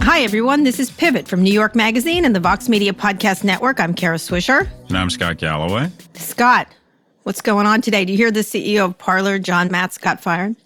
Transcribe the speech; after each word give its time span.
Hi, 0.00 0.22
everyone. 0.22 0.64
This 0.64 0.80
is 0.80 0.90
Pivot 0.90 1.28
from 1.28 1.42
New 1.42 1.52
York 1.52 1.76
Magazine 1.76 2.24
and 2.24 2.34
the 2.34 2.40
Vox 2.40 2.66
Media 2.66 2.94
Podcast 2.94 3.44
Network. 3.44 3.78
I'm 3.78 3.92
Kara 3.92 4.16
Swisher. 4.16 4.66
And 4.88 4.96
I'm 4.96 5.10
Scott 5.10 5.36
Galloway. 5.36 5.90
Scott, 6.14 6.66
what's 7.24 7.42
going 7.42 7.66
on 7.66 7.82
today? 7.82 8.06
Do 8.06 8.12
you 8.12 8.16
hear 8.16 8.30
the 8.30 8.40
CEO 8.40 8.86
of 8.86 8.96
Parler, 8.96 9.38
John 9.38 9.68
Matze, 9.68 10.00
got 10.00 10.18
fired? 10.18 10.56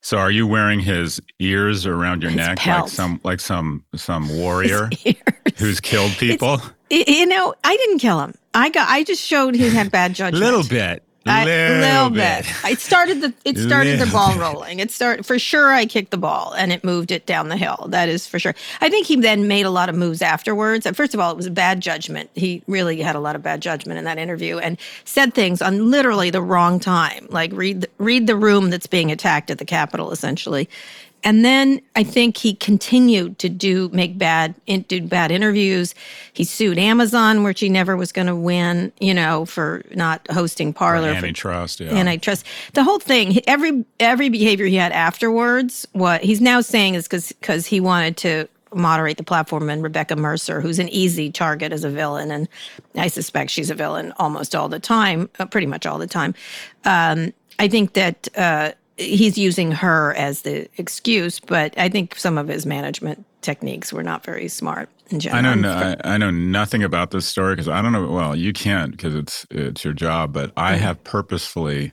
So, 0.00 0.18
are 0.18 0.32
you 0.32 0.48
wearing 0.48 0.80
his 0.80 1.20
ears 1.38 1.86
around 1.86 2.22
your 2.22 2.32
His 2.32 2.38
neck 2.38 2.58
pelt. 2.58 2.82
like 2.86 2.90
some 2.90 3.20
like 3.22 3.38
some 3.40 3.84
some 3.94 4.36
warrior 4.36 4.90
who's 5.58 5.78
killed 5.78 6.10
people? 6.12 6.60
You 6.90 7.26
know, 7.26 7.54
I 7.62 7.76
didn't 7.76 8.00
kill 8.00 8.20
him. 8.20 8.34
I 8.52 8.68
got. 8.70 8.88
I 8.88 9.04
just 9.04 9.22
showed 9.22 9.54
he 9.54 9.70
had 9.70 9.92
bad 9.92 10.14
judgment. 10.16 10.42
A 10.42 10.44
little 10.44 10.68
bit, 10.68 11.04
I- 11.26 11.44
little, 11.44 11.78
little 11.78 12.10
bit. 12.10 12.46
It 12.70 12.78
started 12.80 13.20
the 13.20 13.32
it 13.44 13.56
started 13.66 13.98
the 14.00 14.06
ball 14.06 14.32
bit. 14.32 14.40
rolling. 14.40 14.78
It 14.80 14.90
started 14.90 15.24
for 15.24 15.38
sure. 15.38 15.72
I 15.72 15.86
kicked 15.86 16.10
the 16.10 16.16
ball 16.16 16.54
and 16.56 16.72
it 16.72 16.82
moved 16.82 17.10
it 17.12 17.26
down 17.26 17.48
the 17.48 17.56
hill. 17.56 17.86
That 17.90 18.08
is 18.08 18.26
for 18.26 18.38
sure. 18.38 18.54
I 18.80 18.88
think 18.88 19.06
he 19.06 19.16
then 19.16 19.46
made 19.48 19.66
a 19.66 19.70
lot 19.70 19.88
of 19.88 19.94
moves 19.94 20.22
afterwards. 20.22 20.86
And 20.86 20.96
First 20.96 21.14
of 21.14 21.20
all, 21.20 21.30
it 21.30 21.36
was 21.36 21.46
a 21.46 21.50
bad 21.50 21.80
judgment. 21.80 22.30
He 22.34 22.62
really 22.66 23.00
had 23.00 23.14
a 23.16 23.20
lot 23.20 23.36
of 23.36 23.42
bad 23.42 23.60
judgment 23.62 23.98
in 23.98 24.04
that 24.04 24.18
interview 24.18 24.58
and 24.58 24.78
said 25.04 25.34
things 25.34 25.62
on 25.62 25.90
literally 25.90 26.30
the 26.30 26.42
wrong 26.42 26.80
time. 26.80 27.26
Like 27.30 27.52
read 27.52 27.86
read 27.98 28.26
the 28.26 28.36
room 28.36 28.70
that's 28.70 28.86
being 28.86 29.12
attacked 29.12 29.50
at 29.50 29.58
the 29.58 29.64
Capitol, 29.64 30.10
essentially. 30.10 30.68
And 31.24 31.44
then 31.44 31.80
I 31.94 32.02
think 32.02 32.36
he 32.36 32.54
continued 32.54 33.38
to 33.38 33.48
do 33.48 33.88
make 33.92 34.18
bad 34.18 34.54
do 34.88 35.02
bad 35.02 35.30
interviews. 35.30 35.94
He 36.32 36.44
sued 36.44 36.78
Amazon, 36.78 37.44
which 37.44 37.60
he 37.60 37.68
never 37.68 37.96
was 37.96 38.12
going 38.12 38.26
to 38.26 38.34
win, 38.36 38.92
you 39.00 39.14
know, 39.14 39.44
for 39.44 39.84
not 39.94 40.26
hosting 40.30 40.72
Parler. 40.72 41.12
for- 41.12 41.18
antitrust. 41.18 41.80
Yeah. 41.80 41.92
antitrust. 41.92 42.44
The 42.74 42.82
whole 42.82 42.98
thing, 42.98 43.40
every 43.46 43.84
every 44.00 44.28
behavior 44.28 44.66
he 44.66 44.76
had 44.76 44.92
afterwards, 44.92 45.86
what 45.92 46.22
he's 46.22 46.40
now 46.40 46.60
saying 46.60 46.94
is 46.94 47.04
because 47.04 47.28
because 47.28 47.66
he 47.66 47.78
wanted 47.80 48.16
to 48.18 48.48
moderate 48.74 49.18
the 49.18 49.22
platform 49.22 49.68
and 49.68 49.82
Rebekah 49.82 50.16
Mercer, 50.16 50.60
who's 50.60 50.78
an 50.78 50.88
easy 50.88 51.30
target 51.30 51.72
as 51.72 51.84
a 51.84 51.90
villain, 51.90 52.30
and 52.30 52.48
I 52.96 53.08
suspect 53.08 53.50
she's 53.50 53.70
a 53.70 53.74
villain 53.74 54.12
almost 54.16 54.54
all 54.54 54.68
the 54.68 54.80
time, 54.80 55.28
uh, 55.38 55.46
pretty 55.46 55.66
much 55.66 55.86
all 55.86 55.98
the 55.98 56.06
time. 56.06 56.34
Um, 56.84 57.32
I 57.58 57.68
think 57.68 57.92
that 57.92 58.28
uh, 58.36 58.72
he's 58.96 59.36
using 59.38 59.72
her 59.72 60.14
as 60.14 60.42
the 60.42 60.68
excuse, 60.76 61.40
but 61.40 61.76
I 61.78 61.88
think 61.88 62.16
some 62.16 62.38
of 62.38 62.48
his 62.48 62.66
management 62.66 63.24
techniques 63.40 63.92
were 63.92 64.02
not 64.02 64.24
very 64.24 64.48
smart 64.48 64.88
in 65.10 65.18
general. 65.20 65.38
I 65.44 65.54
know. 65.54 65.60
No, 65.60 65.72
I, 66.04 66.14
I 66.14 66.18
know 66.18 66.30
nothing 66.30 66.82
about 66.82 67.10
this 67.10 67.26
story 67.26 67.54
because 67.54 67.68
I 67.68 67.82
don't 67.82 67.92
know. 67.92 68.08
Well, 68.10 68.36
you 68.36 68.52
can't 68.52 68.92
because 68.92 69.14
it's 69.14 69.46
it's 69.50 69.84
your 69.84 69.92
job. 69.94 70.32
But 70.32 70.52
I 70.56 70.74
Mm-hmm. 70.74 70.82
have 70.84 71.04
purposefully 71.04 71.92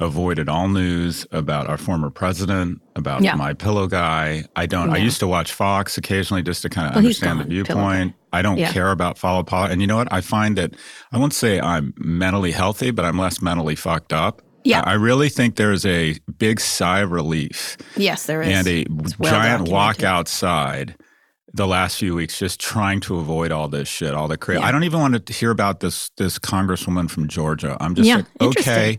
avoided 0.00 0.48
all 0.48 0.68
news 0.68 1.24
about 1.30 1.68
our 1.68 1.78
former 1.78 2.10
president, 2.10 2.80
about 2.96 3.22
Yeah. 3.22 3.36
my 3.36 3.54
pillow 3.54 3.86
guy. 3.86 4.44
I 4.56 4.66
don't. 4.66 4.90
I 4.90 4.96
used 4.96 5.20
to 5.20 5.28
watch 5.28 5.52
Fox 5.52 5.96
occasionally 5.96 6.42
just 6.42 6.62
to 6.62 6.68
kind 6.68 6.88
of 6.88 6.94
Well, 6.94 6.98
understand 7.04 7.38
the 7.38 7.44
gone, 7.44 7.50
Pillow 7.64 7.64
Guy. 7.64 7.92
viewpoint. 7.94 8.14
I 8.32 8.42
don't 8.42 8.58
Yeah. 8.58 8.72
care 8.72 8.90
about 8.90 9.16
follow 9.16 9.44
politics. 9.44 9.72
And 9.74 9.80
you 9.80 9.86
know 9.86 9.96
what? 9.96 10.12
I 10.12 10.20
find 10.20 10.58
that 10.58 10.74
I 11.12 11.18
won't 11.18 11.34
say 11.34 11.60
I'm 11.60 11.94
mentally 11.98 12.50
healthy, 12.50 12.90
but 12.90 13.04
I'm 13.04 13.16
less 13.18 13.40
mentally 13.40 13.76
fucked 13.76 14.12
up. 14.12 14.42
Yeah. 14.64 14.82
I 14.86 14.94
really 14.94 15.28
think 15.28 15.56
there's 15.56 15.84
a 15.86 16.16
big 16.38 16.60
sigh 16.60 17.00
of 17.00 17.10
relief 17.10 17.76
yes, 17.96 18.26
there 18.26 18.42
is 18.42 18.48
and 18.48 18.68
a 18.68 18.86
well 19.18 19.32
giant 19.32 19.68
walk 19.68 20.02
outside 20.02 20.96
the 21.54 21.66
last 21.66 21.98
few 21.98 22.14
weeks 22.14 22.38
just 22.38 22.58
trying 22.60 23.00
to 23.00 23.16
avoid 23.18 23.52
all 23.52 23.68
this 23.68 23.86
shit 23.88 24.14
all 24.14 24.26
the 24.26 24.38
crazy 24.38 24.60
Yeah. 24.60 24.66
i 24.66 24.72
don't 24.72 24.84
even 24.84 25.00
want 25.00 25.26
to 25.26 25.32
hear 25.34 25.50
about 25.50 25.80
this 25.80 26.10
this 26.16 26.38
congresswoman 26.38 27.10
from 27.10 27.28
georgia 27.28 27.76
i'm 27.78 27.94
just 27.94 28.08
Yeah, 28.08 28.16
like 28.16 28.56
okay 28.56 28.98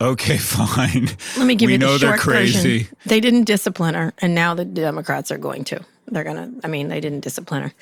okay 0.00 0.38
fine 0.38 1.08
Let 1.36 1.46
me 1.46 1.54
give 1.54 1.66
we 1.66 1.72
you 1.74 1.78
the 1.78 1.84
know 1.84 1.98
they're 1.98 2.10
short 2.16 2.20
crazy 2.20 2.78
version. 2.78 2.96
They 3.04 3.20
didn't 3.20 3.44
discipline 3.44 3.94
her, 3.94 4.14
and 4.22 4.34
now 4.34 4.54
the 4.54 4.64
Democrats 4.64 5.30
are 5.30 5.38
going 5.38 5.64
to. 5.64 5.80
They're 6.08 6.24
gonna. 6.24 6.50
I 6.64 6.68
mean, 6.68 6.88
they 6.88 7.00
didn't 7.00 7.20
discipline 7.20 7.62
her. 7.62 7.72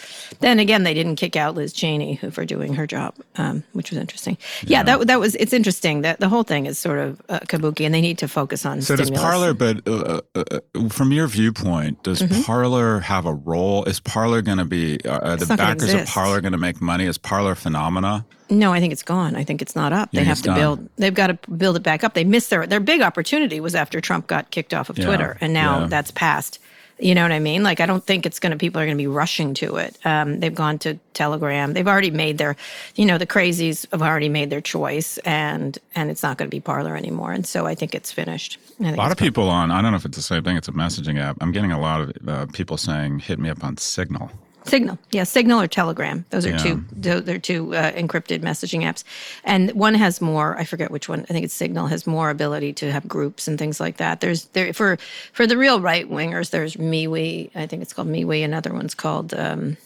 Then 0.41 0.59
again, 0.59 0.83
they 0.83 0.95
didn't 0.95 1.17
kick 1.17 1.37
out 1.37 1.55
Liz 1.55 1.73
Cheney 1.73 2.15
who, 2.15 2.31
for 2.31 2.45
doing 2.45 2.75
her 2.75 2.87
job, 2.87 3.15
um, 3.37 3.63
which 3.73 3.91
was 3.91 3.99
interesting. 3.99 4.39
Yeah, 4.63 4.83
that 4.83 5.07
that 5.07 5.21
was. 5.21 5.35
It's 5.37 5.53
interesting 5.53 6.03
that 6.03 6.21
the 6.21 6.29
whole 6.29 6.43
thing 6.43 6.67
is 6.67 6.79
sort 6.79 6.99
of 6.99 7.21
uh, 7.29 7.41
kabuki, 7.41 7.85
and 7.85 7.95
they 7.95 8.01
need 8.01 8.19
to 8.19 8.29
focus 8.29 8.65
on. 8.67 8.81
so 8.83 8.97
does 8.97 9.09
stimulus. 9.09 9.31
Parler 9.31 9.55
but 9.55 9.87
uh, 9.87 10.21
uh, 10.35 10.45
uh, 10.75 10.89
from 10.89 11.13
your 11.13 11.27
viewpoint 11.29 12.03
does 12.03 12.15
Mm-hmm. 12.25 12.43
Parler 12.43 13.01
have 13.01 13.27
a 13.27 13.35
role 13.35 13.85
is 13.85 14.01
Parler 14.01 14.41
going 14.41 14.59
to 14.59 14.65
be 14.65 14.99
uh, 15.05 15.19
are 15.19 15.37
the 15.37 15.43
It's 15.43 15.49
not 15.51 15.59
gonna 15.59 15.75
backers 15.77 15.93
of 15.95 16.07
Parler 16.07 16.41
going 16.41 16.53
to 16.53 16.59
make 16.59 16.81
money 16.81 17.05
is 17.05 17.19
Parler 17.19 17.55
phenomena 17.55 18.25
No, 18.49 18.73
I 18.73 18.81
think 18.81 18.93
it's 18.93 19.03
gone. 19.03 19.37
I 19.37 19.45
think 19.45 19.61
it's 19.61 19.75
not 19.77 19.93
up. 19.93 20.09
You 20.13 20.21
they 20.21 20.25
have 20.25 20.41
to 20.43 20.55
build. 20.55 20.89
They've 20.97 21.13
got 21.15 21.27
to 21.29 21.51
build 21.51 21.77
it 21.77 21.83
back 21.83 22.05
up. 22.05 22.15
They 22.15 22.25
missed 22.25 22.51
their 22.51 22.67
their 22.67 22.81
big 22.81 23.03
opportunity 23.03 23.61
was 23.61 23.75
after 23.75 24.01
Trump 24.01 24.27
got 24.27 24.51
kicked 24.51 24.73
off 24.73 24.89
of 24.91 24.97
Yeah, 24.99 25.07
Twitter, 25.07 25.37
and 25.41 25.53
now 25.53 25.81
yeah. 25.81 25.87
that's 25.89 26.11
passed. 26.11 26.59
You 26.99 27.15
know 27.15 27.23
what 27.23 27.33
I 27.33 27.41
mean? 27.41 27.63
Like 27.63 27.81
I 27.81 27.87
don't 27.87 28.05
think 28.05 28.27
it's 28.27 28.39
going 28.39 28.53
to. 28.53 28.59
People 28.59 28.81
are 28.81 28.85
going 28.85 28.97
to 28.97 29.03
be 29.03 29.09
rushing 29.09 29.55
to 29.55 29.77
it. 29.77 29.99
Um, 30.05 30.41
they've 30.41 30.55
gone 30.55 30.79
to 30.81 30.95
Telegram. 31.13 31.73
They've 31.73 31.89
already 31.89 32.11
made 32.11 32.39
their. 32.39 32.57
You 32.95 33.07
know, 33.07 33.19
the 33.19 33.27
crazies 33.27 33.91
have 33.91 34.03
already 34.03 34.29
made 34.29 34.51
their 34.51 34.61
choice, 34.61 35.19
and 35.19 35.77
and 35.95 36.11
it's 36.11 36.23
not 36.23 36.39
going 36.39 36.49
to 36.49 36.55
be 36.55 36.61
Parler 36.61 36.97
anymore. 36.97 37.33
And 37.33 37.47
so 37.47 37.67
I 37.67 37.75
think 37.75 37.95
it's 37.95 38.13
finished. 38.13 38.59
I 38.81 38.85
think 38.85 38.97
a 38.97 39.01
lot 39.01 39.13
of 39.13 39.19
people 39.19 39.49
on 39.49 39.71
i 39.71 39.81
don't 39.81 39.93
know 39.93 39.97
if 39.97 40.05
it's 40.05 40.17
the 40.17 40.23
same 40.23 40.43
thing 40.43 40.57
it's 40.57 40.69
a 40.69 40.73
messaging 40.73 41.21
app 41.21 41.37
i'm 41.41 41.53
getting 41.53 41.73
a 41.73 41.81
lot 41.81 42.01
of 42.01 42.29
uh, 42.29 42.47
people 42.53 42.77
saying 42.77 43.19
hit 43.19 43.39
me 43.39 43.49
up 43.49 43.63
on 43.63 43.77
signal 43.77 44.31
Signal, 44.65 44.99
yeah, 45.11 45.25
Signal 45.25 45.61
or 45.61 45.67
Telegram. 45.67 46.25
Those 46.31 46.47
are 46.47 46.51
Yeah. 46.51 46.57
two. 46.59 46.85
They're 46.93 47.39
two 47.39 47.75
uh, 47.75 47.93
encrypted 47.93 48.41
messaging 48.41 48.81
apps, 48.83 49.05
and 49.45 49.71
one 49.73 49.95
has 49.95 50.21
more. 50.21 50.57
I 50.59 50.65
forget 50.65 50.91
which 50.91 51.09
one. 51.09 51.21
I 51.29 51.33
think 51.33 51.45
it's 51.45 51.55
Signal 51.55 51.87
has 51.89 52.07
more 52.07 52.31
ability 52.31 52.73
to 52.75 52.91
have 52.91 53.07
groups 53.07 53.47
and 53.47 53.59
things 53.59 53.79
like 53.79 53.99
that. 53.99 54.21
There's 54.21 54.47
there 54.47 54.73
for 54.73 54.97
for 55.33 55.47
the 55.47 55.57
real 55.59 55.81
right 55.81 56.11
wingers. 56.11 56.51
There's 56.51 56.77
MeWe. 56.77 57.51
I 57.55 57.67
think 57.67 57.83
it's 57.83 57.93
called 57.93 58.09
MeWe. 58.09 58.45
Another 58.45 58.73
one's 58.73 58.95
called. 58.95 59.35
Um, 59.35 59.77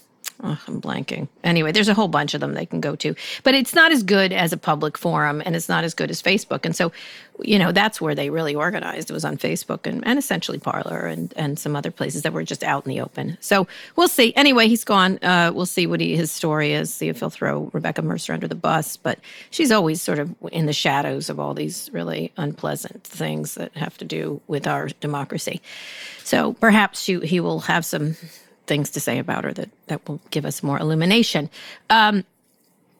I'm 0.40 0.80
blanking. 0.80 1.28
Anyway, 1.42 1.72
there's 1.72 1.88
a 1.88 1.94
whole 1.94 2.08
bunch 2.08 2.34
of 2.34 2.40
them 2.40 2.54
they 2.54 2.66
can 2.66 2.80
go 2.80 2.94
to, 2.96 3.14
but 3.42 3.54
it's 3.54 3.74
not 3.74 3.90
as 3.90 4.04
good 4.04 4.32
as 4.32 4.52
a 4.52 4.56
public 4.56 4.96
forum, 4.96 5.42
and 5.44 5.56
it's 5.56 5.68
not 5.68 5.82
as 5.82 5.94
good 5.94 6.10
as 6.10 6.22
Facebook. 6.22 6.64
And 6.64 6.76
so, 6.76 6.92
you 7.42 7.58
know, 7.58 7.72
that's 7.72 8.00
where 8.00 8.14
they 8.14 8.30
really 8.30 8.54
organized. 8.54 9.10
It 9.10 9.14
was 9.14 9.24
on 9.24 9.36
Facebook 9.36 9.86
and, 9.86 10.06
and 10.06 10.18
essentially 10.18 10.58
Parler 10.58 11.06
and 11.06 11.32
and 11.36 11.58
some 11.58 11.74
other 11.74 11.90
places 11.90 12.22
that 12.22 12.32
were 12.32 12.44
just 12.44 12.62
out 12.62 12.86
in 12.86 12.90
the 12.90 13.00
open. 13.00 13.36
So 13.40 13.66
we'll 13.96 14.08
see. 14.08 14.32
Anyway, 14.36 14.68
he's 14.68 14.84
gone. 14.84 15.18
Uh, 15.22 15.50
we'll 15.52 15.66
see 15.66 15.86
what 15.86 16.00
he, 16.00 16.16
his 16.16 16.30
story 16.30 16.72
is. 16.72 16.92
See 16.94 17.08
if 17.08 17.18
he'll 17.18 17.30
throw 17.30 17.70
Rebekah 17.72 18.02
Mercer 18.02 18.32
under 18.32 18.48
the 18.48 18.54
bus. 18.54 18.96
But 18.96 19.18
she's 19.50 19.72
always 19.72 20.00
sort 20.00 20.20
of 20.20 20.34
in 20.52 20.66
the 20.66 20.72
shadows 20.72 21.30
of 21.30 21.40
all 21.40 21.54
these 21.54 21.90
really 21.92 22.32
unpleasant 22.36 23.02
things 23.02 23.54
that 23.56 23.76
have 23.76 23.98
to 23.98 24.04
do 24.04 24.40
with 24.46 24.68
our 24.68 24.88
democracy. 25.00 25.60
So 26.22 26.52
perhaps 26.54 27.00
she, 27.00 27.18
he 27.20 27.40
will 27.40 27.60
have 27.60 27.84
some 27.84 28.16
things 28.68 28.90
to 28.90 29.00
say 29.00 29.18
about 29.18 29.44
her 29.44 29.52
that, 29.54 29.70
that 29.88 30.08
will 30.08 30.20
give 30.30 30.44
us 30.44 30.62
more 30.62 30.78
illumination. 30.78 31.50
Um, 31.90 32.24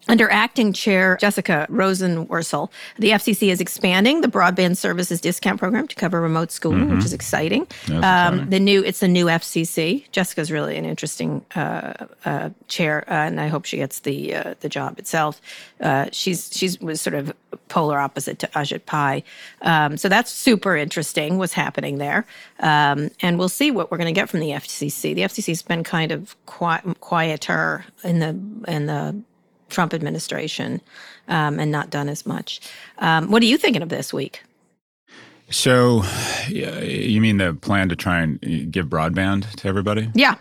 under 0.08 0.30
acting 0.30 0.72
chair 0.72 1.16
Jessica 1.20 1.66
Rosenworcel, 1.70 2.70
the 2.98 3.10
FCC 3.10 3.48
is 3.48 3.60
expanding 3.60 4.20
the 4.20 4.28
broadband 4.28 4.76
services 4.76 5.20
discount 5.20 5.58
program 5.58 5.86
to 5.88 5.94
cover 5.94 6.20
remote 6.20 6.50
schooling, 6.50 6.94
which 6.94 7.04
is 7.04 7.12
exciting. 7.12 7.62
Um, 7.88 7.98
exciting. 7.98 8.50
the 8.50 8.60
new 8.60 8.82
it's 8.82 9.00
the 9.00 9.08
new 9.08 9.26
FCC. 9.26 10.10
Jessica's 10.12 10.50
really 10.50 10.76
an 10.76 10.84
interesting 10.84 11.44
uh, 11.54 12.06
uh, 12.24 12.50
chair, 12.68 13.04
uh, 13.08 13.26
and 13.26 13.40
I 13.40 13.48
hope 13.48 13.64
she 13.64 13.76
gets 13.76 14.00
the 14.00 14.34
uh, 14.34 14.54
the 14.60 14.68
job 14.68 14.98
itself. 14.98 15.40
Uh, 15.80 16.06
she's 16.12 16.50
she's 16.52 16.80
was 16.80 17.00
sort 17.00 17.14
of 17.14 17.32
polar 17.68 17.98
opposite 17.98 18.38
to 18.40 18.46
Ajit 18.48 18.86
Pai, 18.86 19.24
um, 19.62 19.96
so 19.96 20.08
that's 20.08 20.30
super 20.30 20.76
interesting. 20.76 21.38
What's 21.38 21.52
happening 21.52 21.98
there, 21.98 22.26
um, 22.60 23.10
and 23.20 23.38
we'll 23.38 23.48
see 23.48 23.70
what 23.70 23.90
we're 23.90 23.98
going 23.98 24.12
to 24.12 24.18
get 24.18 24.28
from 24.28 24.40
the 24.40 24.50
FCC. 24.50 25.14
The 25.14 25.22
FCC's 25.22 25.62
been 25.62 25.84
kind 25.84 26.12
of 26.12 26.36
qui- 26.46 26.94
quieter 27.00 27.84
in 28.02 28.18
the 28.20 28.72
in 28.72 28.86
the 28.86 29.22
Trump 29.68 29.94
administration 29.94 30.80
um, 31.28 31.58
and 31.58 31.70
not 31.70 31.90
done 31.90 32.08
as 32.08 32.26
much. 32.26 32.60
Um, 32.98 33.30
what 33.30 33.42
are 33.42 33.46
you 33.46 33.58
thinking 33.58 33.82
of 33.82 33.88
this 33.88 34.12
week? 34.12 34.42
So, 35.50 36.04
you 36.48 37.20
mean 37.20 37.38
the 37.38 37.54
plan 37.54 37.88
to 37.88 37.96
try 37.96 38.20
and 38.20 38.70
give 38.70 38.86
broadband 38.86 39.50
to 39.56 39.68
everybody? 39.68 40.10
Yeah. 40.14 40.36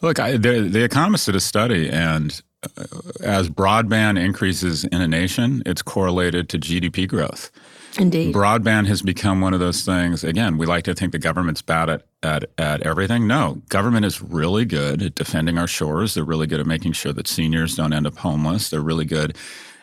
Look, 0.00 0.18
I, 0.18 0.32
the, 0.32 0.62
the 0.62 0.82
Economist 0.82 1.26
did 1.26 1.36
a 1.36 1.40
study, 1.40 1.88
and 1.88 2.40
uh, 2.76 2.84
as 3.22 3.48
broadband 3.48 4.18
increases 4.18 4.84
in 4.84 5.00
a 5.00 5.06
nation, 5.06 5.62
it's 5.66 5.82
correlated 5.82 6.48
to 6.48 6.58
GDP 6.58 7.06
growth. 7.06 7.50
Indeed. 7.98 8.34
Broadband 8.34 8.86
has 8.86 9.02
become 9.02 9.40
one 9.40 9.54
of 9.54 9.60
those 9.60 9.84
things. 9.84 10.24
Again, 10.24 10.58
we 10.58 10.66
like 10.66 10.84
to 10.84 10.94
think 10.94 11.12
the 11.12 11.18
government's 11.18 11.62
bad 11.62 11.90
at, 11.90 12.06
at, 12.22 12.44
at 12.58 12.82
everything. 12.82 13.26
No, 13.26 13.62
government 13.68 14.04
is 14.04 14.20
really 14.22 14.64
good 14.64 15.02
at 15.02 15.14
defending 15.14 15.58
our 15.58 15.66
shores. 15.66 16.14
They're 16.14 16.24
really 16.24 16.46
good 16.46 16.60
at 16.60 16.66
making 16.66 16.92
sure 16.92 17.12
that 17.12 17.26
seniors 17.26 17.76
don't 17.76 17.92
end 17.92 18.06
up 18.06 18.16
homeless. 18.18 18.70
They're 18.70 18.80
really 18.80 19.04
good 19.04 19.36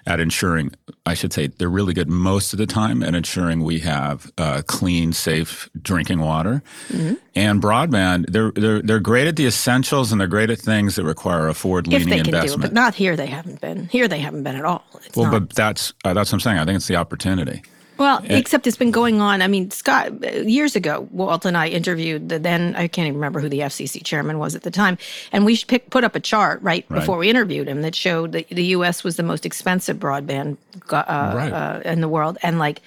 at 0.06 0.22
ensuring, 0.22 0.72
I 1.06 1.16
should 1.16 1.34
say, 1.34 1.48
they're 1.48 1.70
really 1.70 1.94
good 1.94 2.10
most 2.10 2.54
of 2.54 2.60
the 2.60 2.66
time 2.66 3.04
at 3.04 3.14
ensuring 3.14 3.62
we 3.62 3.80
have 3.80 4.32
uh, 4.38 4.62
clean, 4.66 5.12
safe 5.12 5.70
drinking 5.82 6.20
water. 6.20 6.64
Mm-hmm. 6.88 7.16
And 7.36 7.62
broadband, 7.62 8.28
they're, 8.30 8.52
they're, 8.52 8.82
they're 8.82 9.00
great 9.02 9.28
at 9.28 9.36
the 9.36 9.46
essentials 9.46 10.14
and 10.14 10.22
they're 10.22 10.30
great 10.30 10.50
at 10.50 10.60
things 10.60 10.96
that 10.96 11.04
require 11.04 11.50
a 11.50 11.54
forward 11.54 11.88
if 11.88 11.94
leaning 11.94 12.08
they 12.08 12.16
can 12.16 12.24
do 12.24 12.30
it, 12.30 12.36
investment. 12.36 12.62
but 12.62 12.74
not 12.74 12.96
here. 12.96 13.18
They 13.18 13.26
haven't 13.26 13.60
been. 13.60 13.88
Here 13.90 14.08
they 14.08 14.20
haven't 14.20 14.44
been 14.44 14.56
at 14.56 14.64
all. 14.64 14.86
It's 15.04 15.18
well, 15.18 15.30
not. 15.30 15.42
but 15.42 15.56
that's, 15.56 15.92
uh, 16.06 16.14
that's 16.14 16.32
what 16.32 16.36
I'm 16.36 16.40
saying. 16.40 16.60
I 16.60 16.64
think 16.64 16.78
it's 16.78 16.88
the 16.88 16.96
opportunity. 16.96 17.62
Well, 17.98 18.22
except 18.26 18.68
it's 18.68 18.78
been 18.78 18.92
going 18.92 19.22
on. 19.22 19.42
I 19.42 19.48
mean, 19.48 19.72
Scott, 19.72 20.24
years 20.48 20.76
ago, 20.76 21.08
Walt 21.12 21.46
and 21.46 21.58
I 21.58 21.68
interviewed 21.68 22.30
the 22.30 22.40
then, 22.40 22.76
I 22.76 22.88
can't 22.88 23.08
even 23.08 23.16
remember 23.16 23.40
who 23.40 23.50
the 23.50 23.60
FCC 23.62 24.04
chairman 24.04 24.38
was 24.40 24.56
at 24.56 24.62
the 24.64 24.72
time. 24.72 24.98
And 25.32 25.46
we 25.46 25.58
pick, 25.58 25.90
put 25.90 26.04
up 26.04 26.16
a 26.16 26.20
chart 26.20 26.62
right, 26.62 26.86
Right. 26.90 27.00
before 27.00 27.18
we 27.18 27.30
interviewed 27.30 27.68
him 27.68 27.82
that 27.82 27.96
showed 27.96 28.32
that 28.34 28.50
the 28.50 28.66
US 28.78 29.04
was 29.04 29.16
the 29.18 29.24
most 29.24 29.46
expensive 29.46 29.98
broadband 29.98 30.58
uh, 30.92 31.04
Right. 31.36 31.52
uh, 31.52 31.82
in 31.86 32.02
the 32.02 32.08
world. 32.10 32.38
And 32.44 32.60
like, 32.60 32.82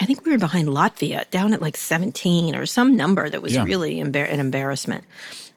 I 0.00 0.06
think 0.06 0.24
we 0.24 0.32
were 0.32 0.38
behind 0.38 0.68
Latvia, 0.68 1.28
down 1.30 1.52
at 1.52 1.62
like 1.62 1.76
17 1.76 2.56
or 2.56 2.66
some 2.66 2.96
number 2.96 3.28
that 3.30 3.42
was 3.42 3.54
Yeah. 3.54 3.64
really 3.64 3.96
embar- 3.96 4.32
an 4.32 4.40
embarrassment. 4.40 5.04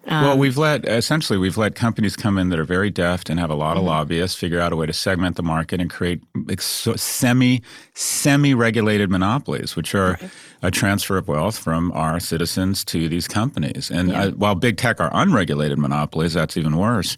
Well, 0.08 0.38
we've 0.38 0.58
let 0.58 0.86
essentially 0.88 1.38
we've 1.38 1.58
let 1.58 1.76
companies 1.76 2.16
come 2.16 2.38
in 2.38 2.50
that 2.50 2.60
are 2.60 2.64
very 2.64 2.90
deft 2.90 3.30
and 3.30 3.40
have 3.40 3.50
a 3.50 3.56
lot 3.56 3.72
Mm-hmm. 3.76 3.80
of 3.80 3.86
lobbyists 3.86 4.38
figure 4.40 4.60
out 4.60 4.72
a 4.72 4.76
way 4.76 4.86
to 4.86 4.94
segment 4.94 5.36
the 5.36 5.44
market 5.44 5.82
and 5.82 5.90
create 5.90 6.22
ex- 6.50 6.88
semi 6.96 7.62
semi 7.94 8.54
regulated 8.54 9.10
monopolies, 9.10 9.76
which 9.76 9.94
are 9.94 10.18
a 10.62 10.72
transfer 10.72 11.18
of 11.18 11.28
wealth 11.28 11.58
from 11.58 11.92
our 11.92 12.20
citizens 12.20 12.86
to 12.86 13.10
these 13.10 13.28
companies. 13.28 13.92
And 13.92 14.12
uh, 14.12 14.32
while 14.32 14.56
big 14.56 14.78
tech 14.78 15.00
are 15.02 15.12
unregulated 15.14 15.78
monopolies, 15.78 16.34
that's 16.34 16.56
even 16.58 16.78
worse. 16.78 17.18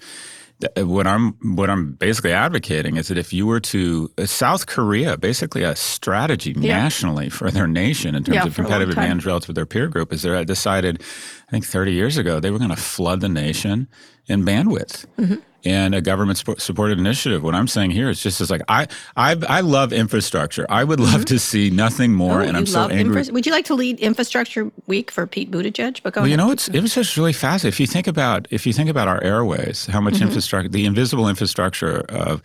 Th- 0.61 0.85
What 0.85 1.07
I'm 1.07 1.33
what 1.55 1.69
I'm 1.69 1.93
basically 1.93 2.33
advocating 2.33 2.97
is 2.97 3.07
that 3.07 3.17
if 3.17 3.31
you 3.33 3.45
were 3.45 3.59
to 3.61 4.11
uh, 4.17 4.25
South 4.25 4.65
Korea, 4.67 5.17
basically 5.17 5.63
a 5.63 5.75
strategy 5.75 6.53
nationally 6.53 7.29
for 7.29 7.49
their 7.49 7.67
nation 7.67 8.15
in 8.15 8.23
terms 8.23 8.35
Yeah, 8.35 8.45
of 8.45 8.53
for 8.55 8.61
a 8.61 8.65
long 8.65 8.71
competitive 8.73 8.97
advantage 8.97 9.25
relative 9.25 9.47
to 9.47 9.53
their 9.53 9.65
peer 9.65 9.87
group, 9.87 10.11
is 10.11 10.23
they 10.23 10.43
decided, 10.45 11.01
I 11.47 11.51
think 11.51 11.65
30 11.65 11.93
years 11.93 12.17
ago, 12.17 12.39
they 12.39 12.51
were 12.51 12.57
going 12.59 12.71
to 12.71 12.75
flood 12.75 13.21
the 13.21 13.29
nation 13.29 13.87
in 14.29 14.45
bandwidth. 14.45 15.05
Mm-hmm. 15.17 15.35
And 15.65 15.93
a 15.93 15.99
government 15.99 16.39
spo- 16.39 16.57
supported 16.61 16.99
initiative. 16.99 17.43
What 17.43 17.53
I'm 17.53 17.67
saying 17.67 17.91
here 17.91 18.09
is 18.09 18.23
just 18.23 18.39
as 18.39 18.49
like 18.49 18.61
I 18.69 18.87
I 19.17 19.35
I 19.49 19.59
love 19.59 19.91
infrastructure. 19.91 20.65
I 20.69 20.85
would 20.85 21.01
love 21.01 21.09
mm-hmm. 21.09 21.23
to 21.23 21.37
see 21.39 21.69
nothing 21.69 22.13
more, 22.13 22.41
Oh, 22.41 22.45
and 22.45 22.55
I'm 22.55 22.65
so 22.65 22.87
angry. 22.87 23.19
infra- 23.19 23.33
Would 23.33 23.45
you 23.45 23.51
like 23.51 23.65
to 23.65 23.75
lead 23.75 23.99
Infrastructure 23.99 24.71
Week 24.87 25.11
for 25.11 25.27
Pete 25.27 25.51
Buttigieg? 25.51 26.01
But 26.01 26.15
Well, 26.15 26.27
you 26.29 26.37
know, 26.37 26.51
it's 26.51 26.69
it 26.69 26.79
was 26.79 26.95
just 26.95 27.17
really 27.17 27.33
fascinating. 27.33 27.73
If 27.73 27.79
you 27.81 27.87
think 27.87 28.07
about 28.07 28.47
if 28.51 28.65
you 28.65 28.71
think 28.71 28.89
about 28.89 29.09
our 29.09 29.21
airways, 29.21 29.85
how 29.87 29.99
much 29.99 30.13
mm-hmm. 30.13 30.27
infrastructure, 30.27 30.69
the 30.69 30.85
invisible 30.85 31.27
infrastructure 31.27 32.05
of 32.07 32.41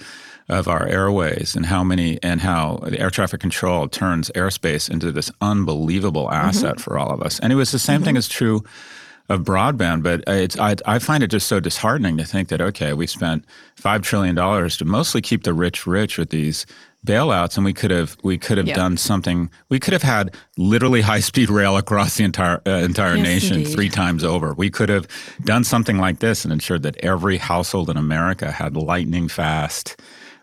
of 0.48 0.66
our 0.66 0.84
airways, 0.88 1.54
and 1.54 1.66
how 1.66 1.84
many 1.84 2.18
and 2.20 2.40
how 2.40 2.80
the 2.82 2.98
air 2.98 3.10
traffic 3.10 3.40
control 3.40 3.86
turns 3.86 4.28
airspace 4.34 4.90
into 4.90 5.12
this 5.12 5.30
unbelievable 5.40 6.26
mm-hmm. 6.26 6.48
asset 6.48 6.80
for 6.80 6.98
all 6.98 7.12
of 7.12 7.22
us. 7.22 7.38
And 7.38 7.52
it 7.52 7.56
was 7.56 7.70
the 7.70 7.78
same 7.78 8.02
thing 8.02 8.16
is 8.16 8.26
true 8.28 8.64
of 9.28 9.40
broadband, 9.40 10.02
but 10.02 10.22
it's 10.26 10.58
I, 10.58 10.76
I 10.86 10.98
find 10.98 11.22
it 11.22 11.28
just 11.28 11.46
so 11.48 11.58
disheartening 11.60 12.16
to 12.18 12.24
think 12.24 12.48
that 12.48 12.60
okay, 12.60 12.92
we 12.92 13.06
spent 13.06 13.44
five 13.76 14.02
trillion 14.02 14.34
dollars 14.34 14.76
to 14.78 14.84
mostly 14.84 15.22
keep 15.22 15.44
the 15.44 15.54
rich 15.54 15.86
rich 15.86 16.18
with 16.18 16.28
these 16.30 16.66
bailouts, 17.06 17.56
and 17.56 17.64
we 17.64 17.72
could 17.72 17.90
have 17.90 18.16
we 18.22 18.36
could 18.36 18.58
have 18.58 18.66
Yeah. 18.66 18.74
done 18.74 18.96
something. 18.98 19.50
We 19.70 19.80
could 19.80 19.92
have 19.94 20.02
had 20.02 20.34
literally 20.58 21.00
high 21.10 21.20
speed 21.20 21.48
rail 21.48 21.76
across 21.78 22.16
the 22.18 22.24
entire 22.24 22.60
uh, 22.66 22.70
entire 22.70 23.16
Yes, 23.16 23.24
nation 23.26 23.56
indeed. 23.58 23.72
three 23.74 23.88
times 23.88 24.24
over. 24.24 24.52
We 24.52 24.68
could 24.70 24.90
have 24.90 25.06
done 25.44 25.64
something 25.64 25.96
like 25.98 26.18
this 26.18 26.44
and 26.44 26.52
ensured 26.52 26.82
that 26.82 26.96
every 26.98 27.38
household 27.38 27.88
in 27.88 27.96
America 27.96 28.50
had 28.50 28.76
lightning 28.76 29.28
fast 29.28 29.96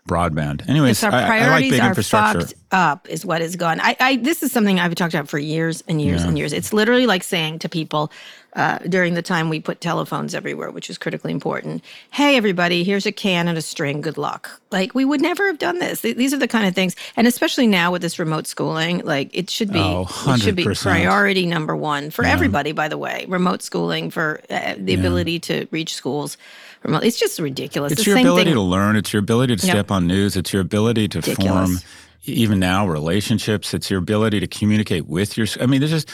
broadband. 0.08 0.68
Anyways, 0.68 1.02
our 1.04 1.12
I, 1.12 1.16
I 1.16 1.20
like 1.20 1.28
priorities 1.28 1.70
big 1.70 1.80
are 1.82 1.88
infrastructure. 1.88 2.40
fucked 2.40 2.54
up, 2.72 3.08
is 3.08 3.24
what 3.24 3.40
is 3.40 3.54
gone. 3.54 3.78
I, 3.80 3.96
I 4.00 4.16
this 4.16 4.42
is 4.42 4.50
something 4.50 4.80
I've 4.80 4.94
talked 4.96 5.14
about 5.14 5.28
for 5.28 5.38
years 5.38 5.82
and 5.86 6.02
years 6.02 6.24
and 6.24 6.36
years. 6.36 6.52
It's 6.52 6.72
literally 6.72 7.06
like 7.06 7.22
saying 7.22 7.60
to 7.60 7.68
people 7.68 8.10
uh, 8.54 8.78
during 8.80 9.14
the 9.14 9.22
time 9.22 9.48
we 9.48 9.60
put 9.60 9.80
telephones 9.80 10.34
everywhere, 10.34 10.70
which 10.70 10.90
is 10.90 10.98
critically 10.98 11.32
important. 11.32 11.82
Hey, 12.10 12.36
everybody, 12.36 12.84
here's 12.84 13.06
a 13.06 13.12
can 13.12 13.48
and 13.48 13.56
a 13.56 13.62
string. 13.62 14.00
Good 14.02 14.18
luck. 14.18 14.60
Like 14.70 14.94
we 14.94 15.04
would 15.04 15.20
never 15.22 15.46
have 15.46 15.58
done 15.58 15.78
this. 15.78 16.02
Th- 16.02 16.16
These 16.16 16.34
are 16.34 16.38
the 16.38 16.48
kind 16.48 16.66
of 16.66 16.74
things, 16.74 16.94
and 17.16 17.26
especially 17.26 17.66
now 17.66 17.90
with 17.92 18.02
this 18.02 18.18
remote 18.18 18.46
schooling, 18.46 18.98
like 19.04 19.30
it 19.36 19.48
should 19.50 19.72
be, 19.72 19.78
Oh, 19.80 20.06
it 20.28 20.40
should 20.40 20.54
be 20.56 20.64
priority 20.64 21.46
number 21.46 21.74
one 21.74 22.10
for 22.10 22.24
everybody. 22.24 22.72
By 22.72 22.88
the 22.88 22.98
way, 22.98 23.24
remote 23.28 23.62
schooling 23.62 24.10
for 24.10 24.40
uh, 24.50 24.74
the 24.78 24.94
ability 24.94 25.38
to 25.40 25.66
reach 25.70 25.94
schools. 25.94 26.36
Remote. 26.82 27.04
It's 27.04 27.18
just 27.18 27.38
ridiculous. 27.38 27.92
It's 27.92 28.02
the 28.04 28.10
your 28.10 28.16
same 28.16 28.26
ability 28.26 28.50
thing. 28.50 28.54
to 28.54 28.60
learn. 28.60 28.96
It's 28.96 29.12
your 29.12 29.20
ability 29.20 29.56
to 29.56 29.66
Yep. 29.66 29.72
step 29.74 29.90
on 29.90 30.06
news. 30.06 30.36
It's 30.36 30.52
your 30.52 30.62
ability 30.62 31.08
to 31.08 31.22
form, 31.22 31.78
even 32.24 32.58
now, 32.58 32.86
relationships. 32.88 33.72
It's 33.72 33.88
your 33.90 33.98
ability 34.00 34.40
to 34.40 34.46
communicate 34.46 35.06
with 35.06 35.36
your. 35.38 35.46
I 35.60 35.66
mean, 35.66 35.80
there's 35.80 35.92
just. 35.92 36.10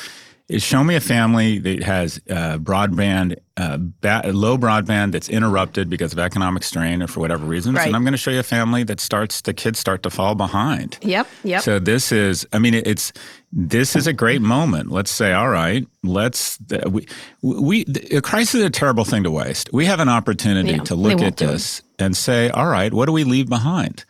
Is 0.49 0.63
Show 0.63 0.83
me 0.83 0.95
a 0.97 1.01
family 1.01 1.59
that 1.59 1.83
has 1.83 2.21
uh, 2.31 2.57
broadband, 2.57 3.37
uh, 3.59 3.77
ba- 3.79 4.23
low 4.33 4.57
broadband 4.57 5.13
that's 5.13 5.29
interrupted 5.29 5.91
because 5.91 6.15
of 6.15 6.19
economic 6.19 6.63
strain 6.63 7.03
or 7.03 7.07
for 7.07 7.21
whatever 7.21 7.45
reasons, 7.45 7.77
Right. 7.77 7.87
and 7.87 7.95
I'm 7.95 8.03
going 8.03 8.13
to 8.13 8.19
show 8.19 8.31
you 8.31 8.39
a 8.41 8.43
family 8.43 8.83
that 8.85 8.99
starts 8.99 9.43
the 9.43 9.53
kids 9.53 9.79
start 9.79 10.03
to 10.05 10.11
fall 10.11 10.35
behind. 10.35 10.97
Yep. 11.03 11.27
Yep. 11.45 11.63
So 11.63 11.79
this 11.79 12.13
is, 12.13 12.47
I 12.55 12.59
mean, 12.59 12.73
it's 12.75 13.13
this 13.53 13.95
is 13.95 14.07
a 14.07 14.13
great 14.15 14.41
moment. 14.41 14.91
Let's 14.91 15.11
say, 15.11 15.33
all 15.35 15.51
right, 15.51 15.87
let's 16.03 16.59
we 16.93 17.07
we 17.43 17.85
a 18.13 18.23
crisis 18.23 18.55
is 18.57 18.65
a 18.65 18.71
terrible 18.71 19.05
thing 19.05 19.25
to 19.25 19.31
waste. 19.31 19.71
We 19.73 19.85
have 19.85 20.01
an 20.01 20.09
opportunity 20.09 20.71
Yeah, 20.73 20.79
to 20.85 20.95
look 20.95 21.21
at 21.21 21.37
this 21.37 21.83
and 21.99 22.17
say, 22.17 22.49
all 22.51 22.69
right, 22.69 22.93
what 22.95 23.05
do 23.07 23.13
we 23.13 23.25
leave 23.25 23.49
behind? 23.51 24.05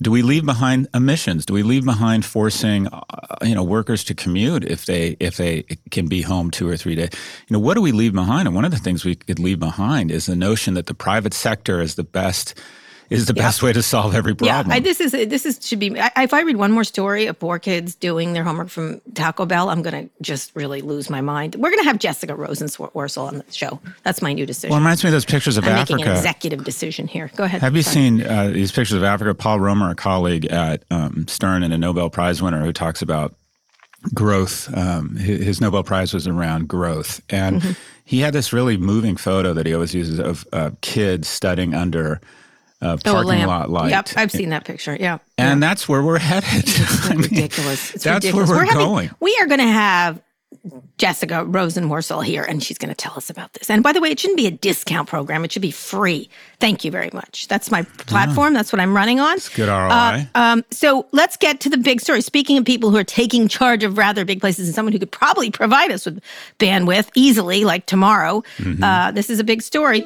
Do 0.00 0.12
we 0.12 0.22
leave 0.22 0.46
behind 0.46 0.86
emissions? 0.94 1.44
Do 1.44 1.54
we 1.54 1.64
leave 1.64 1.84
behind 1.84 2.24
forcing, 2.24 2.86
uh, 2.86 3.02
you 3.42 3.54
know, 3.54 3.64
workers 3.64 4.04
to 4.04 4.14
commute 4.14 4.64
if 4.64 4.86
they 4.86 5.16
if 5.18 5.36
they 5.36 5.64
can 5.90 6.06
be 6.06 6.22
home 6.22 6.52
two 6.52 6.68
or 6.68 6.76
three 6.76 6.94
days? 6.94 7.10
You 7.48 7.54
know, 7.54 7.58
what 7.58 7.74
do 7.74 7.82
we 7.82 7.90
leave 7.90 8.12
behind? 8.12 8.46
And 8.46 8.54
one 8.54 8.64
of 8.64 8.70
the 8.70 8.78
things 8.78 9.04
we 9.04 9.16
could 9.16 9.40
leave 9.40 9.58
behind 9.58 10.12
is 10.12 10.26
the 10.26 10.36
notion 10.36 10.74
that 10.74 10.86
the 10.86 10.94
private 10.94 11.34
sector 11.34 11.80
is 11.80 11.96
the 11.96 12.04
best 12.04 12.54
is 13.10 13.26
the 13.26 13.34
best 13.34 13.62
way 13.62 13.72
to 13.72 13.82
solve 13.82 14.14
every 14.14 14.34
Yeah, 14.40 14.62
problem. 14.62 14.76
I, 14.76 14.80
this 14.80 15.00
is 15.00 15.12
this 15.12 15.46
is 15.46 15.58
should 15.66 15.78
be. 15.78 15.98
I, 15.98 16.10
if 16.24 16.34
I 16.34 16.42
read 16.42 16.56
one 16.56 16.72
more 16.72 16.84
story 16.84 17.26
of 17.26 17.38
poor 17.38 17.58
kids 17.58 17.94
doing 17.94 18.32
their 18.34 18.44
homework 18.44 18.68
from 18.68 19.00
Taco 19.14 19.46
Bell, 19.46 19.70
I'm 19.70 19.82
going 19.82 20.08
to 20.08 20.10
just 20.22 20.54
really 20.54 20.80
lose 20.82 21.08
my 21.08 21.20
mind. 21.20 21.54
We're 21.56 21.70
going 21.70 21.82
to 21.82 21.88
have 21.88 21.98
Jessica 21.98 22.34
Rosenworcel 22.34 23.26
on 23.28 23.38
the 23.38 23.44
show. 23.52 23.80
That's 24.02 24.20
my 24.20 24.32
new 24.32 24.44
decision. 24.46 24.70
well, 24.70 24.78
it 24.78 24.80
reminds 24.80 25.02
me 25.04 25.08
of 25.08 25.12
those 25.12 25.24
pictures 25.24 25.56
of 25.56 25.64
I'm 25.66 25.74
making 25.74 25.96
Africa. 25.96 26.10
an 26.10 26.16
executive 26.16 26.64
decision 26.64 27.06
here. 27.08 27.30
Go 27.36 27.44
ahead. 27.44 27.60
Have 27.62 27.74
you 27.76 27.82
Sorry. 27.82 27.94
seen 27.94 28.22
uh, 28.26 28.48
these 28.48 28.72
pictures 28.72 28.96
of 28.96 29.04
Africa? 29.04 29.34
Paul 29.34 29.60
Romer, 29.60 29.90
a 29.90 29.94
colleague 29.94 30.44
at 30.46 30.82
um, 30.90 31.26
Stern 31.28 31.62
and 31.62 31.72
a 31.72 31.78
Nobel 31.78 32.10
Prize 32.10 32.42
winner, 32.42 32.62
who 32.64 32.72
talks 32.72 33.00
about 33.02 33.34
growth. 34.14 34.74
Um, 34.76 35.16
his, 35.16 35.44
his 35.44 35.60
Nobel 35.60 35.82
Prize 35.82 36.12
was 36.14 36.26
around 36.26 36.68
growth, 36.68 37.20
and 37.30 37.62
Mm-hmm. 37.62 37.72
he 38.04 38.20
had 38.20 38.32
this 38.32 38.52
really 38.52 38.76
moving 38.76 39.16
photo 39.16 39.52
that 39.54 39.66
he 39.66 39.74
always 39.74 39.94
uses 39.94 40.18
of 40.20 40.46
uh, 40.52 40.70
kids 40.80 41.26
studying 41.28 41.74
under 41.74 42.20
uh, 42.80 42.96
Oh, 43.04 43.12
parking 43.12 43.28
lamp. 43.30 43.48
lot 43.48 43.70
light. 43.70 43.90
Yep, 43.90 44.08
I've 44.16 44.30
seen 44.32 44.50
that 44.50 44.64
picture. 44.64 44.96
Yeah, 44.98 45.18
and 45.36 45.62
that's 45.62 45.88
where 45.88 46.02
we're 46.02 46.18
headed. 46.18 46.64
I 47.04 47.10
mean, 47.10 47.22
ridiculous. 47.22 47.94
It's 47.94 48.04
that's 48.04 48.24
ridiculous. 48.24 48.48
where 48.48 48.58
we're, 48.58 48.64
having- 48.64 48.78
going. 48.86 49.10
We 49.20 49.36
are 49.40 49.46
going 49.46 49.60
to 49.60 49.66
have 49.66 50.20
Jessica 50.96 51.44
Rosenworcel 51.44 52.24
here, 52.24 52.42
and 52.42 52.62
she's 52.62 52.78
going 52.78 52.88
to 52.88 52.94
tell 52.94 53.12
us 53.16 53.28
about 53.30 53.52
this. 53.52 53.68
And 53.70 53.82
by 53.82 53.92
the 53.92 54.00
way, 54.00 54.10
it 54.10 54.18
shouldn't 54.18 54.36
be 54.38 54.46
a 54.46 54.50
discount 54.50 55.08
program; 55.08 55.44
it 55.44 55.52
should 55.52 55.62
be 55.62 55.70
free. 55.70 56.28
Thank 56.58 56.84
you 56.84 56.90
very 56.90 57.10
much. 57.12 57.48
That's 57.48 57.70
my 57.70 57.82
platform. 57.82 58.54
That's 58.54 58.72
what 58.72 58.80
I'm 58.80 58.94
running 58.96 59.20
on. 59.20 59.38
Good 59.54 59.68
ROI. 59.68 59.88
Uh, 59.90 60.24
um, 60.34 60.64
so 60.70 61.06
let's 61.12 61.36
get 61.36 61.60
to 61.60 61.68
the 61.70 61.76
big 61.76 62.00
story. 62.00 62.20
Speaking 62.22 62.58
of 62.58 62.64
people 62.64 62.90
who 62.90 62.96
are 62.96 63.04
taking 63.04 63.46
charge 63.48 63.84
of 63.84 63.98
rather 63.98 64.24
big 64.24 64.40
places 64.40 64.66
and 64.68 64.74
someone 64.74 64.92
who 64.92 64.98
could 64.98 65.12
probably 65.12 65.50
provide 65.50 65.90
us 65.92 66.04
with 66.06 66.20
bandwidth 66.58 67.08
easily, 67.14 67.64
like 67.64 67.86
tomorrow, 67.86 68.42
uh, 68.82 69.10
this 69.12 69.30
is 69.30 69.38
a 69.38 69.44
big 69.44 69.62
story. 69.62 70.04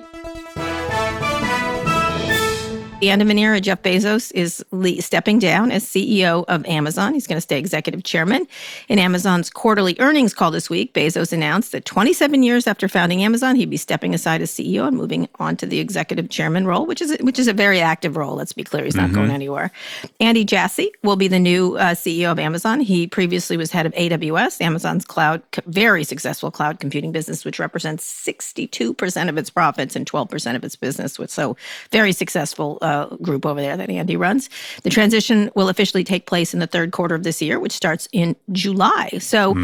The 3.03 3.11
end 3.11 3.21
of 3.21 3.29
an 3.31 3.39
era, 3.39 3.61
Jeff 3.61 3.83
Bezos 3.83 4.31
is 4.33 4.65
le- 4.71 5.03
stepping 5.03 5.41
down 5.41 5.73
as 5.73 5.85
CEO 5.85 6.45
of 6.47 6.65
Amazon. 6.67 7.15
He's 7.15 7.27
going 7.27 7.37
to 7.37 7.41
stay 7.41 7.59
executive 7.59 8.05
chairman. 8.05 8.47
In 8.89 9.01
Amazon's 9.01 9.51
quarterly 9.51 9.97
earnings 9.99 10.33
call 10.33 10.53
this 10.53 10.71
week, 10.71 10.95
Bezos 10.95 11.33
announced 11.33 11.73
that 11.73 11.85
27 11.85 12.45
years 12.45 12.69
after 12.69 12.87
founding 12.87 13.25
Amazon, 13.25 13.57
he'd 13.57 13.71
be 13.71 13.77
stepping 13.77 14.15
aside 14.15 14.41
as 14.41 14.53
CEO 14.53 14.87
and 14.87 14.97
moving 14.97 15.29
on 15.41 15.57
to 15.57 15.67
the 15.67 15.81
executive 15.81 16.31
chairman 16.31 16.65
role, 16.65 16.87
which 16.87 17.03
is 17.03 17.17
which 17.23 17.41
is 17.41 17.49
a 17.49 17.53
very 17.53 17.81
active 17.81 18.17
role. 18.17 18.37
Let's 18.37 18.53
be 18.53 18.63
clear, 18.63 18.85
he's 18.85 18.95
not 18.95 19.13
going 19.13 19.33
anywhere. 19.33 19.73
Andy 20.21 20.45
Jassy 20.45 20.93
will 21.03 21.17
be 21.17 21.27
the 21.27 21.41
new 21.41 21.77
uh, 21.79 21.95
CEO 21.97 22.31
of 22.31 22.39
Amazon. 22.39 22.79
He 22.79 23.09
previously 23.09 23.57
was 23.57 23.73
head 23.73 23.85
of 23.85 23.93
AWS, 23.95 24.61
Amazon's 24.61 25.05
cloud, 25.05 25.43
very 25.67 26.05
successful 26.05 26.53
cloud 26.53 26.79
computing 26.79 27.11
business, 27.11 27.45
which 27.45 27.59
represents 27.59 28.05
62% 28.25 29.29
of 29.29 29.39
its 29.39 29.51
profits 29.51 29.97
and 29.97 30.09
12% 30.09 30.55
of 30.55 30.63
its 30.63 30.77
business. 30.77 31.19
So 31.27 31.57
very 31.91 32.13
successful 32.13 32.79
uh, 32.81 32.92
group 33.23 33.45
over 33.47 33.61
there 33.61 33.77
that 33.77 33.91
Andy 33.91 34.17
runs. 34.17 34.49
The 34.83 34.91
transition 34.91 35.51
will 35.55 35.69
officially 35.69 36.05
take 36.05 36.27
place 36.27 36.55
in 36.55 36.61
the 36.61 36.67
third 36.67 36.93
quarter 36.93 37.15
of 37.15 37.23
this 37.23 37.41
year, 37.43 37.59
which 37.61 37.73
starts 37.73 38.09
in 38.13 38.37
July. 38.53 39.19
So 39.21 39.55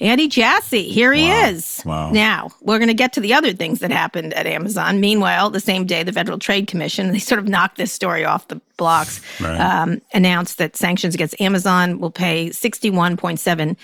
Andy 0.00 0.28
Jassy, 0.28 0.82
here 0.88 1.12
he 1.12 1.28
Wow. 1.28 1.48
is. 1.48 1.82
Wow. 1.84 2.10
Now 2.10 2.50
we're 2.60 2.78
going 2.78 2.88
to 2.88 2.94
get 2.94 3.12
to 3.14 3.20
the 3.20 3.34
other 3.34 3.52
things 3.52 3.80
that 3.80 3.90
happened 3.90 4.34
at 4.34 4.46
Amazon. 4.46 5.00
Meanwhile, 5.00 5.50
the 5.50 5.60
same 5.60 5.86
day, 5.86 6.02
the 6.02 6.12
Federal 6.12 6.38
Trade 6.38 6.66
Commission 6.66 7.12
they 7.12 7.18
sort 7.18 7.38
of 7.38 7.48
knocked 7.48 7.76
this 7.78 7.92
story 7.92 8.24
off 8.24 8.48
the 8.48 8.60
blocks. 8.76 9.20
Right. 9.40 9.58
Um, 9.60 10.00
announced 10.12 10.58
that 10.58 10.76
sanctions 10.76 11.14
against 11.14 11.40
Amazon 11.40 11.98
will 12.00 12.10
pay 12.10 12.50
sixty-one 12.50 13.16
point 13.16 13.38
seven 13.40 13.76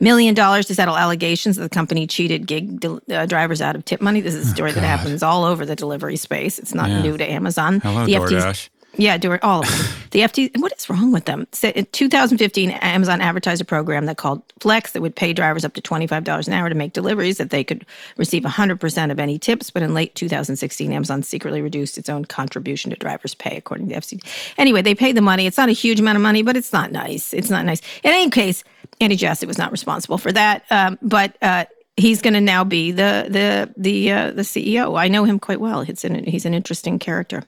million 0.00 0.34
dollars 0.34 0.66
to 0.66 0.74
settle 0.74 0.96
allegations 0.96 1.56
that 1.56 1.62
the 1.62 1.68
company 1.68 2.06
cheated 2.06 2.46
gig 2.46 2.80
del- 2.80 3.00
uh, 3.10 3.26
drivers 3.26 3.60
out 3.60 3.74
of 3.76 3.84
tip 3.84 4.00
money. 4.00 4.20
This 4.20 4.34
is 4.34 4.46
a 4.48 4.50
story 4.54 4.72
that 4.72 4.82
happens 4.84 5.22
all 5.22 5.44
over 5.44 5.66
the 5.66 5.76
delivery 5.76 6.16
space. 6.16 6.58
It's 6.58 6.74
not 6.74 6.88
Oh, 6.90 6.92
Yeah. 6.94 7.02
new 7.02 7.16
to 7.18 7.24
Amazon. 7.30 7.80
Hello, 7.80 8.04
the 8.06 8.14
DoorDash. 8.14 8.68
Yeah, 8.98 9.16
during 9.16 9.40
all 9.42 9.60
of 9.60 9.68
them. 9.68 9.86
the 10.10 10.20
FT. 10.20 10.58
What 10.58 10.72
is 10.76 10.90
wrong 10.90 11.12
with 11.12 11.24
them? 11.24 11.46
So 11.52 11.68
in 11.68 11.86
2015, 11.86 12.70
Amazon 12.70 13.20
advertised 13.20 13.62
a 13.62 13.64
program 13.64 14.06
that 14.06 14.16
called 14.16 14.42
Flex 14.58 14.92
that 14.92 15.00
would 15.00 15.14
pay 15.14 15.32
drivers 15.32 15.64
up 15.64 15.74
to 15.74 15.80
$25 15.80 16.46
an 16.46 16.52
hour 16.52 16.68
to 16.68 16.74
make 16.74 16.92
deliveries 16.92 17.38
that 17.38 17.50
they 17.50 17.62
could 17.62 17.86
receive 18.16 18.42
100% 18.42 19.10
of 19.10 19.20
any 19.20 19.38
tips. 19.38 19.70
But 19.70 19.84
in 19.84 19.94
late 19.94 20.16
2016, 20.16 20.92
Amazon 20.92 21.22
secretly 21.22 21.62
reduced 21.62 21.96
its 21.96 22.08
own 22.08 22.24
contribution 22.24 22.90
to 22.90 22.96
drivers' 22.96 23.36
pay, 23.36 23.56
according 23.56 23.88
to 23.88 23.94
the 23.94 24.00
FCC. 24.00 24.52
Anyway, 24.58 24.82
they 24.82 24.96
paid 24.96 25.16
the 25.16 25.22
money. 25.22 25.46
It's 25.46 25.58
not 25.58 25.68
a 25.68 25.72
huge 25.72 26.00
amount 26.00 26.16
of 26.16 26.22
money, 26.22 26.42
but 26.42 26.56
it's 26.56 26.72
not 26.72 26.90
nice. 26.90 27.32
It's 27.32 27.50
not 27.50 27.64
nice. 27.64 27.80
In 28.02 28.10
any 28.10 28.30
case, 28.30 28.64
Andy 29.00 29.14
Jassy 29.14 29.46
was 29.46 29.58
not 29.58 29.70
responsible 29.70 30.18
for 30.18 30.32
that. 30.32 30.64
Um, 30.70 30.98
but 31.00 31.36
uh, 31.40 31.66
he's 31.96 32.20
going 32.20 32.34
to 32.34 32.40
now 32.40 32.64
be 32.64 32.90
the 32.90 33.26
the 33.28 33.72
the 33.76 34.10
uh, 34.10 34.30
the 34.32 34.42
CEO. 34.42 34.98
I 34.98 35.06
know 35.06 35.24
him 35.24 35.38
quite 35.38 35.60
well. 35.60 35.82
He's 35.82 36.04
an 36.04 36.24
he's 36.24 36.46
an 36.46 36.54
interesting 36.54 36.98
character. 36.98 37.44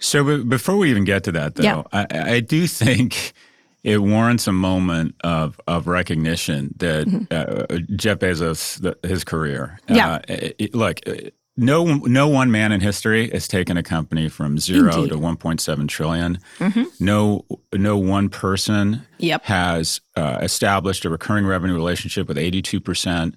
So 0.00 0.44
before 0.44 0.76
we 0.76 0.90
even 0.90 1.04
get 1.04 1.24
to 1.24 1.32
that, 1.32 1.54
though, 1.54 1.62
yeah. 1.62 1.82
I, 1.92 2.06
I 2.34 2.40
do 2.40 2.66
think 2.66 3.32
it 3.82 4.02
warrants 4.02 4.46
a 4.46 4.52
moment 4.52 5.14
of 5.22 5.60
of 5.66 5.86
recognition 5.86 6.74
that 6.78 7.06
mm-hmm. 7.06 7.24
uh, 7.30 7.78
Jeff 7.96 8.18
Bezos, 8.18 8.80
the, 8.80 8.96
his 9.06 9.24
career. 9.24 9.78
Yeah. 9.88 10.14
Uh, 10.14 10.20
it, 10.28 10.74
look, 10.74 11.00
no 11.56 11.84
no 11.84 12.28
one 12.28 12.50
man 12.50 12.72
in 12.72 12.80
history 12.80 13.30
has 13.30 13.46
taken 13.46 13.76
a 13.76 13.82
company 13.82 14.28
from 14.28 14.58
zero 14.58 14.94
Indeed. 14.94 15.10
to 15.10 15.18
1.7 15.18 15.88
trillion. 15.88 16.38
Mm-hmm. 16.58 16.84
No 16.98 17.44
no 17.74 17.96
one 17.96 18.28
person 18.28 19.06
yep. 19.18 19.44
has 19.44 20.00
uh, 20.16 20.38
established 20.42 21.04
a 21.04 21.10
recurring 21.10 21.46
revenue 21.46 21.74
relationship 21.74 22.28
with 22.28 22.38
82 22.38 22.80
percent 22.80 23.34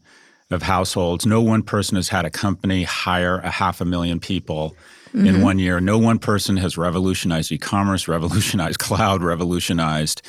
of 0.52 0.62
households. 0.62 1.26
No 1.26 1.42
one 1.42 1.64
person 1.64 1.96
has 1.96 2.10
had 2.10 2.26
a 2.26 2.30
company 2.30 2.84
hire 2.84 3.40
a 3.40 3.50
half 3.50 3.82
a 3.82 3.86
million 3.86 4.20
people 4.20 4.76
mm-hmm. 5.14 5.26
in 5.26 5.42
one 5.42 5.60
year. 5.60 5.80
No 5.80 5.98
one 5.98 6.20
person 6.20 6.58
has 6.58 6.78
revolutionized 6.78 7.52
e-commerce, 7.52 8.08
revolutionized 8.08 8.80
cloud, 8.80 9.24
revolutionized 9.24 10.22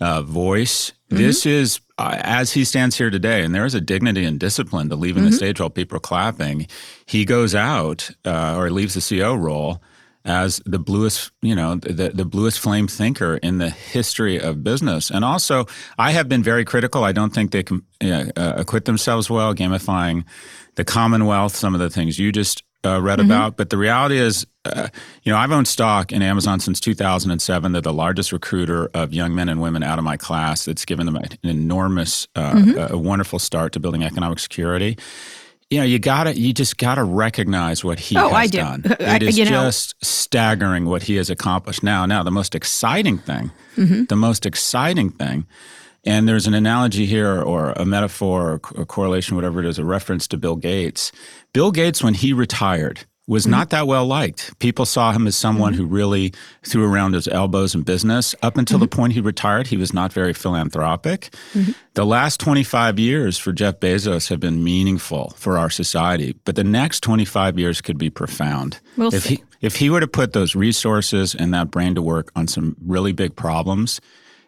uh, 0.00 0.22
voice. 0.22 0.92
Mm-hmm. 1.10 1.16
This 1.16 1.46
is 1.46 1.80
uh, 1.98 2.18
as 2.22 2.52
he 2.52 2.64
stands 2.64 2.96
here 2.96 3.10
today, 3.10 3.42
and 3.42 3.54
there 3.54 3.64
is 3.64 3.74
a 3.74 3.80
dignity 3.80 4.24
and 4.24 4.38
discipline 4.38 4.88
to 4.90 4.96
leaving 4.96 5.22
mm-hmm. 5.22 5.30
the 5.30 5.36
stage 5.36 5.60
while 5.60 5.70
people 5.70 5.96
are 5.96 6.00
clapping. 6.00 6.66
He 7.06 7.24
goes 7.24 7.54
out 7.54 8.10
uh, 8.24 8.56
or 8.56 8.70
leaves 8.70 8.94
the 8.94 9.00
CEO 9.00 9.40
role 9.40 9.82
as 10.26 10.60
the 10.66 10.78
bluest, 10.78 11.30
you 11.40 11.54
know, 11.54 11.76
the, 11.76 12.10
the 12.12 12.24
bluest 12.24 12.58
flame 12.58 12.88
thinker 12.88 13.36
in 13.36 13.58
the 13.58 13.70
history 13.70 14.40
of 14.40 14.64
business. 14.64 15.08
And 15.08 15.24
also, 15.24 15.66
I 15.98 16.10
have 16.10 16.28
been 16.28 16.42
very 16.42 16.64
critical. 16.64 17.04
I 17.04 17.12
don't 17.12 17.32
think 17.32 17.52
they 17.52 17.62
can 17.62 17.86
uh, 18.02 18.32
acquit 18.34 18.86
themselves 18.86 19.30
well, 19.30 19.54
gamifying 19.54 20.24
the 20.74 20.84
Commonwealth, 20.84 21.54
some 21.54 21.74
of 21.74 21.80
the 21.80 21.88
things 21.88 22.18
you 22.18 22.32
just 22.32 22.64
uh, 22.86 23.00
read 23.00 23.18
mm-hmm. 23.18 23.30
about. 23.30 23.56
But 23.56 23.70
the 23.70 23.76
reality 23.76 24.18
is, 24.18 24.46
uh, 24.64 24.88
you 25.22 25.32
know, 25.32 25.38
I've 25.38 25.52
owned 25.52 25.68
stock 25.68 26.12
in 26.12 26.22
Amazon 26.22 26.60
since 26.60 26.80
2007. 26.80 27.72
They're 27.72 27.82
the 27.82 27.92
largest 27.92 28.32
recruiter 28.32 28.90
of 28.94 29.12
young 29.12 29.34
men 29.34 29.48
and 29.48 29.60
women 29.60 29.82
out 29.82 29.98
of 29.98 30.04
my 30.04 30.16
class. 30.16 30.68
It's 30.68 30.84
given 30.84 31.06
them 31.06 31.16
an 31.16 31.28
enormous, 31.42 32.26
uh, 32.36 32.52
mm-hmm. 32.52 32.94
a 32.94 32.98
wonderful 32.98 33.38
start 33.38 33.72
to 33.72 33.80
building 33.80 34.04
economic 34.04 34.38
security. 34.38 34.98
You 35.68 35.78
know, 35.78 35.84
you 35.84 35.98
gotta, 35.98 36.38
you 36.38 36.52
just 36.52 36.78
gotta 36.78 37.02
recognize 37.02 37.82
what 37.82 37.98
he 37.98 38.16
oh, 38.16 38.28
has 38.28 38.32
I 38.32 38.46
do. 38.46 38.58
done. 38.58 38.84
It 39.00 39.22
is 39.24 39.36
just 39.36 39.94
know. 39.94 40.06
staggering 40.06 40.86
what 40.86 41.02
he 41.02 41.16
has 41.16 41.28
accomplished. 41.28 41.82
Now, 41.82 42.06
now 42.06 42.22
the 42.22 42.30
most 42.30 42.54
exciting 42.54 43.18
thing, 43.18 43.50
mm-hmm. 43.76 44.04
the 44.04 44.16
most 44.16 44.46
exciting 44.46 45.10
thing 45.10 45.46
and 46.06 46.28
there's 46.28 46.46
an 46.46 46.54
analogy 46.54 47.04
here, 47.04 47.42
or 47.42 47.72
a 47.72 47.84
metaphor, 47.84 48.52
or 48.52 48.80
a 48.80 48.86
correlation, 48.86 49.34
whatever 49.34 49.58
it 49.58 49.66
is, 49.66 49.76
a 49.78 49.84
reference 49.84 50.28
to 50.28 50.36
Bill 50.36 50.54
Gates. 50.54 51.10
Bill 51.56 51.72
Gates, 51.72 52.02
when 52.02 52.12
he 52.12 52.34
retired, 52.34 53.06
was 53.26 53.44
mm-hmm. 53.44 53.52
not 53.52 53.70
that 53.70 53.86
well 53.86 54.04
liked. 54.04 54.58
People 54.58 54.84
saw 54.84 55.12
him 55.12 55.26
as 55.26 55.36
someone 55.36 55.72
mm-hmm. 55.72 55.84
who 55.84 55.88
really 55.88 56.34
threw 56.62 56.84
around 56.84 57.14
his 57.14 57.26
elbows 57.28 57.74
in 57.74 57.80
business. 57.80 58.34
Up 58.42 58.58
until 58.58 58.76
mm-hmm. 58.76 58.82
the 58.82 58.88
point 58.94 59.12
he 59.14 59.22
retired, 59.22 59.66
he 59.66 59.78
was 59.78 59.94
not 59.94 60.12
very 60.12 60.34
philanthropic. 60.34 61.30
Mm-hmm. 61.54 61.72
The 61.94 62.04
last 62.04 62.40
25 62.40 62.98
years 62.98 63.38
for 63.38 63.54
Jeff 63.54 63.80
Bezos 63.80 64.28
have 64.28 64.38
been 64.38 64.62
meaningful 64.62 65.30
for 65.38 65.56
our 65.56 65.70
society, 65.70 66.36
but 66.44 66.56
the 66.56 66.62
next 66.62 67.00
25 67.00 67.58
years 67.58 67.80
could 67.80 67.96
be 67.96 68.10
profound. 68.10 68.78
We'll 68.98 69.14
if 69.14 69.22
see. 69.22 69.36
he 69.36 69.44
if 69.62 69.76
he 69.76 69.88
were 69.88 70.00
to 70.00 70.06
put 70.06 70.34
those 70.34 70.54
resources 70.54 71.34
and 71.34 71.54
that 71.54 71.70
brain 71.70 71.94
to 71.94 72.02
work 72.02 72.30
on 72.36 72.48
some 72.48 72.76
really 72.84 73.12
big 73.12 73.34
problems, 73.34 74.02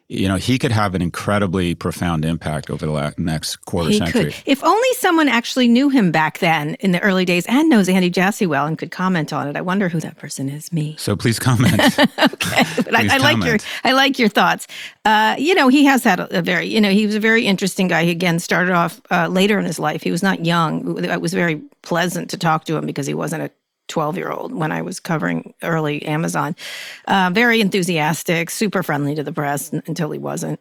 you 0.08 0.26
know, 0.26 0.36
he 0.36 0.58
could 0.58 0.72
have 0.72 0.94
an 0.94 1.02
incredibly 1.02 1.74
profound 1.74 2.24
impact 2.24 2.70
over 2.70 2.86
the 2.86 3.14
next 3.18 3.56
quarter 3.66 3.90
he 3.90 3.98
century. 3.98 4.32
Could. 4.32 4.42
If 4.46 4.64
only 4.64 4.92
someone 4.94 5.28
actually 5.28 5.68
knew 5.68 5.90
him 5.90 6.10
back 6.10 6.38
then 6.38 6.74
in 6.76 6.92
the 6.92 7.00
early 7.00 7.26
days 7.26 7.44
and 7.46 7.68
knows 7.68 7.90
Andy 7.90 8.08
Jassy 8.08 8.46
well 8.46 8.66
and 8.66 8.78
could 8.78 8.90
comment 8.90 9.34
on 9.34 9.46
it. 9.48 9.54
I 9.54 9.60
wonder 9.60 9.90
who 9.90 10.00
that 10.00 10.16
person 10.16 10.48
is. 10.48 10.72
Me. 10.72 10.96
So 10.98 11.14
please 11.14 11.38
comment. 11.38 11.74
okay, 11.98 12.08
but 12.76 12.94
I, 12.94 13.16
I 13.16 13.18
like 13.18 13.44
your 13.44 13.58
I 13.84 13.92
like 13.92 14.18
your 14.18 14.30
thoughts. 14.30 14.66
Uh, 15.04 15.36
you 15.38 15.54
know, 15.54 15.68
he 15.68 15.84
has 15.84 16.04
had 16.04 16.20
a, 16.20 16.38
a, 16.38 16.42
very 16.42 16.66
you 16.66 16.80
know 16.80 16.90
he 16.90 17.04
was 17.04 17.14
a 17.14 17.20
very 17.20 17.46
interesting 17.46 17.86
guy. 17.88 18.04
He 18.04 18.10
again 18.10 18.38
started 18.38 18.72
off 18.72 19.02
uh, 19.10 19.28
later 19.28 19.58
in 19.58 19.66
his 19.66 19.78
life. 19.78 20.02
He 20.02 20.10
was 20.10 20.22
not 20.22 20.44
young. 20.44 21.04
It 21.04 21.20
was 21.20 21.34
very 21.34 21.56
pleasant 21.82 22.30
to 22.30 22.38
talk 22.38 22.64
to 22.64 22.76
him 22.76 22.86
because 22.86 23.06
he 23.06 23.14
wasn't 23.14 23.42
a 23.42 23.50
12 23.88 24.16
year 24.16 24.30
old 24.30 24.52
when 24.52 24.70
I 24.70 24.82
was 24.82 25.00
covering 25.00 25.54
early 25.62 26.04
Amazon. 26.04 26.54
Uh, 27.06 27.30
very 27.32 27.60
enthusiastic, 27.60 28.50
super 28.50 28.82
friendly 28.82 29.14
to 29.14 29.22
the 29.22 29.32
press 29.32 29.72
n- 29.72 29.82
until 29.86 30.10
he 30.10 30.18
wasn't. 30.18 30.60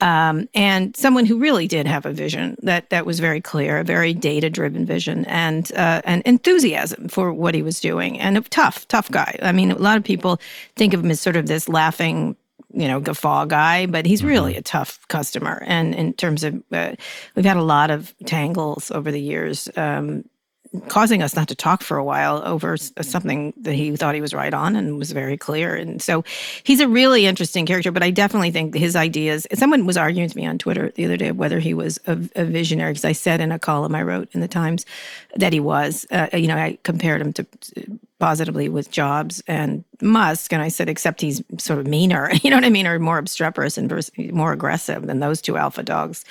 Um, 0.00 0.48
and 0.54 0.94
someone 0.94 1.24
who 1.24 1.38
really 1.38 1.66
did 1.66 1.86
have 1.86 2.04
a 2.04 2.12
vision 2.12 2.56
that, 2.62 2.90
that 2.90 3.06
was 3.06 3.18
very 3.18 3.40
clear, 3.40 3.78
a 3.78 3.84
very 3.84 4.12
data 4.12 4.50
driven 4.50 4.84
vision 4.84 5.24
and, 5.24 5.72
uh, 5.72 6.02
and 6.04 6.22
enthusiasm 6.22 7.08
for 7.08 7.32
what 7.32 7.54
he 7.54 7.62
was 7.62 7.80
doing. 7.80 8.20
And 8.20 8.36
a 8.36 8.42
tough, 8.42 8.86
tough 8.88 9.10
guy. 9.10 9.38
I 9.42 9.52
mean, 9.52 9.70
a 9.70 9.78
lot 9.78 9.96
of 9.96 10.04
people 10.04 10.38
think 10.76 10.92
of 10.92 11.02
him 11.02 11.10
as 11.10 11.20
sort 11.20 11.36
of 11.36 11.46
this 11.46 11.68
laughing 11.68 12.36
you 12.74 12.88
know 12.88 13.00
guffaw 13.00 13.44
guy 13.44 13.86
but 13.86 14.04
he's 14.04 14.24
really 14.24 14.52
mm-hmm. 14.52 14.58
a 14.58 14.62
tough 14.62 15.06
customer 15.08 15.62
and 15.66 15.94
in 15.94 16.12
terms 16.12 16.42
of 16.42 16.62
uh, 16.72 16.94
we've 17.34 17.44
had 17.44 17.56
a 17.56 17.62
lot 17.62 17.90
of 17.90 18.12
tangles 18.26 18.90
over 18.90 19.12
the 19.12 19.20
years 19.20 19.68
um, 19.76 20.24
causing 20.88 21.22
us 21.22 21.36
not 21.36 21.48
to 21.48 21.54
talk 21.54 21.82
for 21.82 21.96
a 21.96 22.04
while 22.04 22.42
over 22.44 22.76
something 22.76 23.52
that 23.58 23.74
he 23.74 23.94
thought 23.96 24.14
he 24.14 24.20
was 24.20 24.34
right 24.34 24.52
on 24.52 24.76
and 24.76 24.98
was 24.98 25.12
very 25.12 25.36
clear. 25.36 25.74
And 25.74 26.00
so 26.00 26.24
he's 26.62 26.80
a 26.80 26.88
really 26.88 27.26
interesting 27.26 27.66
character, 27.66 27.92
but 27.92 28.02
I 28.02 28.10
definitely 28.10 28.50
think 28.50 28.74
his 28.74 28.96
ideas. 28.96 29.46
Someone 29.54 29.86
was 29.86 29.96
arguing 29.96 30.28
to 30.28 30.36
me 30.36 30.46
on 30.46 30.58
Twitter 30.58 30.90
the 30.94 31.04
other 31.04 31.16
day 31.16 31.32
whether 31.32 31.58
he 31.58 31.74
was 31.74 31.98
a, 32.06 32.18
a 32.36 32.44
visionary, 32.44 32.92
because 32.92 33.04
I 33.04 33.12
said 33.12 33.40
in 33.40 33.52
a 33.52 33.58
column 33.58 33.94
I 33.94 34.02
wrote 34.02 34.28
in 34.32 34.40
the 34.40 34.48
Times 34.48 34.86
that 35.36 35.52
he 35.52 35.60
was. 35.60 36.06
Uh, 36.10 36.28
you 36.32 36.46
know, 36.46 36.56
I 36.56 36.78
compared 36.82 37.20
him 37.20 37.32
to 37.34 37.46
positively 38.18 38.68
with 38.68 38.90
Jobs 38.90 39.42
and 39.46 39.84
Musk, 40.00 40.52
and 40.52 40.62
I 40.62 40.68
said, 40.68 40.88
except 40.88 41.20
he's 41.20 41.42
sort 41.58 41.78
of 41.78 41.86
meaner, 41.86 42.30
you 42.42 42.50
know 42.50 42.56
what 42.56 42.64
I 42.64 42.70
mean, 42.70 42.86
or 42.86 42.98
more 42.98 43.18
obstreperous 43.18 43.76
and 43.78 43.92
more 44.32 44.52
aggressive 44.52 45.06
than 45.06 45.20
those 45.20 45.40
two 45.40 45.56
alpha 45.56 45.82
dogs. 45.82 46.24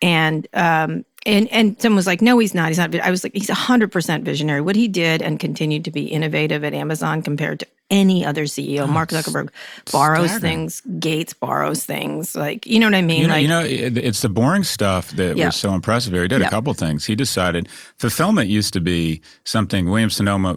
And 0.00 0.48
um, 0.52 1.04
and 1.26 1.48
and 1.52 1.80
someone 1.80 1.96
was 1.96 2.06
like, 2.06 2.22
no, 2.22 2.38
he's 2.38 2.54
not. 2.54 2.68
He's 2.68 2.78
not. 2.78 2.94
I 2.96 3.10
was 3.10 3.24
like, 3.24 3.34
he's 3.34 3.50
hundred 3.50 3.92
percent 3.92 4.24
visionary. 4.24 4.60
What 4.60 4.76
he 4.76 4.88
did 4.88 5.22
and 5.22 5.38
continued 5.38 5.84
to 5.84 5.90
be 5.90 6.06
innovative 6.06 6.64
at 6.64 6.74
Amazon 6.74 7.22
compared 7.22 7.60
to 7.60 7.66
any 7.92 8.24
other 8.24 8.44
CEO. 8.44 8.88
Mark 8.88 9.10
Zuckerberg 9.10 9.50
borrows 9.92 10.36
things. 10.38 10.80
Gates 10.98 11.34
borrows 11.34 11.84
things. 11.84 12.34
Like 12.34 12.66
you 12.66 12.80
know 12.80 12.86
what 12.86 12.94
I 12.94 13.02
mean? 13.02 13.20
You 13.20 13.28
know, 13.28 13.34
like, 13.34 13.42
you 13.42 13.48
know 13.48 14.00
it's 14.00 14.22
the 14.22 14.28
boring 14.28 14.64
stuff 14.64 15.10
that 15.12 15.36
yeah. 15.36 15.46
was 15.46 15.56
so 15.56 15.74
impressive 15.74 16.12
here. 16.12 16.22
He 16.22 16.28
did 16.28 16.40
yeah. 16.40 16.48
a 16.48 16.50
couple 16.50 16.72
things. 16.74 17.04
He 17.04 17.14
decided 17.14 17.68
fulfillment 17.98 18.48
used 18.48 18.72
to 18.72 18.80
be 18.80 19.20
something. 19.44 19.90
Williams 19.90 20.16
Sonoma 20.16 20.56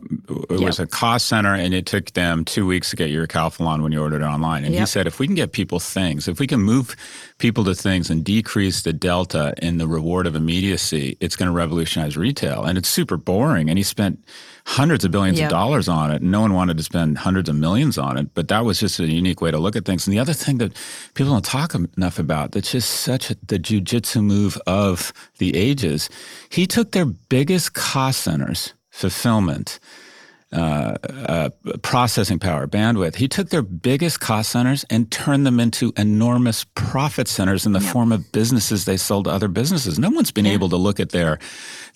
was 0.49 0.79
yeah. 0.79 0.83
a 0.83 0.87
cost 0.87 1.27
center, 1.27 1.53
and 1.53 1.73
it 1.73 1.85
took 1.85 2.11
them 2.13 2.45
two 2.45 2.65
weeks 2.65 2.89
to 2.91 2.95
get 2.95 3.09
your 3.09 3.27
Calphalon 3.27 3.83
when 3.83 3.91
you 3.91 4.01
ordered 4.01 4.21
it 4.21 4.25
online. 4.25 4.63
And 4.63 4.73
he 4.73 4.85
said, 4.85 5.05
if 5.05 5.19
we 5.19 5.27
can 5.27 5.35
get 5.35 5.51
people 5.51 5.79
things, 5.79 6.27
if 6.27 6.39
we 6.39 6.47
can 6.47 6.61
move 6.61 6.95
people 7.37 7.65
to 7.65 7.75
things 7.75 8.09
and 8.09 8.23
decrease 8.23 8.83
the 8.83 8.93
delta 8.93 9.53
in 9.61 9.77
the 9.77 9.87
reward 9.87 10.25
of 10.25 10.35
immediacy, 10.35 11.17
it's 11.19 11.35
going 11.35 11.47
to 11.47 11.53
revolutionize 11.53 12.15
retail. 12.15 12.63
And 12.63 12.77
it's 12.77 12.89
super 12.89 13.17
boring. 13.17 13.69
And 13.69 13.77
he 13.77 13.83
spent 13.83 14.23
hundreds 14.65 15.05
of 15.05 15.11
billions 15.11 15.39
yep. 15.39 15.47
of 15.47 15.51
dollars 15.51 15.87
on 15.87 16.11
it. 16.11 16.21
No 16.23 16.41
one 16.41 16.53
wanted 16.53 16.75
to 16.77 16.83
spend 16.83 17.19
hundreds 17.19 17.47
of 17.47 17.55
millions 17.55 17.97
on 17.97 18.17
it, 18.17 18.33
but 18.33 18.47
that 18.47 18.65
was 18.65 18.79
just 18.79 18.99
a 18.99 19.05
unique 19.05 19.39
way 19.39 19.51
to 19.51 19.59
look 19.59 19.75
at 19.75 19.85
things. 19.85 20.07
And 20.07 20.13
the 20.13 20.19
other 20.19 20.33
thing 20.33 20.57
that 20.57 20.75
people 21.13 21.33
don't 21.33 21.45
talk 21.45 21.75
enough 21.75 22.17
about, 22.17 22.51
that's 22.51 22.71
just 22.71 22.89
such 22.89 23.29
a, 23.29 23.35
the 23.45 23.59
jujitsu 23.59 24.23
move 24.23 24.57
of 24.65 25.13
the 25.37 25.55
ages. 25.55 26.09
He 26.49 26.65
took 26.65 26.91
their 26.93 27.05
biggest 27.05 27.73
cost 27.75 28.21
centers, 28.21 28.73
fulfillment, 28.89 29.79
uh, 30.51 30.95
uh, 31.03 31.49
processing 31.81 32.39
power, 32.39 32.65
bandwidth. 32.65 33.15
He 33.15 33.27
took 33.27 33.49
their 33.49 33.61
biggest 33.61 34.19
cost 34.19 34.51
centers 34.51 34.85
and 34.89 35.11
turned 35.11 35.45
them 35.45 35.59
into 35.59 35.91
enormous 35.97 36.63
profit 36.75 37.27
centers 37.27 37.65
in 37.65 37.73
the 37.73 37.81
yep. 37.81 37.91
form 37.91 38.11
of 38.11 38.31
businesses 38.31 38.85
they 38.85 38.95
sold 38.95 39.25
to 39.25 39.31
other 39.31 39.47
businesses. 39.47 39.99
No 39.99 40.09
one's 40.09 40.31
been 40.31 40.45
yeah. 40.45 40.53
able 40.53 40.69
to 40.69 40.77
look 40.77 40.99
at 40.99 41.09
their 41.09 41.39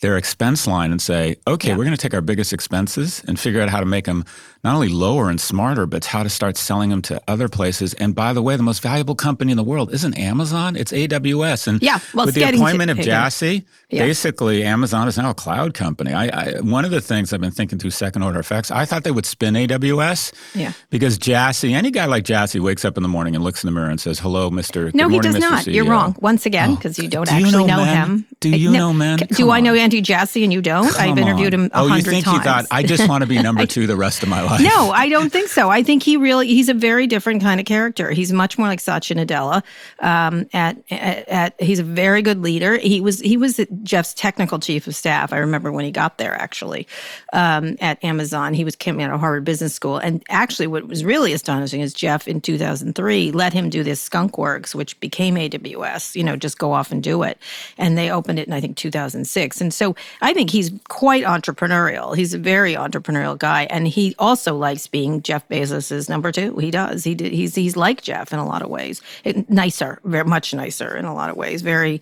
their 0.01 0.17
expense 0.17 0.65
line 0.67 0.91
and 0.91 1.01
say, 1.01 1.35
okay, 1.47 1.69
Yeah. 1.69 1.75
we're 1.77 1.83
going 1.83 1.95
to 1.95 2.01
take 2.01 2.13
our 2.13 2.21
biggest 2.21 2.53
expenses 2.53 3.21
and 3.27 3.39
figure 3.39 3.61
out 3.61 3.69
how 3.69 3.79
to 3.79 3.85
make 3.85 4.05
them 4.05 4.23
not 4.63 4.75
only 4.75 4.89
lower 4.89 5.29
and 5.29 5.39
smarter, 5.39 5.85
but 5.85 6.03
how 6.05 6.21
to 6.23 6.29
start 6.29 6.57
selling 6.57 6.89
them 6.89 7.01
to 7.03 7.21
other 7.29 7.47
places. 7.47 7.93
And 7.95 8.13
by 8.13 8.33
the 8.33 8.41
way, 8.41 8.55
the 8.57 8.63
most 8.63 8.81
valuable 8.81 9.15
company 9.15 9.51
in 9.51 9.57
the 9.57 9.63
world 9.63 9.93
isn't 9.93 10.17
Amazon; 10.17 10.75
it's 10.75 10.91
AWS. 10.91 11.67
And 11.67 11.81
Yeah, 11.81 11.99
well, 12.13 12.25
with 12.25 12.35
the 12.35 12.41
getting 12.41 12.59
to- 12.59 12.65
appointment 12.65 12.91
of. 12.91 12.99
Jassy, 12.99 13.65
Yeah. 13.89 14.03
basically 14.05 14.63
Amazon 14.63 15.07
is 15.07 15.17
now 15.17 15.29
a 15.29 15.33
cloud 15.33 15.73
company. 15.73 16.13
I, 16.13 16.25
I 16.27 16.59
one 16.61 16.83
of 16.85 16.91
the 16.91 16.99
things 17.01 17.31
I've 17.31 17.39
been 17.39 17.51
thinking 17.51 17.79
through 17.79 17.91
second 17.91 18.23
order 18.23 18.37
effects, 18.39 18.69
I 18.69 18.83
thought 18.85 19.03
they 19.05 19.11
would 19.11 19.25
spin 19.25 19.53
AWS. 19.55 20.33
Yeah. 20.53 20.73
Because 20.89 21.17
Jassy, 21.17 21.73
any 21.73 21.89
guy 21.89 22.05
like 22.05 22.23
Jassy 22.25 22.59
wakes 22.59 22.83
up 22.83 22.97
in 22.97 23.03
the 23.03 23.09
morning 23.09 23.35
and 23.35 23.43
looks 23.43 23.63
in 23.63 23.67
the 23.67 23.71
mirror 23.71 23.89
and 23.89 23.99
says, 24.01 24.19
"Hello, 24.19 24.49
Mister." 24.49 24.91
No, 24.93 25.07
he 25.07 25.13
morning, 25.15 25.31
does 25.31 25.35
Mr. 25.41 25.51
not. 25.51 25.67
You're 25.67 25.85
wrong 25.85 26.15
once 26.19 26.45
again 26.45 26.71
oh, 26.71 26.75
because 26.75 26.99
you 26.99 27.07
don't 27.07 27.27
Do 27.29 27.35
you 27.37 27.45
actually 27.45 27.65
know 27.65 27.77
know, 27.77 27.83
him. 27.85 28.25
Do 28.41 28.49
you 28.49 28.71
no, 28.71 28.77
know 28.79 28.93
men? 28.93 29.19
c- 29.19 29.27
Come 29.27 29.37
Do 29.37 29.51
I 29.51 29.59
know. 29.61 29.73
Andy 29.89 30.01
Jassy 30.01 30.43
and 30.43 30.53
you 30.53 30.61
don't? 30.61 30.95
I've 30.99 31.17
interviewed 31.17 31.55
on. 31.55 31.61
him 31.61 31.71
a 31.73 31.79
Oh, 31.79 31.95
you 31.95 32.03
think 32.03 32.23
times. 32.23 32.37
he 32.37 32.43
thought 32.43 32.65
I 32.69 32.83
just 32.83 33.09
want 33.09 33.23
to 33.23 33.27
be 33.27 33.41
number 33.41 33.65
two 33.65 33.87
the 33.87 33.95
rest 33.95 34.21
of 34.21 34.29
my 34.29 34.43
life? 34.43 34.61
No, 34.61 34.91
I 34.91 35.09
don't 35.09 35.31
think 35.31 35.49
so. 35.49 35.71
I 35.71 35.81
think 35.81 36.03
he 36.03 36.15
really 36.15 36.47
he's 36.47 36.69
a 36.69 36.75
very 36.75 37.07
different 37.07 37.41
kind 37.41 37.59
of 37.59 37.65
character. 37.65 38.11
He's 38.11 38.31
much 38.31 38.59
more 38.59 38.67
like 38.67 38.79
Satya 38.79 39.15
Nadella. 39.15 39.63
Um, 39.99 40.47
at, 40.53 40.77
at, 40.91 41.27
at 41.27 41.61
he's 41.61 41.79
a 41.79 41.83
very 41.83 42.21
good 42.21 42.43
leader. 42.43 42.77
He 42.77 43.01
was 43.01 43.19
he 43.19 43.35
was 43.35 43.59
Jeff's 43.81 44.13
technical 44.13 44.59
chief 44.59 44.85
of 44.85 44.95
staff. 44.95 45.33
I 45.33 45.37
remember 45.37 45.71
when 45.71 45.85
he 45.85 45.91
got 45.91 46.19
there 46.19 46.35
actually 46.35 46.87
um, 47.33 47.75
at 47.81 48.03
Amazon. 48.03 48.53
He 48.53 48.63
was 48.63 48.75
came 48.75 48.99
out 48.99 49.09
of 49.09 49.19
Harvard 49.19 49.43
Business 49.43 49.73
School, 49.73 49.97
and 49.97 50.23
actually, 50.29 50.67
what 50.67 50.87
was 50.87 51.03
really 51.03 51.33
astonishing 51.33 51.81
is 51.81 51.95
Jeff 51.95 52.27
in 52.27 52.41
2003 52.41 53.31
let 53.31 53.53
him 53.53 53.71
do 53.71 53.83
this 53.83 53.99
Skunk 53.99 54.37
Works, 54.37 54.75
which 54.75 54.99
became 54.99 55.33
AWS. 55.33 56.15
You 56.15 56.23
know, 56.23 56.35
just 56.35 56.59
go 56.59 56.73
off 56.73 56.91
and 56.91 57.01
do 57.01 57.23
it, 57.23 57.39
and 57.79 57.97
they 57.97 58.11
opened 58.11 58.37
it 58.37 58.47
in 58.47 58.53
I 58.53 58.61
think 58.61 58.77
2006. 58.77 59.61
And 59.61 59.73
so 59.79 59.95
I 60.21 60.33
think 60.33 60.49
he's 60.49 60.71
quite 60.89 61.23
entrepreneurial. 61.23 62.15
He's 62.15 62.33
a 62.33 62.37
very 62.37 62.73
entrepreneurial 62.73 63.37
guy, 63.37 63.63
and 63.69 63.87
he 63.87 64.13
also 64.19 64.55
likes 64.55 64.87
being 64.87 65.21
Jeff 65.21 65.47
Bezos's 65.47 66.09
number 66.09 66.33
two. 66.33 66.57
He 66.57 66.69
does. 66.69 67.05
He 67.05 67.15
did. 67.15 67.31
He's 67.31 67.55
he's 67.55 67.77
like 67.77 68.01
Jeff 68.01 68.33
in 68.33 68.39
a 68.39 68.45
lot 68.45 68.61
of 68.61 68.69
ways. 68.69 69.01
It, 69.23 69.49
nicer, 69.49 69.99
very 70.03 70.25
much 70.25 70.53
nicer 70.53 70.95
in 70.97 71.05
a 71.05 71.13
lot 71.13 71.29
of 71.29 71.37
ways. 71.37 71.61
Very. 71.61 72.01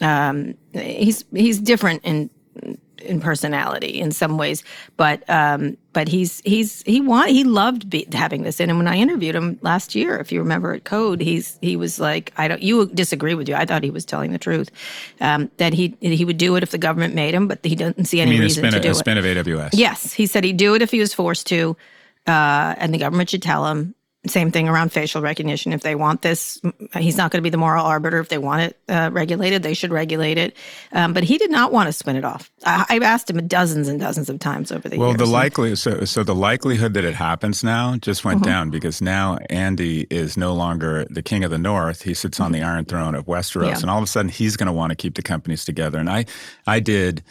Um, 0.00 0.54
he's 0.72 1.24
he's 1.34 1.58
different 1.58 2.04
in 2.04 2.30
in 3.00 3.20
personality 3.20 4.00
in 4.00 4.12
some 4.12 4.38
ways, 4.38 4.62
but 4.96 5.28
um, 5.28 5.76
but 5.92 6.08
he's 6.08 6.40
he's 6.44 6.82
he 6.82 7.00
want 7.00 7.30
he 7.30 7.42
loved 7.42 7.88
be, 7.88 8.06
having 8.12 8.42
this 8.42 8.60
in. 8.60 8.70
And 8.70 8.78
when 8.78 8.86
I 8.86 8.96
interviewed 8.96 9.34
him 9.34 9.58
last 9.62 9.94
year, 9.94 10.18
if 10.18 10.30
you 10.30 10.40
remember 10.40 10.74
at 10.74 10.84
Code, 10.84 11.20
he's 11.20 11.58
he 11.62 11.76
was 11.76 11.98
like, 11.98 12.32
I 12.36 12.48
don't 12.48 12.62
you 12.62 12.86
disagree 12.86 13.34
with 13.34 13.48
you. 13.48 13.54
I 13.54 13.64
thought 13.64 13.82
he 13.82 13.90
was 13.90 14.04
telling 14.04 14.32
the 14.32 14.38
truth 14.38 14.70
um, 15.20 15.50
that 15.56 15.72
he 15.72 15.96
he 16.00 16.24
would 16.24 16.38
do 16.38 16.54
it 16.56 16.62
if 16.62 16.70
the 16.70 16.78
government 16.78 17.14
made 17.14 17.34
him, 17.34 17.48
but 17.48 17.64
he 17.64 17.74
doesn't 17.74 18.04
see 18.04 18.20
any 18.20 18.38
reason 18.38 18.62
spin, 18.62 18.72
to 18.72 18.80
do 18.80 18.88
a 18.88 18.92
it. 18.92 18.94
spin 18.94 19.18
of 19.18 19.24
AWS. 19.24 19.70
Yes, 19.72 20.12
he 20.12 20.26
said 20.26 20.44
he'd 20.44 20.56
do 20.56 20.74
it 20.74 20.82
if 20.82 20.90
he 20.90 21.00
was 21.00 21.12
forced 21.12 21.46
to, 21.48 21.76
uh, 22.26 22.74
and 22.78 22.94
the 22.94 22.98
government 22.98 23.30
should 23.30 23.42
tell 23.42 23.66
him. 23.66 23.95
Same 24.28 24.50
thing 24.50 24.68
around 24.68 24.92
facial 24.92 25.22
recognition. 25.22 25.72
If 25.72 25.82
they 25.82 25.94
want 25.94 26.22
this, 26.22 26.60
he's 26.96 27.16
not 27.16 27.30
going 27.30 27.38
to 27.38 27.42
be 27.42 27.50
the 27.50 27.56
moral 27.56 27.84
arbiter. 27.84 28.18
If 28.20 28.28
they 28.28 28.38
want 28.38 28.62
it 28.62 28.78
uh, 28.88 29.10
regulated, 29.12 29.62
they 29.62 29.74
should 29.74 29.90
regulate 29.92 30.38
it. 30.38 30.56
Um, 30.92 31.12
but 31.12 31.24
he 31.24 31.38
did 31.38 31.50
not 31.50 31.72
want 31.72 31.88
to 31.88 31.92
spin 31.92 32.16
it 32.16 32.24
off. 32.24 32.50
I, 32.64 32.84
I've 32.88 33.02
asked 33.02 33.30
him 33.30 33.46
dozens 33.46 33.88
and 33.88 33.98
dozens 34.00 34.28
of 34.28 34.38
times 34.38 34.72
over 34.72 34.88
the 34.88 34.98
Well, 34.98 35.08
years. 35.10 35.18
the 35.18 35.24
and- 35.24 35.32
likely 35.32 35.76
so 35.76 36.04
so 36.04 36.22
the 36.22 36.34
likelihood 36.34 36.94
that 36.94 37.04
it 37.04 37.14
happens 37.14 37.62
now 37.64 37.96
just 37.96 38.24
went 38.24 38.40
Mm-hmm. 38.40 38.48
down 38.50 38.70
because 38.70 39.00
now 39.00 39.38
Andy 39.50 40.06
is 40.10 40.36
no 40.36 40.52
longer 40.54 41.06
the 41.10 41.22
king 41.22 41.44
of 41.44 41.50
the 41.50 41.58
North. 41.58 42.02
He 42.02 42.14
sits 42.14 42.40
on 42.40 42.52
the 42.52 42.62
Iron 42.62 42.84
Throne 42.84 43.14
of 43.14 43.26
Westeros, 43.26 43.62
Mm-hmm. 43.62 43.64
Yeah. 43.68 43.78
and 43.80 43.90
all 43.90 43.98
of 43.98 44.04
a 44.04 44.06
sudden 44.06 44.28
he's 44.30 44.56
going 44.56 44.66
to 44.66 44.72
want 44.72 44.90
to 44.90 44.96
keep 44.96 45.14
the 45.14 45.22
companies 45.22 45.64
together. 45.64 45.98
And 45.98 46.10
I, 46.10 46.26
I 46.66 46.80
did. 46.80 47.22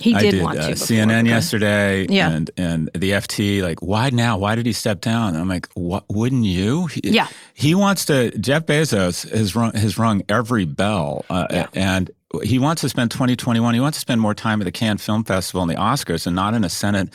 He 0.00 0.14
I 0.14 0.20
did, 0.20 0.30
did 0.32 0.42
want 0.42 0.58
uh, 0.58 0.62
to. 0.68 0.72
before, 0.72 0.86
CNN 0.86 1.20
okay. 1.20 1.28
yesterday, 1.28 2.06
Yeah. 2.08 2.30
and 2.30 2.50
and 2.56 2.90
the 2.94 3.10
FT. 3.12 3.62
Like, 3.62 3.80
why 3.82 4.10
now? 4.10 4.38
Why 4.38 4.54
did 4.54 4.66
he 4.66 4.72
step 4.72 5.00
down? 5.00 5.36
I'm 5.36 5.48
like, 5.48 5.68
what? 5.74 6.04
Wouldn't 6.08 6.44
you? 6.44 6.86
He, 6.86 7.00
Yeah. 7.04 7.28
he 7.54 7.74
wants 7.74 8.04
to. 8.06 8.36
Jeff 8.38 8.66
Bezos 8.66 9.28
has 9.30 9.54
rung 9.54 9.72
has 9.74 9.98
rung 9.98 10.22
every 10.28 10.64
bell, 10.64 11.24
uh, 11.30 11.46
Yeah. 11.50 11.66
and 11.74 12.10
he 12.42 12.58
wants 12.58 12.80
to 12.82 12.88
spend 12.88 13.10
2021. 13.10 13.74
He 13.74 13.80
wants 13.80 13.96
to 13.98 14.00
spend 14.00 14.20
more 14.20 14.34
time 14.34 14.60
at 14.60 14.64
the 14.64 14.72
Cannes 14.72 14.98
Film 14.98 15.24
Festival 15.24 15.62
and 15.62 15.70
the 15.70 15.74
Oscars, 15.76 16.26
and 16.26 16.34
not 16.36 16.54
in 16.54 16.64
a 16.64 16.68
Senate, 16.68 17.10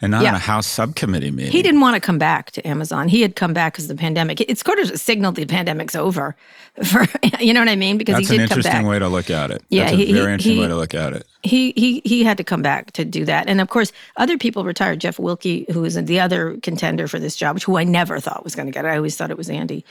and 0.00 0.10
not 0.12 0.22
Yeah. 0.22 0.36
a 0.36 0.38
House 0.38 0.66
subcommittee 0.66 1.30
meeting. 1.30 1.52
He 1.52 1.62
didn't 1.62 1.80
want 1.80 1.94
to 1.94 2.00
come 2.00 2.18
back 2.18 2.50
to 2.52 2.66
Amazon. 2.66 3.08
He 3.08 3.22
had 3.22 3.34
come 3.36 3.52
back 3.52 3.72
because 3.72 3.84
of 3.90 3.96
the 3.96 4.00
pandemic. 4.00 4.40
It's 4.40 4.62
sort 4.64 4.78
of 4.78 4.98
signaled 5.00 5.34
the 5.36 5.46
pandemic's 5.46 5.96
over. 5.96 6.36
For 6.84 7.06
you 7.40 7.52
know 7.52 7.60
what 7.60 7.68
I 7.68 7.74
mean? 7.76 7.98
Because 7.98 8.14
That's 8.16 8.28
he 8.28 8.36
an 8.36 8.40
did 8.42 8.48
come 8.50 8.58
interesting 8.58 8.82
back. 8.82 8.90
way 8.90 8.98
to 9.00 9.08
look 9.08 9.30
at 9.30 9.50
it. 9.50 9.62
Yeah, 9.68 9.84
That's 9.84 9.94
a 9.94 9.96
he- 9.96 10.12
very 10.12 10.26
he- 10.26 10.32
interesting 10.32 10.52
he- 10.54 10.60
way 10.60 10.68
to 10.68 10.76
look 10.76 10.94
at 10.94 11.12
it. 11.12 11.26
he 11.42 11.72
he 11.76 12.00
he 12.04 12.22
had 12.22 12.36
to 12.36 12.44
come 12.44 12.62
back 12.62 12.92
to 12.92 13.04
do 13.04 13.24
that. 13.24 13.48
And 13.48 13.60
of 13.60 13.68
course, 13.68 13.90
other 14.16 14.38
people 14.38 14.64
retired. 14.64 15.00
Jeff 15.00 15.16
Wilke, 15.16 15.68
who 15.72 15.84
is 15.84 15.94
the 15.96 16.20
other 16.20 16.56
contender 16.62 17.08
for 17.08 17.18
this 17.18 17.34
job, 17.34 17.60
who 17.62 17.76
I 17.78 17.82
never 17.84 18.20
thought 18.20 18.44
was 18.44 18.54
going 18.54 18.66
to 18.66 18.72
get 18.72 18.84
it. 18.84 18.88
I 18.88 18.96
always 18.96 19.16
thought 19.16 19.30
it 19.32 19.36
was 19.38 19.50
Andy. 19.50 19.84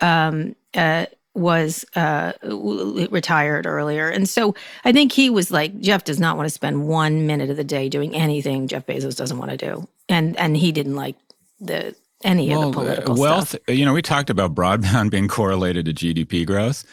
Um, 0.00 0.56
uh, 0.74 1.06
was 1.34 1.84
uh, 1.94 2.32
retired 2.42 3.66
earlier, 3.66 4.08
and 4.08 4.28
so 4.28 4.54
I 4.84 4.92
think 4.92 5.12
he 5.12 5.30
was 5.30 5.50
like 5.50 5.78
Jeff 5.80 6.04
does 6.04 6.18
not 6.18 6.36
want 6.36 6.46
to 6.46 6.50
spend 6.50 6.88
one 6.88 7.26
minute 7.26 7.50
of 7.50 7.56
the 7.56 7.64
day 7.64 7.88
doing 7.88 8.14
anything 8.14 8.68
Jeff 8.68 8.86
Bezos 8.86 9.16
doesn't 9.16 9.38
want 9.38 9.50
to 9.50 9.56
do, 9.56 9.88
and 10.08 10.36
and 10.38 10.56
he 10.56 10.72
didn't 10.72 10.96
like 10.96 11.16
the 11.60 11.94
any 12.24 12.52
of 12.52 12.60
the 12.60 12.72
political 12.72 13.14
uh, 13.14 13.20
wealth. 13.20 13.48
stuff. 13.50 13.60
You 13.68 13.84
know, 13.84 13.94
we 13.94 14.02
talked 14.02 14.30
about 14.30 14.54
broadband 14.54 15.10
being 15.10 15.28
correlated 15.28 15.86
to 15.86 15.92
GDP 15.92 16.46
growth. 16.46 16.84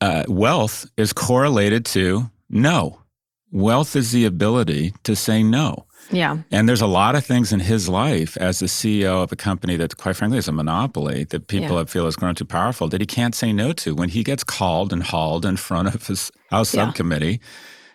Uh, 0.00 0.24
wealth 0.28 0.86
is 0.96 1.12
correlated 1.12 1.84
to 1.86 2.30
no. 2.48 3.02
Wealth 3.50 3.96
is 3.96 4.12
the 4.12 4.24
ability 4.26 4.92
to 5.04 5.16
say 5.16 5.42
no. 5.42 5.86
Yeah, 6.10 6.38
And 6.50 6.66
there's 6.68 6.80
a 6.80 6.86
lot 6.86 7.14
of 7.16 7.24
things 7.26 7.52
in 7.52 7.60
his 7.60 7.86
life 7.88 8.36
as 8.38 8.60
the 8.60 8.66
CEO 8.66 9.22
of 9.22 9.30
a 9.30 9.36
company 9.36 9.76
that, 9.76 9.96
quite 9.98 10.16
frankly, 10.16 10.38
is 10.38 10.48
a 10.48 10.52
monopoly 10.52 11.24
that 11.24 11.48
people 11.48 11.76
Yeah. 11.76 11.84
feel 11.84 12.06
has 12.06 12.16
grown 12.16 12.34
too 12.34 12.46
powerful 12.46 12.88
that 12.88 13.00
he 13.02 13.06
can't 13.06 13.34
say 13.34 13.52
no 13.52 13.72
to. 13.74 13.94
When 13.94 14.08
he 14.08 14.22
gets 14.22 14.42
called 14.42 14.92
and 14.92 15.02
hauled 15.02 15.44
in 15.44 15.56
front 15.58 15.94
of 15.94 16.06
his 16.06 16.30
House 16.50 16.74
Yeah. 16.74 16.86
subcommittee, 16.86 17.40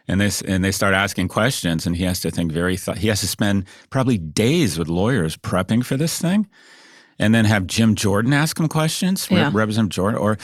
and 0.08 0.22
they 0.22 0.30
and 0.48 0.64
they 0.64 0.72
start 0.72 0.94
asking 0.94 1.30
questions, 1.30 1.88
and 1.88 1.96
he 1.96 2.04
has 2.04 2.20
to 2.20 2.30
think 2.30 2.52
very. 2.52 2.78
Th- 2.78 2.98
he 3.00 3.08
has 3.08 3.22
to 3.22 3.28
spend 3.28 3.66
probably 3.90 4.18
days 4.20 4.78
with 4.78 4.90
lawyers 4.90 5.36
prepping 5.38 5.84
for 5.84 5.98
this 5.98 6.20
thing, 6.20 6.46
and 7.18 7.34
then 7.34 7.46
have 7.46 7.66
Jim 7.66 7.96
Jordan 7.96 8.34
ask 8.34 8.60
him 8.60 8.68
questions, 8.68 9.28
Yeah. 9.32 9.50
Representative 9.54 9.96
Jordan, 9.96 10.20
or 10.20 10.38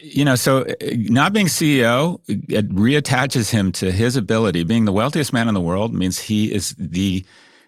you 0.00 0.24
know, 0.24 0.34
so 0.34 0.62
uh, 0.62 0.74
not 0.92 1.32
being 1.32 1.46
CEO 1.46 2.20
it 2.26 2.68
reattaches 2.70 3.50
him 3.50 3.72
to 3.72 3.92
his 3.92 4.16
ability. 4.16 4.64
Being 4.64 4.84
the 4.84 4.92
wealthiest 4.92 5.32
man 5.32 5.48
in 5.48 5.54
the 5.54 5.60
world 5.60 5.94
means 5.94 6.18
he 6.18 6.52
is 6.52 6.74
the 6.78 7.24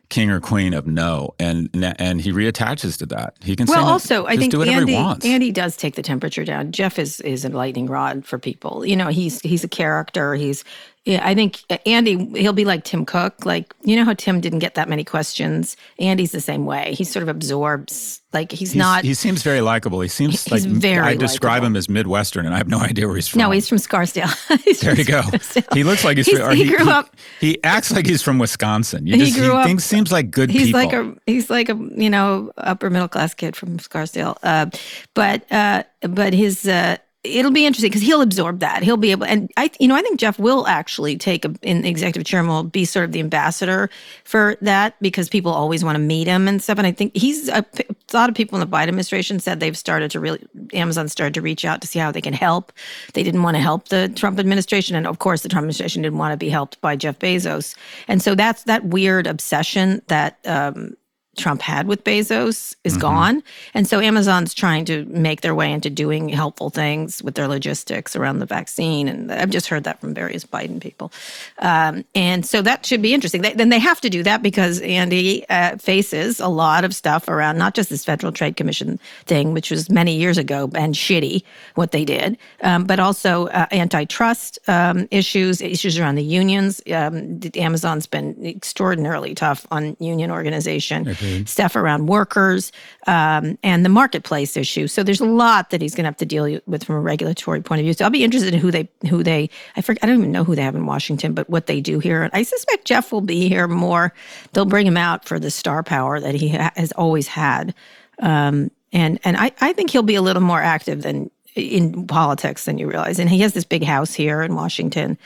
king 0.09 0.31
or 0.31 0.41
queen 0.41 0.75
of 0.75 0.87
no, 0.87 1.35
and 1.39 1.69
and 1.99 2.21
he 2.21 2.33
reattaches 2.33 2.99
to 2.99 3.07
that. 3.07 3.37
He 3.43 3.57
can 3.57 3.67
Well, 3.67 3.87
also, 3.87 4.27
I 4.27 4.37
think 4.37 4.55
Andy. 4.55 4.95
Andy 4.97 5.53
does 5.53 5.77
take 5.77 5.95
the 5.95 6.03
temperature 6.03 6.45
down. 6.45 6.73
Jeff 6.73 6.99
is 6.99 7.21
is 7.21 7.45
a 7.45 7.49
lightning 7.51 7.87
rod 7.87 8.25
for 8.25 8.39
people. 8.39 8.85
You 8.85 8.97
know, 8.97 9.09
he's 9.09 9.41
he's 9.41 9.65
a 9.65 9.69
character. 9.69 10.35
He's 10.35 10.65
yeah, 11.07 11.27
I 11.27 11.35
think 11.35 11.63
Andy 11.87 12.17
he'll 12.41 12.53
be 12.53 12.65
like 12.67 12.85
Tim 12.85 13.07
Cook. 13.07 13.47
Like 13.47 13.73
you 13.85 13.97
know 13.97 14.05
how 14.05 14.13
Tim 14.15 14.41
didn't 14.41 14.59
get 14.59 14.75
that 14.75 14.89
many 14.89 15.05
questions. 15.05 15.77
Andy's 15.99 16.33
the 16.33 16.41
same 16.41 16.67
way. 16.67 16.95
He 16.95 17.05
sort 17.05 17.23
of 17.23 17.29
absorbs. 17.29 18.21
Like 18.33 18.51
he's, 18.53 18.73
He's- 18.73 18.75
not. 18.77 19.03
he 19.05 19.15
seems 19.15 19.43
very 19.43 19.63
likable. 19.63 20.01
He 20.03 20.09
seems 20.09 20.45
He's 20.45 20.53
like 20.53 20.63
very 20.71 20.99
I 21.07 21.15
describe 21.17 21.63
likable. 21.63 21.67
him 21.69 21.77
as 21.77 21.89
Midwestern, 21.89 22.45
and 22.45 22.55
I 22.55 22.59
have 22.59 22.69
no 22.69 22.81
idea 22.81 23.07
where 23.07 23.15
he's 23.17 23.29
from. 23.29 23.39
no, 23.39 23.51
he's 23.51 23.67
from 23.67 23.79
Scarsdale. 23.79 24.27
He's 24.65 24.81
There 24.81 24.91
from 24.91 24.99
you 24.99 25.05
go. 25.07 25.23
Scarsdale. 25.23 25.65
He 25.73 25.85
looks 25.85 26.05
like 26.05 26.19
he's, 26.19 26.27
He's- 26.27 26.41
or 26.41 26.53
he 26.53 26.67
grew 26.69 26.91
up- 26.91 27.17
He 27.41 27.63
acts 27.65 27.91
like 27.93 28.07
he's 28.07 28.21
from 28.23 28.39
Wisconsin. 28.39 29.07
You 29.07 29.15
He 29.17 29.27
just, 29.27 29.39
grew 29.39 29.55
up- 29.55 29.65
thinks, 29.65 29.85
seems 29.85 30.13
like 30.13 30.31
good 30.31 30.51
he's 30.51 30.67
people. 30.67 30.81
like 30.81 30.93
a 30.93 31.15
he's 31.27 31.49
like 31.49 31.71
a 31.71 31.77
you 31.97 32.11
know 32.11 32.53
upper 32.59 32.91
middle 32.91 33.09
class 33.09 33.33
kid 33.33 33.57
from 33.57 33.79
Scarsdale. 33.79 34.37
Uh, 34.43 34.67
but 35.15 35.51
uh, 35.51 35.85
but 36.03 36.35
his 36.35 36.67
uh, 36.69 36.99
it'll 37.27 37.51
be 37.51 37.67
interesting 37.67 37.91
because 37.91 38.03
he'll 38.03 38.23
absorb 38.23 38.61
that. 38.61 38.83
He'll 38.83 38.97
be 38.97 39.11
able, 39.11 39.27
and 39.27 39.51
I 39.57 39.71
you 39.81 39.89
know 39.89 39.95
I 39.95 40.03
think 40.03 40.19
Jeff 40.19 40.39
will 40.39 40.67
actually 40.67 41.17
take 41.17 41.45
a, 41.45 41.55
in 41.63 41.85
executive 41.85 42.27
chairman 42.27 42.53
will 42.53 42.63
be 42.65 42.85
sort 42.85 43.05
of 43.05 43.13
the 43.13 43.21
ambassador 43.21 43.91
for 44.25 44.57
that 44.63 44.95
because 45.01 45.29
people 45.29 45.53
always 45.53 45.85
want 45.85 45.97
to 45.97 46.01
meet 46.01 46.27
him 46.27 46.49
and 46.49 46.63
stuff. 46.63 46.79
And 46.79 46.87
I 46.87 46.93
think 46.93 47.17
he's 47.17 47.49
a, 47.49 47.65
a 47.79 48.17
lot 48.17 48.29
of 48.29 48.35
people 48.35 48.61
in 48.61 48.69
the 48.69 48.77
Biden 48.77 48.89
administration 48.89 49.39
said 49.41 49.61
they've 49.61 49.77
started 49.77 50.11
to 50.13 50.21
really 50.21 50.45
Amazon 50.73 51.09
started 51.09 51.35
to 51.35 51.43
reach 51.43 51.65
out 51.65 51.81
to 51.81 51.87
see 51.87 51.99
how 51.99 52.11
they 52.11 52.21
can 52.21 52.35
help. 52.35 52.73
They 53.15 53.23
didn't 53.23 53.43
want 53.43 53.57
to 53.57 53.63
help 53.63 53.89
the 53.89 54.09
Trump 54.09 54.39
administration, 54.39 54.97
and 54.97 55.07
of 55.07 55.19
course 55.19 55.43
the 55.43 55.49
Trump 55.49 55.65
administration 55.65 56.03
didn't 56.03 56.19
want 56.19 56.33
to 56.33 56.37
be 56.37 56.49
helped 56.49 56.81
by 56.81 56.97
Jeff 56.97 57.19
Bezos. 57.19 57.75
And 58.09 58.23
so 58.23 58.35
that's 58.35 58.65
that 58.65 58.85
weird 58.85 59.27
obsession 59.27 60.03
that. 60.09 60.39
Um, 60.45 60.97
Trump 61.37 61.63
had 61.63 61.87
with 61.87 62.03
Bezos 62.05 62.75
is 62.85 62.97
Mm-hmm. 62.97 63.01
gone. 63.01 63.43
And 63.75 63.87
so 63.87 64.01
Amazon's 64.01 64.55
trying 64.55 64.87
to 64.87 65.05
make 65.07 65.43
their 65.43 65.55
way 65.55 65.71
into 65.71 65.91
doing 65.91 66.31
helpful 66.31 66.71
things 66.71 67.23
with 67.23 67.35
their 67.35 67.47
logistics 67.47 68.17
around 68.17 68.39
the 68.39 68.47
vaccine. 68.47 69.07
And 69.07 69.31
I've 69.31 69.51
just 69.51 69.69
heard 69.69 69.85
that 69.85 70.01
from 70.01 70.15
various 70.15 70.45
Biden 70.47 70.81
people. 70.81 71.13
Um, 71.59 72.05
and 72.15 72.47
so 72.47 72.63
that 72.63 72.87
should 72.87 73.03
be 73.03 73.13
interesting. 73.13 73.43
They, 73.43 73.53
then 73.53 73.69
they 73.69 73.79
have 73.79 74.01
to 74.01 74.09
do 74.09 74.23
that 74.23 74.43
because 74.43 74.81
Andy 74.81 75.47
uh, 75.51 75.77
faces 75.77 76.41
a 76.41 76.49
lot 76.49 76.85
of 76.85 76.95
stuff 76.95 77.29
around 77.29 77.59
not 77.59 77.75
just 77.75 77.91
this 77.91 78.05
Federal 78.05 78.33
Trade 78.33 78.57
Commission 78.57 78.99
thing, 79.27 79.53
which 79.53 79.71
was 79.71 79.91
many 79.91 80.17
years 80.17 80.39
ago 80.39 80.71
and 80.75 80.95
shitty 80.95 81.43
what 81.75 81.91
they 81.93 82.05
did, 82.05 82.39
um, 82.63 82.85
but 82.85 82.99
also 82.99 83.49
uh, 83.49 83.67
antitrust 83.73 84.59
um, 84.69 85.07
issues, 85.11 85.61
issues 85.61 85.99
around 85.99 86.15
the 86.15 86.25
unions. 86.25 86.81
Um, 86.91 87.41
Amazon's 87.57 88.07
been 88.07 88.37
extraordinarily 88.45 89.35
tough 89.35 89.67
on 89.71 89.97
union 90.01 90.31
organization, 90.31 91.05
stuff 91.47 91.77
around 91.77 92.07
workers, 92.07 92.73
um, 93.07 93.59
and 93.63 93.85
the 93.85 93.89
marketplace 93.89 94.57
issue. 94.57 94.87
So 94.87 95.03
there's 95.03 95.21
a 95.21 95.27
lot 95.27 95.71
that 95.71 95.81
he's 95.81 95.95
going 95.95 96.05
to 96.05 96.09
have 96.09 96.17
to 96.19 96.27
deal 96.27 96.61
with 96.67 96.85
from 96.85 96.97
a 96.97 97.01
regulatory 97.01 97.61
point 97.61 97.81
of 97.81 97.85
view. 97.85 97.93
So 97.93 98.05
I'll 98.05 98.11
be 98.11 98.25
interested 98.25 98.55
in 98.55 98.61
who 98.61 98.71
they 98.71 98.89
who 99.09 99.23
they 99.23 99.51
I 99.77 99.83
forget 99.83 100.03
I 100.03 100.07
don't 100.07 100.19
even 100.19 100.33
know 100.33 100.45
who 100.45 100.55
they 100.55 100.63
have 100.63 100.75
in 100.75 100.87
Washington, 100.87 101.35
but 101.35 101.49
what 101.49 101.67
they 101.67 101.81
do 101.81 101.99
here. 101.99 102.29
I 102.33 102.43
suspect 102.43 102.85
Jeff 102.85 103.13
will 103.13 103.21
be 103.21 103.49
here 103.49 103.69
more. 103.69 104.13
They'll 104.53 104.65
bring 104.65 104.87
him 104.87 104.97
out 104.97 105.25
for 105.27 105.39
the 105.39 105.51
star 105.51 105.83
power 105.83 106.21
that 106.21 106.35
he 106.35 106.51
ha- 106.51 106.73
has 106.77 106.93
always 106.93 107.29
had. 107.29 107.75
Um, 108.21 108.71
and 108.93 109.19
and 109.25 109.37
I, 109.37 109.53
I 109.61 109.73
think 109.73 109.91
he'll 109.91 110.03
be 110.03 110.15
a 110.15 110.23
little 110.23 110.43
more 110.43 110.61
active 110.61 111.03
than 111.03 111.31
in 111.57 112.07
politics 112.07 112.67
than 112.67 112.79
you 112.79 112.87
realize. 112.87 113.19
And 113.19 113.31
he 113.31 113.41
has 113.41 113.55
this 113.55 113.65
big 113.65 113.83
house 113.83 114.13
here 114.13 114.43
in 114.43 114.55
Washington, 114.55 115.17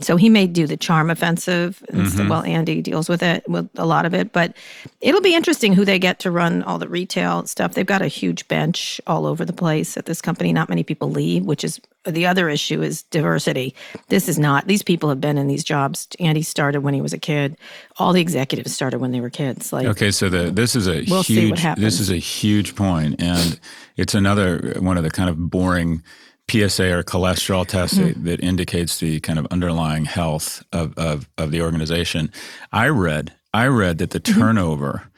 so 0.00 0.16
he 0.16 0.28
may 0.28 0.46
do 0.46 0.66
the 0.66 0.76
charm 0.76 1.10
offensive. 1.10 1.82
And 1.88 2.02
mm-hmm. 2.02 2.16
so, 2.16 2.28
well, 2.28 2.42
Andy 2.42 2.82
deals 2.82 3.08
with 3.08 3.22
it 3.22 3.48
with 3.48 3.68
a 3.76 3.86
lot 3.86 4.04
of 4.04 4.12
it, 4.12 4.32
but 4.32 4.54
it'll 5.00 5.20
be 5.20 5.34
interesting 5.34 5.72
who 5.72 5.84
they 5.84 5.98
get 5.98 6.18
to 6.20 6.30
run 6.30 6.62
all 6.64 6.78
the 6.78 6.88
retail 6.88 7.46
stuff. 7.46 7.74
They've 7.74 7.86
got 7.86 8.02
a 8.02 8.08
huge 8.08 8.48
bench 8.48 9.00
all 9.06 9.26
over 9.26 9.44
the 9.44 9.52
place 9.52 9.96
at 9.96 10.06
this 10.06 10.20
company. 10.20 10.52
Not 10.52 10.68
many 10.68 10.82
people 10.82 11.10
leave, 11.10 11.44
which 11.44 11.62
is 11.64 11.80
the 12.06 12.26
other 12.26 12.48
issue 12.48 12.82
is 12.82 13.02
diversity. 13.04 13.74
This 14.08 14.28
is 14.28 14.38
not. 14.38 14.66
These 14.66 14.82
people 14.82 15.08
have 15.08 15.20
been 15.20 15.38
in 15.38 15.46
these 15.46 15.64
jobs. 15.64 16.08
Andy 16.20 16.42
started 16.42 16.80
when 16.80 16.94
he 16.94 17.00
was 17.00 17.12
a 17.12 17.18
kid. 17.18 17.56
All 17.98 18.12
the 18.12 18.20
executives 18.20 18.72
started 18.74 19.00
when 19.00 19.12
they 19.12 19.20
were 19.20 19.30
kids. 19.30 19.72
Like 19.72 19.86
Okay, 19.86 20.10
so 20.10 20.28
the 20.28 20.50
this 20.50 20.74
is 20.76 20.86
a 20.88 21.04
We'll 21.08 21.22
huge 21.22 21.62
this 21.76 22.00
is 22.00 22.10
a 22.10 22.16
huge 22.16 22.74
point, 22.76 23.20
and 23.20 23.58
it's 23.96 24.14
another 24.14 24.76
one 24.78 24.96
of 24.96 25.04
the 25.04 25.10
kind 25.10 25.28
of 25.30 25.50
boring 25.50 26.02
PSA 26.50 26.96
or 26.96 27.02
cholesterol 27.02 27.66
tests 27.66 27.98
Mm-hmm. 27.98 28.24
that, 28.24 28.40
indicates 28.40 28.98
the 29.00 29.18
kind 29.20 29.38
of 29.38 29.46
underlying 29.50 30.04
health 30.04 30.62
of, 30.72 30.96
of 30.96 31.28
of 31.36 31.50
the 31.50 31.60
organization. 31.62 32.30
I 32.72 32.88
read 32.88 33.32
I 33.52 33.66
read 33.66 33.98
that 33.98 34.10
the 34.10 34.20
Mm-hmm. 34.20 34.40
turnover 34.40 35.08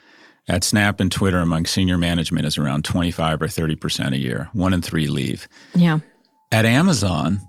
at 0.51 0.65
Snap 0.65 0.99
and 1.01 1.13
Twitter 1.13 1.41
among 1.41 1.67
senior 1.67 1.99
management 1.99 2.47
is 2.47 2.57
around 2.57 2.85
twenty 2.87 3.11
five 3.11 3.43
or 3.43 3.49
thirty 3.49 3.77
percent 3.77 4.15
a 4.15 4.19
year. 4.19 4.49
One 4.55 4.73
in 4.73 4.81
three 4.81 5.07
leave. 5.09 5.47
yeah, 5.75 5.99
At 6.51 6.65
Amazon, 6.65 7.41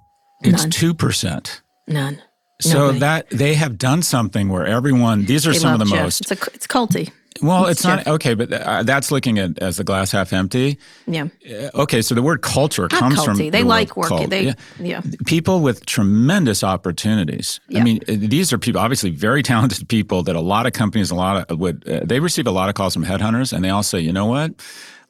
it's 0.42 0.64
None. 0.64 0.70
two 0.72 0.94
percent. 0.94 1.62
none. 1.88 2.22
So 2.62 2.78
Nobody. 2.88 3.00
that 3.00 3.30
they 3.30 3.54
have 3.54 3.78
done 3.78 4.02
something 4.02 4.50
where 4.50 4.66
everyone. 4.66 5.24
These 5.26 5.48
are 5.48 5.54
They 5.54 5.60
some 5.60 5.74
of 5.74 5.80
the 5.80 5.86
Jeff. 5.86 6.04
most 6.04 6.22
It's 6.22 6.32
a 6.32 6.38
it's 6.54 6.68
culty. 6.68 7.10
well, 7.42 7.68
it's 7.68 7.86
not 7.86 8.06
okay, 8.06 8.34
but 8.34 8.52
uh, 8.52 8.84
that's 8.84 9.12
looking 9.12 9.40
at 9.40 9.58
as 9.60 9.78
the 9.78 9.86
glass 9.86 10.12
half 10.12 10.34
empty. 10.34 10.78
Yeah, 11.08 11.28
Uh, 11.50 11.70
Okay, 11.84 12.02
so 12.02 12.14
the 12.16 12.22
word 12.22 12.42
culture 12.42 12.90
not 12.92 13.00
comes 13.00 13.24
from. 13.24 13.38
They 13.38 13.50
the 13.50 13.64
like 13.64 13.96
working. 13.96 14.18
cult. 14.18 14.30
They 14.30 14.44
Yeah. 14.48 14.54
yeah. 14.82 15.02
people 15.26 15.62
with 15.62 15.86
tremendous 15.86 16.62
opportunities. 16.62 17.62
I 17.74 17.80
mean, 17.82 18.02
uh, 18.10 18.16
these 18.18 18.52
are 18.52 18.58
people 18.58 18.82
obviously 18.82 19.12
very 19.12 19.42
talented 19.42 19.88
people 19.88 20.24
that 20.24 20.36
a 20.36 20.42
lot 20.42 20.66
of 20.66 20.74
companies, 20.74 21.12
a 21.12 21.16
lot 21.16 21.50
of 21.50 21.58
would 21.60 21.88
uh, 21.88 22.02
they 22.04 22.20
receive 22.20 22.46
a 22.46 22.52
lot 22.52 22.68
of 22.68 22.76
calls 22.76 22.94
from 22.94 23.06
headhunters, 23.06 23.54
and 23.54 23.64
they 23.64 23.70
all 23.70 23.84
say, 23.84 24.02
you 24.02 24.12
know 24.12 24.26
what? 24.26 24.52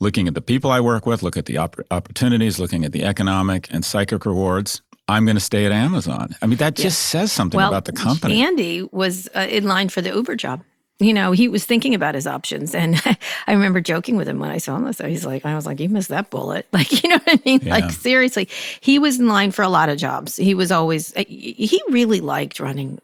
Looking 0.01 0.27
at 0.27 0.33
the 0.33 0.41
people 0.41 0.71
I 0.71 0.79
work 0.79 1.05
with, 1.05 1.23
look 1.23 1.35
at 1.35 1.45
the 1.45 1.57
opp- 1.57 1.81
opportunities, 1.91 2.57
looking 2.57 2.85
at 2.85 2.93
the 2.93 3.03
economic 3.03 3.67
and 3.71 3.83
psychic 3.83 4.25
rewards. 4.25 4.81
I'm 5.09 5.25
going 5.25 5.35
to 5.35 5.41
stay 5.41 5.65
at 5.65 5.71
Amazon. 5.71 6.35
I 6.41 6.45
mean, 6.45 6.57
that 6.57 6.75
just 6.75 7.09
says 7.09 7.31
something 7.31 7.57
well, 7.57 7.69
about 7.69 7.85
the 7.85 7.91
company. 7.91 8.41
Andy 8.43 8.83
was 8.91 9.27
uh, 9.35 9.47
in 9.49 9.65
line 9.65 9.89
for 9.89 10.01
the 10.01 10.13
Uber 10.13 10.35
job. 10.35 10.63
You 10.99 11.13
know, 11.13 11.31
he 11.31 11.47
was 11.47 11.65
thinking 11.65 11.95
about 11.95 12.13
his 12.13 12.27
options, 12.27 12.75
and 12.75 13.01
I 13.47 13.53
remember 13.53 13.79
joking 13.81 14.17
with 14.17 14.27
him 14.27 14.37
when 14.37 14.51
I 14.51 14.57
saw 14.57 14.75
him. 14.75 14.91
So 14.91 15.07
he's 15.07 15.25
like, 15.25 15.45
"I 15.45 15.55
was 15.55 15.65
like, 15.65 15.79
you 15.79 15.87
missed 15.87 16.09
that 16.09 16.29
bullet." 16.29 16.67
Like, 16.73 17.03
you 17.03 17.09
know 17.09 17.17
what 17.23 17.39
I 17.39 17.41
mean? 17.45 17.61
Yeah. 17.63 17.71
Like, 17.71 17.91
seriously, 17.91 18.49
he 18.81 18.99
was 18.99 19.17
in 19.17 19.27
line 19.27 19.51
for 19.51 19.63
a 19.63 19.69
lot 19.69 19.89
of 19.89 19.97
jobs. 19.97 20.35
He 20.35 20.53
was 20.53 20.71
always 20.71 21.15
uh, 21.15 21.23
he 21.27 21.81
really 21.89 22.19
liked 22.19 22.59
running 22.59 22.99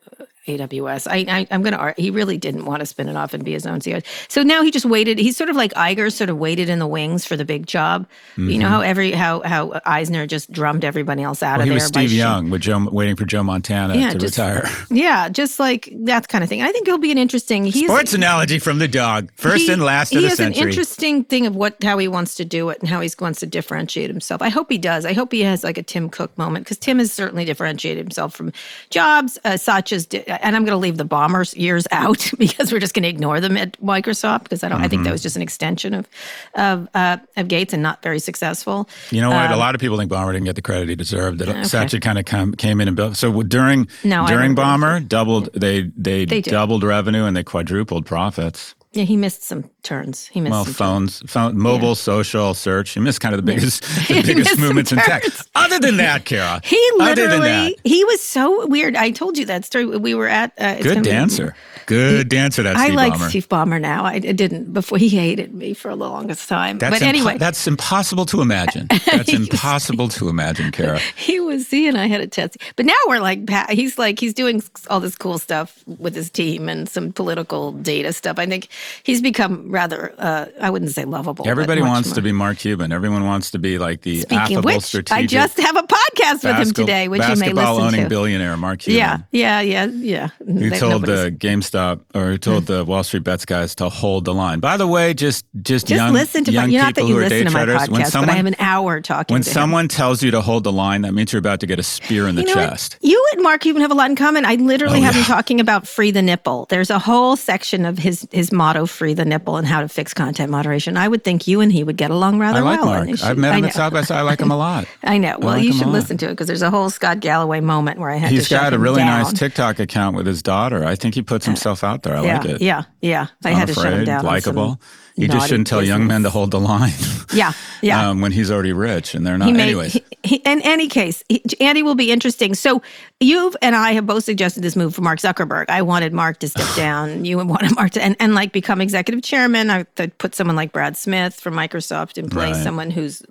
AWS. 0.47 1.07
I, 1.09 1.25
I 1.39 1.47
I'm 1.51 1.61
gonna. 1.63 1.93
He 1.97 2.09
really 2.11 2.37
didn't 2.37 2.65
want 2.65 2.81
to 2.81 2.85
spin 2.85 3.09
it 3.09 3.15
off 3.15 3.33
and 3.33 3.43
be 3.43 3.51
his 3.53 3.65
own 3.65 3.79
CEO. 3.79 4.03
So 4.29 4.43
now 4.43 4.61
he 4.61 4.71
just 4.71 4.85
waited. 4.85 5.17
He's 5.17 5.35
sort 5.37 5.49
of 5.49 5.55
like 5.55 5.73
Iger, 5.73 6.11
sort 6.11 6.29
of 6.29 6.37
waited 6.37 6.69
in 6.69 6.79
the 6.79 6.87
wings 6.87 7.25
for 7.25 7.35
the 7.35 7.45
big 7.45 7.65
job. 7.65 8.07
You 8.37 8.59
know 8.59 8.67
how 8.69 8.81
every 8.81 9.11
how 9.11 9.41
how 9.41 9.79
Eisner 9.85 10.27
just 10.27 10.51
drummed 10.51 10.85
everybody 10.85 11.23
else 11.23 11.41
out 11.41 11.55
Mm-hmm. 11.55 11.57
Well, 11.57 11.61
of 11.61 11.65
he 11.65 11.69
there. 11.69 11.75
was 11.75 11.91
by 11.91 11.99
Steve 12.01 12.09
sh- 12.09 12.13
Young 12.13 12.49
with 12.49 12.61
Joe, 12.61 12.89
waiting 12.91 13.15
for 13.15 13.25
Joe 13.25 13.43
Montana 13.43 13.95
Yeah, 13.95 14.11
to 14.11 14.17
just- 14.19 14.37
retire. 14.37 14.69
Yeah, 14.89 15.29
just 15.29 15.59
like 15.59 15.89
that 16.05 16.27
kind 16.27 16.43
of 16.43 16.49
thing. 16.49 16.61
I 16.61 16.71
think 16.71 16.87
it'll 16.87 16.99
be 16.99 17.11
an 17.11 17.17
interesting. 17.17 17.65
He's, 17.65 17.85
Sports 17.85 18.13
analogy 18.13 18.59
from 18.59 18.79
the 18.79 18.87
dog. 18.87 19.31
First 19.35 19.65
he- 19.67 19.71
and 19.73 19.81
last 19.81 20.13
of 20.15 20.21
the 20.21 20.29
century. 20.31 20.53
He 20.53 20.59
has 20.59 20.61
an 20.63 20.67
interesting 20.69 21.23
thing 21.23 21.45
of 21.47 21.55
what 21.55 21.81
how 21.83 21.97
he 21.97 22.07
wants 22.07 22.35
to 22.35 22.45
do 22.45 22.69
it 22.69 22.79
and 22.81 22.89
how 22.89 23.01
he 23.01 23.09
wants 23.19 23.39
to 23.39 23.45
differentiate 23.47 24.09
himself. 24.09 24.41
I 24.41 24.49
hope 24.49 24.69
he 24.71 24.77
does. 24.77 25.05
I 25.05 25.13
hope 25.13 25.31
he 25.31 25.41
has 25.41 25.63
like 25.63 25.77
a 25.77 25.83
Tim 25.83 26.09
Cook 26.09 26.37
moment 26.37 26.65
because 26.65 26.77
Tim 26.77 26.99
has 26.99 27.11
certainly 27.11 27.45
differentiated 27.45 28.03
himself 28.03 28.35
from 28.35 28.51
Jobs. 28.89 29.39
Uh, 29.43 29.57
Satya's, 29.57 30.05
di- 30.05 30.23
and 30.41 30.55
I'm 30.55 30.63
going 30.63 30.73
to 30.75 30.77
leave 30.77 30.97
the 30.97 31.05
Ballmer's 31.05 31.55
years 31.55 31.87
out 31.91 32.31
because 32.37 32.71
we're 32.71 32.79
just 32.79 32.93
going 32.93 33.03
to 33.03 33.09
ignore 33.09 33.39
them 33.41 33.57
at 33.57 33.79
Microsoft 33.81 34.43
because 34.43 34.63
I 34.63 34.69
don't. 34.69 34.81
I 34.81 34.87
think 34.87 34.95
Mm-hmm. 34.95 35.03
that 35.05 35.11
was 35.11 35.21
just 35.23 35.35
an 35.35 35.41
extension 35.41 35.93
of 35.93 36.07
of 36.55 36.87
uh, 36.93 37.17
of 37.37 37.47
Gates 37.47 37.73
and 37.73 37.83
not 37.83 38.01
very 38.01 38.19
successful. 38.19 38.87
You 39.11 39.21
know 39.21 39.29
what? 39.29 39.47
Um, 39.47 39.51
a 39.53 39.57
lot 39.57 39.75
of 39.75 39.81
people 39.81 39.97
think 39.97 40.11
Ballmer 40.11 40.31
didn't 40.33 40.45
get 40.45 40.55
the 40.55 40.61
credit 40.61 40.89
he 40.89 40.95
deserved. 40.95 41.39
That 41.39 41.65
Satya 41.65 41.99
kind 41.99 42.17
of 42.17 42.25
come, 42.25 42.53
came 42.53 42.79
in 42.81 42.87
and 42.87 42.95
built. 42.95 43.17
So 43.17 43.43
during 43.43 43.87
No, 44.03 44.25
during 44.27 44.55
Ballmer, 44.55 45.05
doubled 45.07 45.49
they 45.53 45.91
they, 45.97 46.25
They 46.25 46.41
doubled 46.41 46.83
revenue 46.83 47.25
and 47.25 47.35
they 47.35 47.43
quadrupled 47.43 48.05
profits. 48.05 48.73
Yeah, 48.95 49.03
he 49.03 49.17
missed 49.17 49.43
some 49.43 49.69
turns. 49.83 50.27
He 50.27 50.39
missed 50.41 50.51
Well, 50.51 50.65
phones, 50.65 51.21
phone, 51.27 51.57
mobile, 51.57 51.95
social, 51.95 52.53
search. 52.53 52.91
He 52.91 52.99
missed 52.99 53.19
kind 53.21 53.35
of 53.35 53.45
the 53.45 53.51
biggest 53.53 53.83
the 54.07 54.23
biggest 54.25 54.57
movements 54.57 54.91
in 54.91 54.99
tech. 54.99 55.23
Other 55.53 55.79
than 55.79 55.97
that, 55.97 56.25
Kara, 56.29 56.61
He 56.63 56.79
other 56.99 57.27
than 57.27 57.41
that, 57.41 57.63
literally, 57.63 57.77
he 57.83 58.03
was 58.05 58.21
so 58.21 58.65
weird. 58.67 58.95
I 58.95 59.11
told 59.11 59.37
you 59.37 59.45
that 59.47 59.65
story. 59.65 59.85
We 59.85 60.15
were 60.15 60.27
at 60.29 60.51
uh, 60.51 60.75
it's 60.77 60.83
good 60.83 60.89
gonna 60.95 61.01
be- 61.03 61.09
dancer, 61.09 61.55
good 61.87 62.29
dancer. 62.29 62.63
That 62.63 62.77
I 62.77 62.85
Steve 62.85 62.95
like 62.95 63.13
Ballmer. 63.13 63.29
Steve 63.29 63.49
Ballmer 63.49 63.81
now. 63.81 64.05
I, 64.05 64.19
didn't 64.19 64.73
before. 64.73 64.97
He 64.97 65.09
hated 65.09 65.53
me 65.53 65.73
for 65.73 65.89
the 65.89 65.95
longest 65.97 66.47
time. 66.49 66.77
That's 66.77 66.95
but 66.99 67.03
impo- 67.05 67.09
anyway, 67.09 67.37
that's 67.37 67.67
impossible 67.67 68.25
to 68.27 68.41
imagine. 68.41 68.87
That's 69.05 69.31
impossible 69.33 70.07
to 70.09 70.29
imagine, 70.29 70.71
Kara. 70.71 70.99
he 71.15 71.39
was 71.39 71.69
he 71.69 71.87
and 71.87 71.97
I 71.97 72.07
had 72.07 72.21
a 72.21 72.27
test. 72.27 72.57
But 72.75 72.85
now 72.85 72.93
we're 73.07 73.19
like 73.19 73.49
he's 73.69 73.97
like 73.97 74.19
he's 74.19 74.33
doing 74.33 74.61
all 74.89 74.99
this 74.99 75.15
cool 75.15 75.37
stuff 75.37 75.83
with 75.85 76.15
his 76.15 76.29
team 76.29 76.67
and 76.69 76.87
some 76.89 77.11
political 77.11 77.71
data 77.73 78.11
stuff. 78.13 78.39
I 78.39 78.45
think 78.45 78.67
he's 79.03 79.21
become 79.21 79.71
rather 79.71 80.13
uh, 80.17 80.45
I 80.59 80.69
wouldn't 80.69 80.91
say 80.91 81.05
lovable. 81.05 81.47
Everybody 81.47 81.81
wants 81.81 82.09
more. 82.09 82.15
to 82.15 82.21
be 82.21 82.31
Mark 82.31 82.57
Cuban. 82.57 82.91
Everyone 82.91 83.25
wants 83.25 83.51
to 83.51 83.59
be 83.59 83.77
like 83.77 84.01
the 84.01 84.21
Speaking 84.21 84.37
affable, 84.57 84.61
which, 84.63 84.81
strategic. 84.83 85.17
I 85.23 85.25
just 85.25 85.59
have 85.59 85.75
a 85.75 85.83
podcast 85.83 86.43
with 86.43 86.67
him 86.67 86.73
today, 86.73 87.07
which 87.07 87.21
you 87.21 87.27
may 87.27 87.33
listen 87.33 87.47
to. 87.49 87.55
basketball 87.55 87.81
owning 87.81 88.03
to. 88.03 88.09
billionaire 88.09 88.57
Mark 88.57 88.79
Cuban. 88.79 88.97
yeah, 88.99 89.17
yeah, 89.31 89.61
yeah, 89.61 89.85
yeah. 89.85 90.27
Who 90.39 90.69
They- 90.69 90.79
told 90.79 91.05
the 91.05 91.35
GameStop 91.37 92.01
or 92.13 92.25
who 92.27 92.37
told 92.37 92.65
the 92.65 92.83
Wall 92.85 93.03
Street 93.03 93.23
Bets 93.23 93.45
guys 93.45 93.75
to 93.75 93.89
hold 93.89 94.25
the 94.25 94.33
line? 94.33 94.59
By 94.59 94.77
the 94.77 94.87
way, 94.87 95.13
just 95.13 95.45
just, 95.61 95.87
just 95.87 95.97
young, 95.97 96.13
listen 96.13 96.43
to 96.45 96.51
my, 96.51 96.65
young 96.65 96.71
not 96.71 96.95
that 96.95 97.01
people 97.01 97.09
you 97.09 97.15
who 97.15 97.25
are 97.25 97.29
day 97.29 97.43
listen 97.43 97.47
to 97.47 97.53
my 97.53 97.65
traders. 97.65 97.81
podcast, 97.87 98.13
when 98.15 98.25
but 98.25 98.29
I 98.29 98.35
have 98.37 98.45
an 98.45 98.55
hour 98.59 99.01
talking 99.01 99.33
when 99.33 99.41
to 99.41 99.49
him. 99.49 99.53
someone 99.53 99.87
tells 99.87 100.21
you 100.23 100.31
to 100.31 100.41
hold 100.41 100.63
the 100.63 100.71
line, 100.71 101.01
that 101.03 101.13
means 101.13 101.31
you're 101.33 101.39
about 101.39 101.59
to 101.61 101.67
get 101.67 101.79
a 101.79 101.83
spear 101.83 102.27
in 102.27 102.35
the 102.35 102.41
You 102.41 102.47
know 102.55 102.61
what? 102.61 102.69
chest. 102.69 102.97
You 103.01 103.25
and 103.33 103.43
Mark 103.43 103.65
even 103.65 103.81
have 103.81 103.91
a 103.91 103.95
lot 103.95 104.09
in 104.09 104.15
common. 104.15 104.45
I 104.45 104.55
literally 104.55 104.99
Oh, 104.99 105.03
have 105.03 105.15
him 105.15 105.23
talking 105.23 105.59
about 105.59 105.87
free 105.87 106.11
the 106.11 106.21
nipple. 106.21 106.65
There's 106.69 106.89
a 106.89 106.99
whole 106.99 107.35
section 107.35 107.85
of 107.85 107.97
his 107.97 108.27
his 108.31 108.51
motto, 108.75 108.85
free 108.85 109.13
the 109.13 109.25
nipple, 109.25 109.57
and 109.57 109.65
how 109.67 109.81
to 109.81 109.87
fix 109.87 110.13
content 110.13 110.51
moderation. 110.51 110.97
I 110.97 111.07
would 111.07 111.23
think 111.23 111.47
you 111.47 111.61
and 111.61 111.71
he 111.71 111.83
would 111.83 111.97
get 111.97 112.11
along 112.11 112.39
rather 112.39 112.59
I 112.59 112.61
like 112.61 112.79
well. 112.81 112.85
Mark. 112.87 113.09
should- 113.09 113.21
I've 113.23 113.37
met 113.37 113.55
him 113.57 113.65
at 113.65 113.73
South 113.73 113.93
by 113.93 114.01
South. 114.01 114.17
I 114.17 114.21
like 114.21 114.39
him 114.39 114.51
a 114.51 114.57
lot. 114.57 114.85
I 115.03 115.17
know. 115.17 115.37
Well, 115.39 115.53
like 115.55 115.63
you 115.63 115.73
should 115.73 115.87
listen 115.87 116.17
to 116.17 116.27
it 116.27 116.29
because 116.31 116.47
there's 116.47 116.61
a 116.61 116.69
whole 116.69 116.89
Scott 116.89 117.19
Galloway 117.19 117.59
moment 117.61 117.99
where 117.99 118.09
I 118.09 118.17
had 118.17 118.31
He's 118.31 118.49
to 118.49 118.55
got 118.55 118.73
a 118.73 118.79
really 118.79 118.97
down. 118.97 119.23
nice 119.23 119.33
TikTok 119.33 119.79
account 119.79 120.15
with 120.15 120.27
his 120.27 120.41
daughter. 120.43 120.85
I 120.85 120.95
think 120.95 121.15
he 121.15 121.21
puts 121.21 121.45
himself 121.45 121.83
out 121.83 122.03
there. 122.03 122.15
I 122.15 122.23
yeah, 122.23 122.37
like 122.37 122.45
it. 122.49 122.61
yeah, 122.61 122.83
yeah. 123.01 123.27
I 123.43 123.51
had 123.51 123.67
to 123.67 123.73
shut 123.73 123.93
him 123.93 124.05
down. 124.05 124.23
likable. 124.25 124.79
You 125.15 125.27
naughty 125.27 125.37
just 125.39 125.49
shouldn't 125.49 125.67
tell 125.67 125.81
young 125.81 126.07
men 126.07 126.23
to 126.23 126.29
hold 126.29 126.51
the 126.51 126.59
line. 126.59 126.93
Yeah, 127.33 127.53
yeah. 127.81 128.09
um, 128.11 128.21
when 128.21 128.31
he's 128.31 128.51
already 128.51 128.71
rich 128.71 129.15
and 129.15 129.25
they're 129.25 129.37
not. 129.37 129.49
He 129.49 129.59
Anyways, 129.59 129.93
he, 129.93 130.03
he, 130.23 130.35
in 130.37 130.61
any 130.61 130.87
case, 130.87 131.23
he, 131.27 131.43
Andy 131.59 131.81
will 131.81 131.95
be 131.95 132.11
interesting. 132.11 132.53
So 132.53 132.83
you've 133.19 133.57
and 133.63 133.75
I 133.75 133.93
have 133.93 134.05
both 134.05 134.23
suggested 134.23 134.61
this 134.61 134.75
move 134.75 134.93
for 134.93 135.01
Mark 135.01 135.19
Zuckerberg. 135.19 135.65
I 135.67 135.81
wanted 135.81 136.13
Mark 136.13 136.37
to 136.39 136.47
step 136.47 136.67
down. 136.75 137.25
You 137.25 137.39
wanted 137.39 137.75
Mark 137.75 137.91
to 137.93 138.01
and, 138.03 138.15
and 138.19 138.35
like 138.35 138.51
become 138.51 138.79
executive 138.79 139.23
chairman. 139.23 139.71
I 139.71 139.83
to 139.95 140.07
put 140.09 140.35
someone 140.35 140.55
like 140.55 140.71
Brad 140.71 140.95
Smith 140.95 141.33
from 141.33 141.55
Microsoft 141.55 142.19
in 142.19 142.29
place, 142.29 142.55
Right. 142.57 142.63
someone 142.63 142.91
who's 142.91 143.23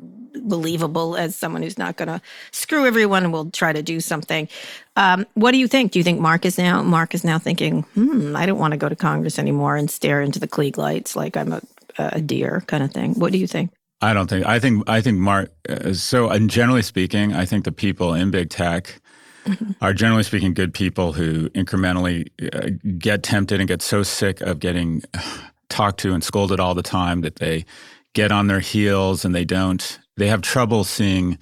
believable 0.42 1.16
as 1.16 1.36
someone 1.36 1.62
who's 1.62 1.78
not 1.78 1.96
going 1.96 2.08
to 2.08 2.20
screw 2.50 2.86
everyone 2.86 3.22
and 3.24 3.32
will 3.32 3.50
try 3.50 3.72
to 3.72 3.82
do 3.82 4.00
something. 4.00 4.48
Um, 4.96 5.24
what 5.34 5.52
do 5.52 5.58
you 5.58 5.68
think? 5.68 5.92
Do 5.92 5.98
you 6.00 6.04
think 6.04 6.20
Mark 6.20 6.44
is 6.44 6.58
now 6.58 6.82
Mark 6.82 7.14
is 7.14 7.24
now 7.24 7.38
thinking, 7.38 7.82
hmm, 7.94 8.34
I 8.36 8.44
don't 8.44 8.58
want 8.58 8.72
to 8.72 8.76
go 8.76 8.88
to 8.88 8.96
Congress 8.96 9.38
anymore 9.38 9.76
and 9.76 9.90
stare 9.90 10.20
into 10.20 10.38
the 10.38 10.48
Klieg 10.48 10.76
lights 10.76 11.16
like 11.16 11.36
I'm 11.36 11.52
a, 11.52 11.60
a 11.98 12.20
deer 12.20 12.62
kind 12.66 12.82
of 12.82 12.92
thing? 12.92 13.14
What 13.14 13.32
do 13.32 13.38
you 13.38 13.46
think? 13.46 13.70
I 14.00 14.12
don't 14.12 14.28
think. 14.28 14.46
I 14.46 14.58
think. 14.58 14.88
I 14.88 15.00
think 15.00 15.18
Mark. 15.18 15.52
Uh, 15.68 15.92
so, 15.94 16.28
and 16.28 16.50
generally 16.50 16.82
speaking, 16.82 17.32
I 17.32 17.44
think 17.44 17.64
the 17.64 17.72
people 17.72 18.12
in 18.12 18.30
big 18.30 18.50
tech 18.50 19.00
are 19.80 19.92
generally 19.92 20.22
speaking 20.22 20.54
good 20.54 20.72
people 20.72 21.12
who 21.12 21.48
incrementally 21.50 22.28
uh, 22.54 22.70
get 22.98 23.22
tempted 23.22 23.60
and 23.60 23.68
get 23.68 23.82
so 23.82 24.02
sick 24.02 24.40
of 24.40 24.58
getting 24.58 25.02
talked 25.68 26.00
to 26.00 26.12
and 26.12 26.22
scolded 26.22 26.60
all 26.60 26.74
the 26.74 26.82
time 26.82 27.22
that 27.22 27.36
they 27.36 27.64
get 28.14 28.30
on 28.30 28.46
their 28.46 28.60
heels 28.60 29.24
and 29.24 29.34
they 29.34 29.44
don't 29.44 29.98
they 30.16 30.28
have 30.28 30.40
trouble 30.40 30.84
seeing 30.84 31.38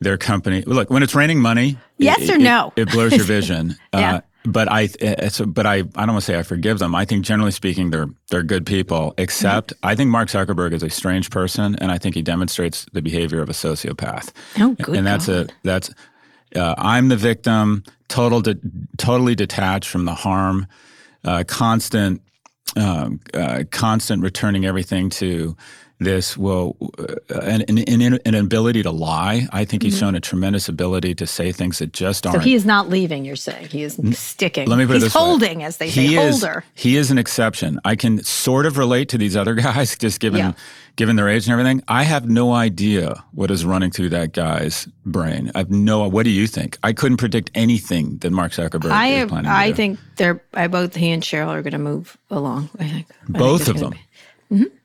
their 0.00 0.18
company 0.18 0.62
look 0.62 0.90
when 0.90 1.02
it's 1.02 1.14
raining 1.14 1.40
money 1.40 1.78
yes 1.96 2.20
it, 2.20 2.30
or 2.30 2.38
no 2.38 2.72
it, 2.76 2.82
it 2.82 2.90
blurs 2.90 3.16
your 3.16 3.24
vision 3.24 3.74
yeah. 3.94 4.16
Uh, 4.16 4.20
but 4.44 4.68
I, 4.70 4.88
but 5.46 5.66
I, 5.66 5.74
I 5.74 5.80
don't 5.80 6.08
want 6.08 6.20
to 6.20 6.20
say 6.20 6.38
I 6.38 6.42
forgive 6.42 6.78
them. 6.78 6.94
I 6.94 7.04
think 7.04 7.24
generally 7.24 7.50
speaking, 7.50 7.90
they're 7.90 8.08
they're 8.30 8.42
good 8.42 8.66
people. 8.66 9.14
Except 9.18 9.74
mm-hmm. 9.74 9.86
I 9.86 9.94
think 9.94 10.10
Mark 10.10 10.28
Zuckerberg 10.28 10.72
is 10.72 10.82
a 10.82 10.90
strange 10.90 11.30
person, 11.30 11.74
and 11.76 11.90
I 11.90 11.98
think 11.98 12.14
he 12.14 12.22
demonstrates 12.22 12.86
the 12.92 13.02
behavior 13.02 13.42
of 13.42 13.48
a 13.48 13.52
sociopath. 13.52 14.32
Oh, 14.58 14.74
good. 14.74 14.96
And 14.96 15.06
that's 15.06 15.26
God. 15.26 15.50
a 15.50 15.54
that's 15.64 15.90
uh, 16.56 16.74
I'm 16.78 17.08
the 17.08 17.16
victim, 17.16 17.84
total 18.08 18.40
de- 18.40 18.58
totally 18.96 19.34
detached 19.34 19.88
from 19.88 20.04
the 20.04 20.14
harm, 20.14 20.66
uh, 21.24 21.44
constant, 21.46 22.22
um, 22.76 23.20
uh, 23.34 23.64
constant 23.70 24.22
returning 24.22 24.64
everything 24.64 25.10
to 25.10 25.56
this 25.98 26.36
will 26.36 26.76
uh, 26.98 27.40
an, 27.40 27.62
an, 27.62 28.18
an, 28.24 28.34
ability 28.34 28.82
to 28.82 28.90
lie 28.90 29.46
i 29.52 29.64
think 29.64 29.82
he's 29.82 29.94
mm-hmm. 29.94 30.00
shown 30.00 30.14
a 30.14 30.20
tremendous 30.20 30.68
ability 30.68 31.14
to 31.14 31.26
say 31.26 31.50
things 31.50 31.78
that 31.78 31.92
just 31.92 32.26
aren't 32.26 32.36
so 32.36 32.40
he 32.40 32.54
is 32.54 32.64
not 32.64 32.88
leaving 32.88 33.24
you're 33.24 33.36
saying 33.36 33.66
he 33.68 33.82
is 33.82 33.98
sticking 34.12 34.68
let 34.68 34.78
me 34.78 34.86
put 34.86 34.94
he's 34.94 35.02
it 35.02 35.06
this 35.06 35.12
holding 35.12 35.58
way. 35.58 35.64
as 35.64 35.78
they 35.78 35.88
he 35.88 36.08
say 36.08 36.26
is, 36.26 36.40
holder 36.40 36.64
he 36.74 36.96
is 36.96 37.10
an 37.10 37.18
exception 37.18 37.80
i 37.84 37.96
can 37.96 38.22
sort 38.22 38.64
of 38.64 38.78
relate 38.78 39.08
to 39.08 39.18
these 39.18 39.36
other 39.36 39.54
guys 39.68 39.96
just 39.96 40.20
given 40.20 40.38
yeah. 40.38 40.52
given 40.96 41.16
their 41.16 41.28
age 41.28 41.46
and 41.46 41.52
everything 41.52 41.82
i 41.88 42.04
have 42.04 42.28
no 42.28 42.52
idea 42.52 43.24
what 43.32 43.50
is 43.50 43.64
running 43.64 43.90
through 43.90 44.08
that 44.08 44.32
guy's 44.32 44.86
brain 45.04 45.50
i 45.54 45.58
have 45.58 45.70
no 45.70 46.06
what 46.08 46.22
do 46.22 46.30
you 46.30 46.46
think 46.46 46.78
i 46.82 46.92
couldn't 46.92 47.16
predict 47.16 47.50
anything 47.54 48.18
that 48.18 48.30
mark 48.30 48.52
zuckerberg 48.52 48.90
i 48.90 49.08
is 49.08 49.28
planning 49.28 49.50
i 49.50 49.66
to 49.66 49.72
do. 49.72 49.76
think 49.76 49.98
they're 50.16 50.40
I, 50.54 50.68
both 50.68 50.94
he 50.94 51.10
and 51.10 51.22
Sheryl 51.22 51.48
are 51.48 51.62
going 51.62 51.72
to 51.72 51.78
move 51.78 52.16
along 52.30 52.70
i 52.78 52.88
think 52.88 53.06
both 53.28 53.62
I 53.62 53.64
think 53.64 53.76
of 53.76 53.82
them 53.82 53.98
mm-hmm. 54.52 54.77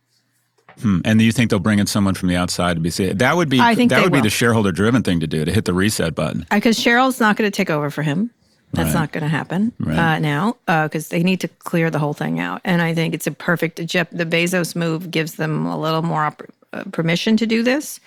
Hmm. 0.81 0.99
And 1.05 1.21
you 1.21 1.31
think 1.31 1.49
they'll 1.49 1.59
bring 1.59 1.79
in 1.79 1.88
someone 1.88 2.13
from 2.15 2.29
the 2.29 2.36
outside 2.36 2.75
to 2.75 2.79
be 2.81 2.89
see 2.89 3.12
that 3.13 3.36
would 3.36 3.49
be 3.49 3.59
I 3.59 3.75
think 3.75 3.89
that 3.91 4.01
would 4.03 4.12
will. 4.12 4.19
be 4.21 4.27
the 4.27 4.29
shareholder 4.29 4.71
driven 4.71 5.03
thing 5.03 5.19
to 5.19 5.27
do 5.27 5.45
to 5.45 5.51
hit 5.51 5.65
the 5.65 5.73
reset 5.73 6.15
button 6.15 6.45
because 6.51 6.77
Sheryl's 6.79 7.19
not 7.19 7.36
going 7.38 7.49
to 7.49 7.55
take 7.55 7.69
over 7.69 7.89
for 7.89 8.01
him. 8.03 8.31
That's 8.73 8.88
Right. 8.88 9.01
not 9.01 9.12
going 9.12 9.21
to 9.21 9.29
happen 9.29 9.71
Right. 9.79 10.15
uh, 10.15 10.19
now 10.19 10.57
because 10.65 11.09
they 11.09 11.21
need 11.21 11.39
to 11.41 11.47
clear 11.47 11.91
the 11.91 11.99
whole 11.99 12.15
thing 12.15 12.39
out. 12.39 12.59
And 12.65 12.81
I 12.81 12.95
think 12.95 13.13
it's 13.13 13.27
a 13.27 13.31
perfect. 13.31 13.86
Jeff, 13.86 14.09
the 14.09 14.25
Bezos 14.25 14.75
move 14.75 15.12
gives 15.12 15.33
them 15.36 15.67
a 15.67 15.77
little 15.79 16.01
more 16.01 16.23
op- 16.25 16.41
uh, 16.73 16.83
permission 16.91 17.38
to 17.38 17.45
do 17.45 17.62
this. 17.62 17.99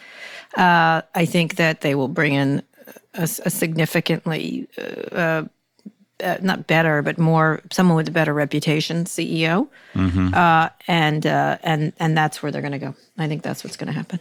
Uh, 0.57 1.03
I 1.15 1.25
think 1.25 1.55
that 1.57 1.83
they 1.83 1.95
will 1.95 2.09
bring 2.09 2.35
in 2.35 2.63
a, 3.15 3.23
a 3.23 3.51
significantly 3.51 4.67
uh, 6.23 6.39
not 6.43 6.67
better, 6.67 7.03
but 7.03 7.19
more 7.19 7.61
someone 7.73 7.97
with 7.97 8.09
a 8.09 8.13
better 8.13 8.33
reputation, 8.35 9.05
CEO, 9.05 9.69
uh, 9.95 10.69
and 10.89 11.27
uh, 11.27 11.59
and 11.63 11.93
and 11.99 12.17
that's 12.17 12.43
where 12.43 12.51
they're 12.53 12.63
going 12.63 12.73
to 12.73 12.79
go. 12.79 12.95
I 13.19 13.29
think 13.29 13.43
that's 13.43 13.65
what's 13.65 13.77
going 13.77 13.89
to 13.89 13.93
happen. 13.93 14.21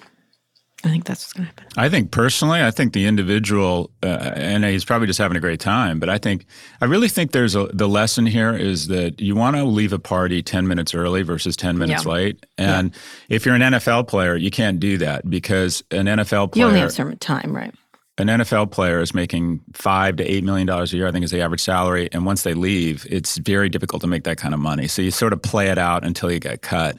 I 0.83 0.89
think 0.89 1.05
that's 1.05 1.23
what's 1.23 1.33
going 1.33 1.45
to 1.47 1.51
happen. 1.51 1.65
I 1.77 1.89
think 1.89 2.11
personally, 2.11 2.61
I 2.61 2.69
think 2.69 2.93
the 2.93 3.07
individual, 3.07 3.89
uh, 4.03 4.33
and 4.35 4.63
he's 4.65 4.85
probably 4.85 5.07
just 5.07 5.17
having 5.17 5.35
a 5.35 5.39
great 5.39 5.59
time. 5.59 5.99
But 5.99 6.09
I 6.09 6.19
think, 6.19 6.45
I 6.79 6.85
really 6.85 7.07
think 7.07 7.31
there's 7.31 7.55
a 7.55 7.65
the 7.73 7.87
lesson 7.87 8.27
here 8.27 8.53
is 8.53 8.87
that 8.87 9.19
you 9.19 9.35
want 9.35 9.55
to 9.55 9.63
leave 9.63 9.93
a 9.93 9.99
party 9.99 10.43
ten 10.43 10.67
minutes 10.67 10.93
early 10.93 11.23
versus 11.23 11.55
ten 11.55 11.77
minutes 11.79 12.05
Yeah. 12.05 12.11
late. 12.11 12.45
And 12.59 12.93
if 13.29 13.45
you're 13.45 13.55
an 13.55 13.61
NFL 13.61 14.07
player, 14.07 14.35
you 14.35 14.51
can't 14.51 14.79
do 14.79 14.97
that 14.99 15.27
because 15.27 15.83
an 15.89 16.05
NFL 16.05 16.51
player 16.51 16.65
You 16.65 16.67
only 16.67 16.79
have 16.81 16.91
certain 16.91 17.17
time, 17.17 17.55
right? 17.55 17.73
An 18.17 18.27
NFL 18.27 18.71
player 18.71 19.01
is 19.01 19.13
making 19.13 19.61
five 19.73 20.15
to 20.17 20.23
eight 20.23 20.43
million 20.43 20.67
dollars 20.67 20.93
a 20.93 20.97
year. 20.97 21.07
I 21.07 21.11
think 21.11 21.25
is 21.25 21.31
the 21.31 21.41
average 21.41 21.61
salary. 21.61 22.09
And 22.11 22.25
once 22.25 22.43
they 22.43 22.53
leave, 22.53 23.05
it's 23.09 23.37
very 23.37 23.69
difficult 23.69 24.01
to 24.03 24.07
make 24.07 24.23
that 24.23 24.37
kind 24.37 24.53
of 24.53 24.59
money. 24.59 24.87
So 24.87 25.01
you 25.01 25.11
sort 25.11 25.33
of 25.33 25.41
play 25.41 25.67
it 25.67 25.77
out 25.77 26.05
until 26.05 26.31
you 26.31 26.39
get 26.39 26.61
cut. 26.61 26.97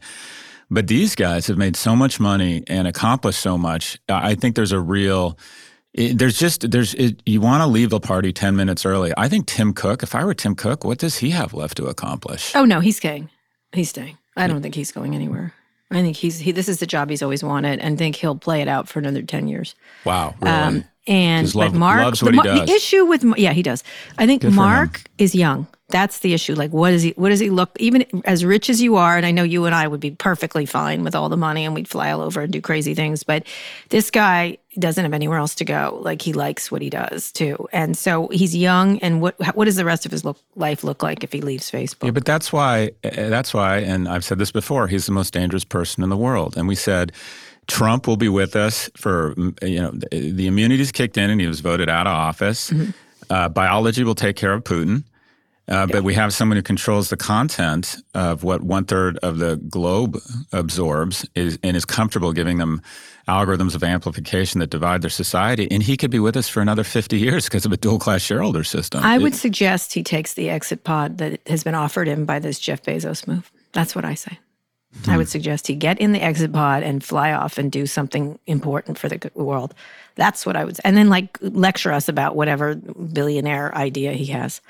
But 0.70 0.88
these 0.88 1.14
guys 1.14 1.46
have 1.46 1.56
made 1.56 1.76
so 1.76 1.94
much 1.94 2.18
money 2.18 2.64
and 2.66 2.88
accomplished 2.88 3.40
so 3.40 3.56
much. 3.56 3.98
I 4.08 4.34
think 4.34 4.56
there's 4.56 4.72
a 4.72 4.80
real. 4.80 5.38
It, 5.94 6.18
there's 6.18 6.38
just 6.38 6.70
there's 6.70 6.92
it, 6.94 7.22
you 7.24 7.40
want 7.40 7.62
to 7.62 7.66
leave 7.66 7.90
the 7.90 8.00
party 8.00 8.32
ten 8.32 8.56
minutes 8.56 8.84
early. 8.84 9.12
I 9.16 9.28
think 9.28 9.46
Tim 9.46 9.72
Cook. 9.72 10.02
If 10.02 10.14
I 10.14 10.24
were 10.24 10.34
Tim 10.34 10.54
Cook, 10.54 10.84
what 10.84 10.98
does 10.98 11.18
he 11.18 11.30
have 11.30 11.54
left 11.54 11.76
to 11.78 11.86
accomplish? 11.86 12.54
Oh 12.54 12.64
no, 12.64 12.80
he's 12.80 12.96
staying. 12.96 13.30
He's 13.72 13.88
staying. 13.88 14.18
I 14.36 14.46
don't 14.48 14.60
think 14.60 14.74
he's 14.74 14.92
going 14.92 15.14
anywhere. 15.14 15.54
I 15.90 16.02
think 16.02 16.16
he's 16.16 16.38
he. 16.38 16.52
This 16.52 16.68
is 16.68 16.80
the 16.80 16.86
job 16.86 17.08
he's 17.08 17.22
always 17.22 17.42
wanted, 17.44 17.78
and 17.78 17.96
think 17.96 18.16
he'll 18.16 18.36
play 18.36 18.60
it 18.60 18.68
out 18.68 18.88
for 18.88 18.98
another 18.98 19.22
ten 19.22 19.48
years. 19.48 19.74
Wow, 20.04 20.34
really? 20.40 20.54
Um, 20.54 20.84
And 21.06 21.46
but 21.46 21.54
love- 21.54 21.74
Mark, 21.74 22.02
loves 22.02 22.20
the, 22.20 22.30
the 22.32 22.64
issue 22.72 23.04
with 23.04 23.24
yeah, 23.36 23.52
he 23.52 23.62
does. 23.62 23.84
I 24.18 24.26
think 24.26 24.42
Good 24.42 24.52
Mark 24.54 25.02
is 25.18 25.34
young. 25.34 25.66
That's 25.88 26.18
the 26.18 26.34
issue. 26.34 26.54
Like, 26.56 26.72
what 26.72 26.90
does 26.90 27.02
he? 27.02 27.10
What 27.10 27.28
does 27.28 27.38
he 27.38 27.48
look? 27.48 27.70
Even 27.78 28.04
as 28.24 28.44
rich 28.44 28.68
as 28.68 28.82
you 28.82 28.96
are, 28.96 29.16
and 29.16 29.24
I 29.24 29.30
know 29.30 29.44
you 29.44 29.66
and 29.66 29.74
I 29.74 29.86
would 29.86 30.00
be 30.00 30.10
perfectly 30.10 30.66
fine 30.66 31.04
with 31.04 31.14
all 31.14 31.28
the 31.28 31.36
money, 31.36 31.64
and 31.64 31.76
we'd 31.76 31.86
fly 31.86 32.10
all 32.10 32.22
over 32.22 32.40
and 32.40 32.52
do 32.52 32.60
crazy 32.60 32.92
things. 32.92 33.22
But 33.22 33.46
this 33.90 34.10
guy 34.10 34.58
doesn't 34.80 35.04
have 35.04 35.14
anywhere 35.14 35.38
else 35.38 35.54
to 35.54 35.64
go. 35.64 36.00
Like, 36.02 36.22
he 36.22 36.32
likes 36.32 36.72
what 36.72 36.82
he 36.82 36.90
does 36.90 37.30
too, 37.30 37.68
and 37.72 37.96
so 37.96 38.26
he's 38.32 38.56
young. 38.56 38.98
And 38.98 39.20
what 39.20 39.36
what 39.54 39.66
does 39.66 39.76
the 39.76 39.84
rest 39.84 40.04
of 40.06 40.10
his 40.10 40.24
look, 40.24 40.38
life 40.56 40.82
look 40.82 41.04
like 41.04 41.22
if 41.22 41.32
he 41.32 41.40
leaves 41.40 41.70
Facebook? 41.70 42.06
Yeah, 42.06 42.10
but 42.10 42.24
that's 42.24 42.52
why. 42.52 42.90
uh, 43.04 43.28
That's 43.28 43.54
why, 43.54 43.78
and 43.78 44.08
I've 44.08 44.24
said 44.24 44.38
this 44.40 44.50
before. 44.50 44.88
He's 44.88 45.06
the 45.06 45.12
most 45.12 45.32
dangerous 45.32 45.64
person 45.64 46.02
in 46.02 46.08
the 46.10 46.16
world, 46.16 46.56
and 46.56 46.66
we 46.66 46.74
said 46.74 47.12
Trump 47.66 48.06
will 48.06 48.16
be 48.16 48.28
with 48.28 48.54
us 48.56 48.88
for 48.96 49.34
you 49.62 49.80
know 49.82 49.90
the, 49.92 50.30
the 50.32 50.46
immunity's 50.46 50.92
kicked 50.92 51.16
in, 51.18 51.30
and 51.30 51.40
he 51.40 51.46
was 51.46 51.60
voted 51.60 51.88
out 51.88 52.06
of 52.06 52.12
office. 52.12 52.72
Uh, 53.30 53.48
biology 53.48 54.04
will 54.04 54.14
take 54.14 54.36
care 54.36 54.52
of 54.52 54.62
Putin. 54.64 55.02
Uh, 55.68 55.84
But 55.84 56.04
we 56.04 56.14
have 56.14 56.32
someone 56.32 56.56
who 56.56 56.62
controls 56.62 57.08
the 57.10 57.16
content 57.16 57.96
of 58.14 58.44
what 58.44 58.62
one 58.62 58.84
third 58.84 59.18
of 59.24 59.38
the 59.38 59.56
globe 59.56 60.16
absorbs 60.52 61.26
is, 61.34 61.58
and 61.64 61.76
is 61.76 61.84
comfortable 61.84 62.32
giving 62.32 62.58
them 62.58 62.80
algorithms 63.26 63.74
of 63.74 63.82
amplification 63.82 64.60
that 64.60 64.70
divide 64.70 65.02
their 65.02 65.10
society. 65.10 65.66
And 65.72 65.82
he 65.82 65.96
could 65.96 66.12
be 66.12 66.20
with 66.20 66.36
us 66.36 66.48
for 66.48 66.60
another 66.60 66.84
50 66.84 67.18
years 67.18 67.46
because 67.46 67.66
of 67.66 67.72
a 67.72 67.76
dual 67.76 67.98
class 67.98 68.22
shareholder 68.22 68.62
system. 68.62 69.02
I 69.04 69.16
It- 69.16 69.22
would 69.22 69.34
suggest 69.34 69.92
he 69.94 70.04
takes 70.04 70.34
the 70.34 70.48
exit 70.50 70.84
pod 70.84 71.18
that 71.18 71.40
has 71.48 71.64
been 71.64 71.74
offered 71.74 72.06
him 72.06 72.24
by 72.26 72.38
this 72.38 72.60
Jeff 72.60 72.84
Bezos 72.84 73.26
move. 73.26 73.50
That's 73.72 73.96
what 73.96 74.04
I 74.04 74.14
say. 74.14 74.38
I 75.08 75.16
would 75.16 75.28
suggest 75.28 75.66
he 75.66 75.74
get 75.74 75.98
in 76.00 76.12
the 76.12 76.20
exit 76.20 76.52
pod 76.52 76.82
and 76.82 77.02
fly 77.02 77.32
off 77.32 77.58
and 77.58 77.70
do 77.70 77.86
something 77.86 78.38
important 78.46 78.98
for 78.98 79.08
the 79.08 79.30
world. 79.34 79.74
That's 80.16 80.44
what 80.46 80.56
I 80.56 80.64
would, 80.64 80.78
and 80.84 80.96
then 80.96 81.08
like 81.08 81.38
lecture 81.40 81.92
us 81.92 82.08
about 82.08 82.36
whatever 82.36 82.74
billionaire 82.76 83.74
idea 83.74 84.12
he 84.12 84.26
has, 84.26 84.60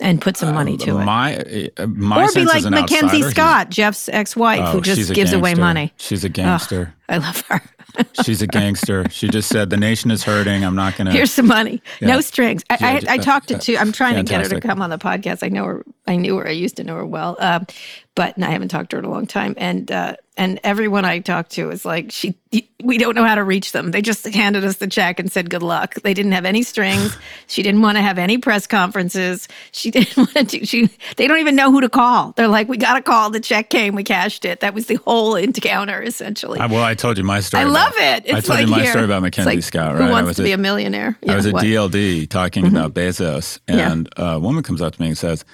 and 0.00 0.20
put 0.20 0.36
some 0.36 0.54
money 0.54 0.76
to 0.78 0.98
it. 0.98 1.04
my, 1.04 1.36
uh, 1.76 1.86
my 1.86 2.24
Or 2.24 2.32
be 2.32 2.44
like 2.44 2.64
Mackenzie 2.64 3.04
outsider, 3.18 3.30
Scott, 3.30 3.70
Jeff's 3.70 4.08
ex-wife, 4.08 4.60
Oh, 4.62 4.72
who 4.72 4.80
just 4.80 5.12
gives 5.14 5.32
away 5.32 5.54
money. 5.54 5.92
She's 5.98 6.24
a 6.24 6.28
gangster. 6.28 6.94
I 7.08 7.18
love 7.18 7.42
her. 7.48 7.62
She's 8.24 8.42
a 8.42 8.46
gangster. 8.46 9.08
She 9.10 9.28
just 9.28 9.48
said 9.48 9.70
the 9.70 9.76
nation 9.76 10.10
is 10.10 10.22
hurting. 10.22 10.62
I'm 10.62 10.76
not 10.76 10.96
going 10.96 11.06
to. 11.06 11.12
Here's 11.12 11.32
some 11.32 11.46
money, 11.46 11.82
Yeah. 12.00 12.08
no 12.08 12.20
strings. 12.20 12.62
I, 12.70 12.76
Yeah, 12.80 13.00
I, 13.08 13.14
I 13.14 13.18
uh, 13.18 13.22
talked 13.22 13.48
to 13.48 13.58
two. 13.58 13.76
I'm 13.76 13.92
trying 13.92 14.14
to 14.16 14.22
get 14.22 14.42
her 14.42 14.48
to 14.48 14.60
come 14.60 14.82
on 14.82 14.90
the 14.90 14.98
podcast. 14.98 15.42
I 15.42 15.48
know 15.48 15.64
her. 15.64 15.84
I 16.08 16.16
knew 16.16 16.36
her. 16.38 16.46
I 16.48 16.52
used 16.52 16.76
to 16.78 16.84
know 16.84 16.96
her 16.96 17.06
well, 17.06 17.36
um, 17.38 17.66
but 18.14 18.34
I 18.42 18.50
haven't 18.50 18.68
talked 18.68 18.90
to 18.90 18.96
her 18.96 19.00
in 19.00 19.04
a 19.04 19.10
long 19.10 19.26
time. 19.26 19.54
And 19.58 19.90
uh, 19.92 20.16
and 20.36 20.58
everyone 20.64 21.04
I 21.04 21.18
talked 21.20 21.52
to 21.52 21.70
is 21.70 21.84
like, 21.84 22.10
she. 22.10 22.34
We 22.82 22.96
don't 22.96 23.14
know 23.16 23.24
how 23.24 23.34
to 23.34 23.42
reach 23.44 23.72
them. 23.72 23.90
They 23.90 24.00
just 24.00 24.24
handed 24.26 24.64
us 24.64 24.76
the 24.76 24.86
check 24.86 25.18
and 25.18 25.30
said 25.30 25.50
good 25.50 25.62
luck. 25.64 25.96
They 25.96 26.14
didn't 26.14 26.32
have 26.32 26.44
any 26.46 26.62
strings. 26.62 27.14
she 27.46 27.62
didn't 27.62 27.82
want 27.82 27.96
to 27.98 28.02
have 28.02 28.16
any 28.18 28.38
press 28.38 28.66
conferences. 28.68 29.48
She 29.72 29.90
didn't 29.96 30.16
want 30.16 30.48
to. 30.50 30.64
She. 30.64 30.88
They 31.16 31.26
don't 31.28 31.38
even 31.40 31.54
know 31.56 31.70
who 31.70 31.80
to 31.82 31.88
call. 31.90 32.32
They're 32.36 32.48
like, 32.48 32.68
we 32.68 32.76
got 32.78 32.96
a 32.96 33.02
call. 33.02 33.28
The 33.30 33.40
check 33.40 33.68
came. 33.68 33.94
We 33.94 34.04
cashed 34.04 34.44
it. 34.46 34.60
That 34.60 34.72
was 34.74 34.86
the 34.86 34.94
whole 35.04 35.34
encounter 35.36 36.00
essentially. 36.02 36.58
I- 36.60 36.66
well, 36.66 36.82
I 36.82 36.94
told 36.94 37.18
you 37.18 37.24
my 37.24 37.40
story. 37.40 37.64
I 37.64 37.68
about- 37.68 37.74
love 37.74 37.92
it. 37.96 38.22
It's 38.26 38.34
I 38.34 38.40
told 38.40 38.48
like 38.60 38.66
you 38.66 38.70
my 38.72 38.80
here. 38.82 38.90
story 38.92 39.04
about 39.04 39.22
Mackenzie 39.22 39.56
like, 39.56 39.62
Scott, 39.64 39.96
Who 39.96 40.00
right? 40.04 40.08
I 40.08 40.12
wants 40.22 40.36
to 40.36 40.42
be 40.42 40.52
a 40.52 40.58
millionaire? 40.58 41.18
I 41.28 41.34
was 41.36 41.44
Yeah, 41.44 41.50
at 41.50 41.54
what? 41.54 41.64
Mm-hmm. 41.64 41.96
DLD 41.96 42.28
talking 42.30 42.66
about 42.66 42.94
Bezos, 42.94 43.58
Yeah. 43.68 43.90
and 43.92 44.08
a 44.16 44.38
woman 44.40 44.62
comes 44.62 44.80
up 44.80 44.94
to 44.94 45.02
me 45.02 45.08
and 45.08 45.18
says, 45.18 45.44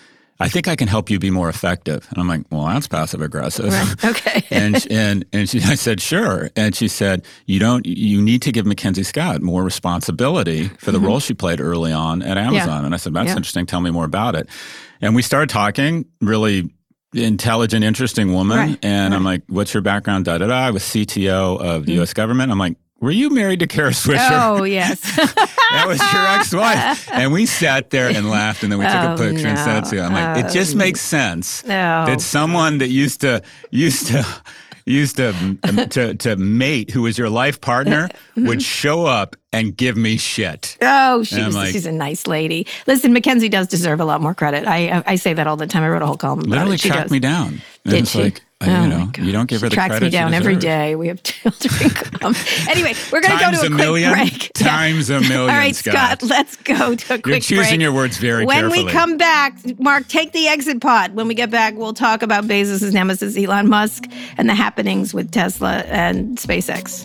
"I 0.41 0.49
think 0.49 0.69
I 0.69 0.77
can 0.77 0.89
help 0.89 1.11
you 1.11 1.19
be 1.19 1.31
more 1.31 1.49
effective." 1.49 2.07
And 2.11 2.19
I'm 2.19 2.29
like, 2.29 2.43
"Well, 2.51 2.65
that's 2.67 2.89
passive 2.89 3.21
aggressive." 3.23 3.67
Right. 3.73 3.95
Okay. 4.05 4.45
and 4.51 4.87
and 4.91 5.25
and 5.33 5.49
she, 5.49 5.59
I 5.61 5.75
said, 5.75 6.01
"Sure." 6.01 6.51
And 6.57 6.75
she 6.75 6.89
said, 6.89 7.25
"You 7.47 7.59
don't. 7.61 7.87
You 7.87 8.21
need 8.23 8.43
to 8.43 8.53
give 8.53 8.67
Mackenzie 8.67 9.03
Scott 9.05 9.43
more 9.43 9.63
responsibility 9.63 10.69
for 10.79 10.93
the 10.93 11.01
role 11.01 11.21
she 11.21 11.35
played 11.35 11.61
early 11.61 11.93
on 11.93 12.23
at 12.23 12.37
Amazon." 12.39 12.85
And 12.85 12.95
I 12.95 12.99
said, 12.99 13.13
"That's 13.15 13.25
Mm-hmm. 13.25 13.29
Yeah. 13.29 13.37
interesting. 13.37 13.67
Tell 13.67 13.81
me 13.81 13.91
more 13.91 14.05
about 14.05 14.35
it." 14.35 14.49
And 15.01 15.15
we 15.15 15.23
started 15.23 15.49
talking. 15.51 16.05
Really 16.21 16.71
intelligent, 17.15 17.85
interesting 17.85 18.33
woman. 18.33 18.57
Right, 18.59 18.79
And 18.83 19.15
I'm 19.15 19.25
like, 19.25 19.43
"What's 19.49 19.73
your 19.73 19.83
background?" 19.83 20.25
Da 20.25 20.39
da 20.39 20.47
da. 20.49 20.55
I 20.55 20.71
was 20.73 20.83
CTO 20.83 21.61
of 21.61 21.87
the 21.87 21.93
Mm-hmm. 21.93 21.99
U.S. 21.99 22.13
government. 22.13 22.51
I'm 22.51 22.59
like. 22.59 22.77
Were 23.05 23.11
you 23.11 23.31
married 23.31 23.61
to 23.61 23.67
Kara 23.67 23.91
Swisher? 23.91 24.31
Oh 24.33 24.65
yes, 24.65 25.01
that 25.17 25.85
was 25.87 25.99
your 26.13 26.27
ex-wife. 26.27 27.09
And 27.13 27.33
we 27.33 27.47
sat 27.47 27.91
there 27.91 28.09
and 28.09 28.31
laughed, 28.31 28.63
and 28.63 28.73
then 28.73 28.79
we 28.79 28.87
took 28.87 28.95
Oh, 28.95 29.15
a 29.15 29.17
picture 29.19 29.47
and 29.49 29.59
sent 29.59 29.87
it 29.87 29.91
to 29.91 29.97
you. 29.97 30.03
I'm 30.03 30.13
like, 30.13 30.45
it 30.45 30.51
just 30.53 30.75
makes 30.75 31.01
sense 31.01 31.63
No. 31.65 32.07
that 32.07 32.21
someone 32.21 32.79
that 32.79 32.89
used 32.89 33.21
to 33.21 33.43
used 33.71 34.07
to 34.09 34.25
used 34.87 35.17
to 35.17 35.31
um, 35.65 35.89
to 35.91 36.15
to 36.15 36.37
mate, 36.37 36.91
who 36.91 37.03
was 37.03 37.17
your 37.19 37.31
life 37.31 37.61
partner, 37.61 38.09
would 38.37 38.63
show 38.63 39.07
up 39.07 39.37
and 39.53 39.77
give 39.77 39.97
me 39.97 40.17
shit. 40.17 40.77
Oh, 40.83 41.23
she 41.23 41.43
was, 41.43 41.55
like- 41.55 41.73
she's 41.73 41.87
a 41.87 41.93
nice 41.93 42.27
lady. 42.27 42.67
Listen, 42.87 43.13
Mackenzie 43.13 43.49
does 43.49 43.69
deserve 43.69 44.01
a 44.01 44.05
lot 44.05 44.21
more 44.21 44.35
credit. 44.35 44.67
I 44.67 44.89
I, 44.89 45.03
I 45.13 45.17
say 45.17 45.33
that 45.35 45.47
all 45.47 45.57
the 45.57 45.67
time. 45.67 45.83
I 45.85 45.89
wrote 45.89 46.03
a 46.03 46.07
whole 46.07 46.17
column 46.17 46.41
about 46.41 46.49
Literally 46.51 46.75
it. 46.75 46.81
She 46.81 46.91
me 47.11 47.19
down. 47.21 47.61
And 47.85 47.93
Did 47.93 48.03
it's 48.03 48.11
she? 48.13 48.23
like, 48.23 48.43
Oh, 48.67 48.83
you 48.83 48.89
know, 48.89 49.11
you 49.19 49.31
don't 49.33 49.47
give 49.47 49.59
she 49.59 49.65
her 49.67 49.69
the 49.69 49.75
tracks 49.75 49.91
credit 49.91 50.07
me 50.07 50.11
down 50.11 50.33
every 50.33 50.57
We 50.95 51.09
have 51.09 51.23
children. 51.23 51.91
come. 51.91 52.35
anyway, 52.71 52.95
we're 53.13 53.21
going 53.21 53.37
to 53.37 53.45
go 53.45 53.51
to 53.51 53.57
a, 53.59 53.65
a 53.65 53.67
quick 53.67 53.73
million? 53.73 54.13
break. 54.13 54.51
Yeah. 54.59 54.67
Times 54.71 55.11
a 55.11 55.21
million, 55.21 55.41
All 55.41 55.47
right, 55.49 55.77
Scott. 55.77 56.23
Scott. 56.23 56.23
Let's 56.31 56.57
go 56.57 56.95
to 56.95 57.15
a 57.15 57.19
quick 57.19 57.27
You're 57.27 57.41
choosing 57.41 57.63
break. 57.73 57.81
your 57.83 57.93
words 57.93 58.17
very 58.17 58.47
quickly. 58.47 58.63
when 58.63 58.71
carefully. 58.71 58.85
we 58.87 58.91
come 58.91 59.17
back, 59.19 59.79
Mark, 59.81 60.09
take 60.09 60.33
the 60.33 60.49
exit 60.49 60.81
pod. 60.81 61.15
When 61.15 61.29
we 61.29 61.35
get 61.35 61.51
back, 61.51 61.75
we'll 61.75 61.93
talk 61.93 62.23
about 62.23 62.45
Bezos' 62.45 62.91
nemesis, 62.91 63.37
Elon 63.37 63.69
Musk, 63.69 64.05
and 64.39 64.49
the 64.49 64.55
happenings 64.55 65.13
with 65.13 65.31
Tesla 65.31 65.79
and 65.81 66.39
SpaceX. 66.39 67.05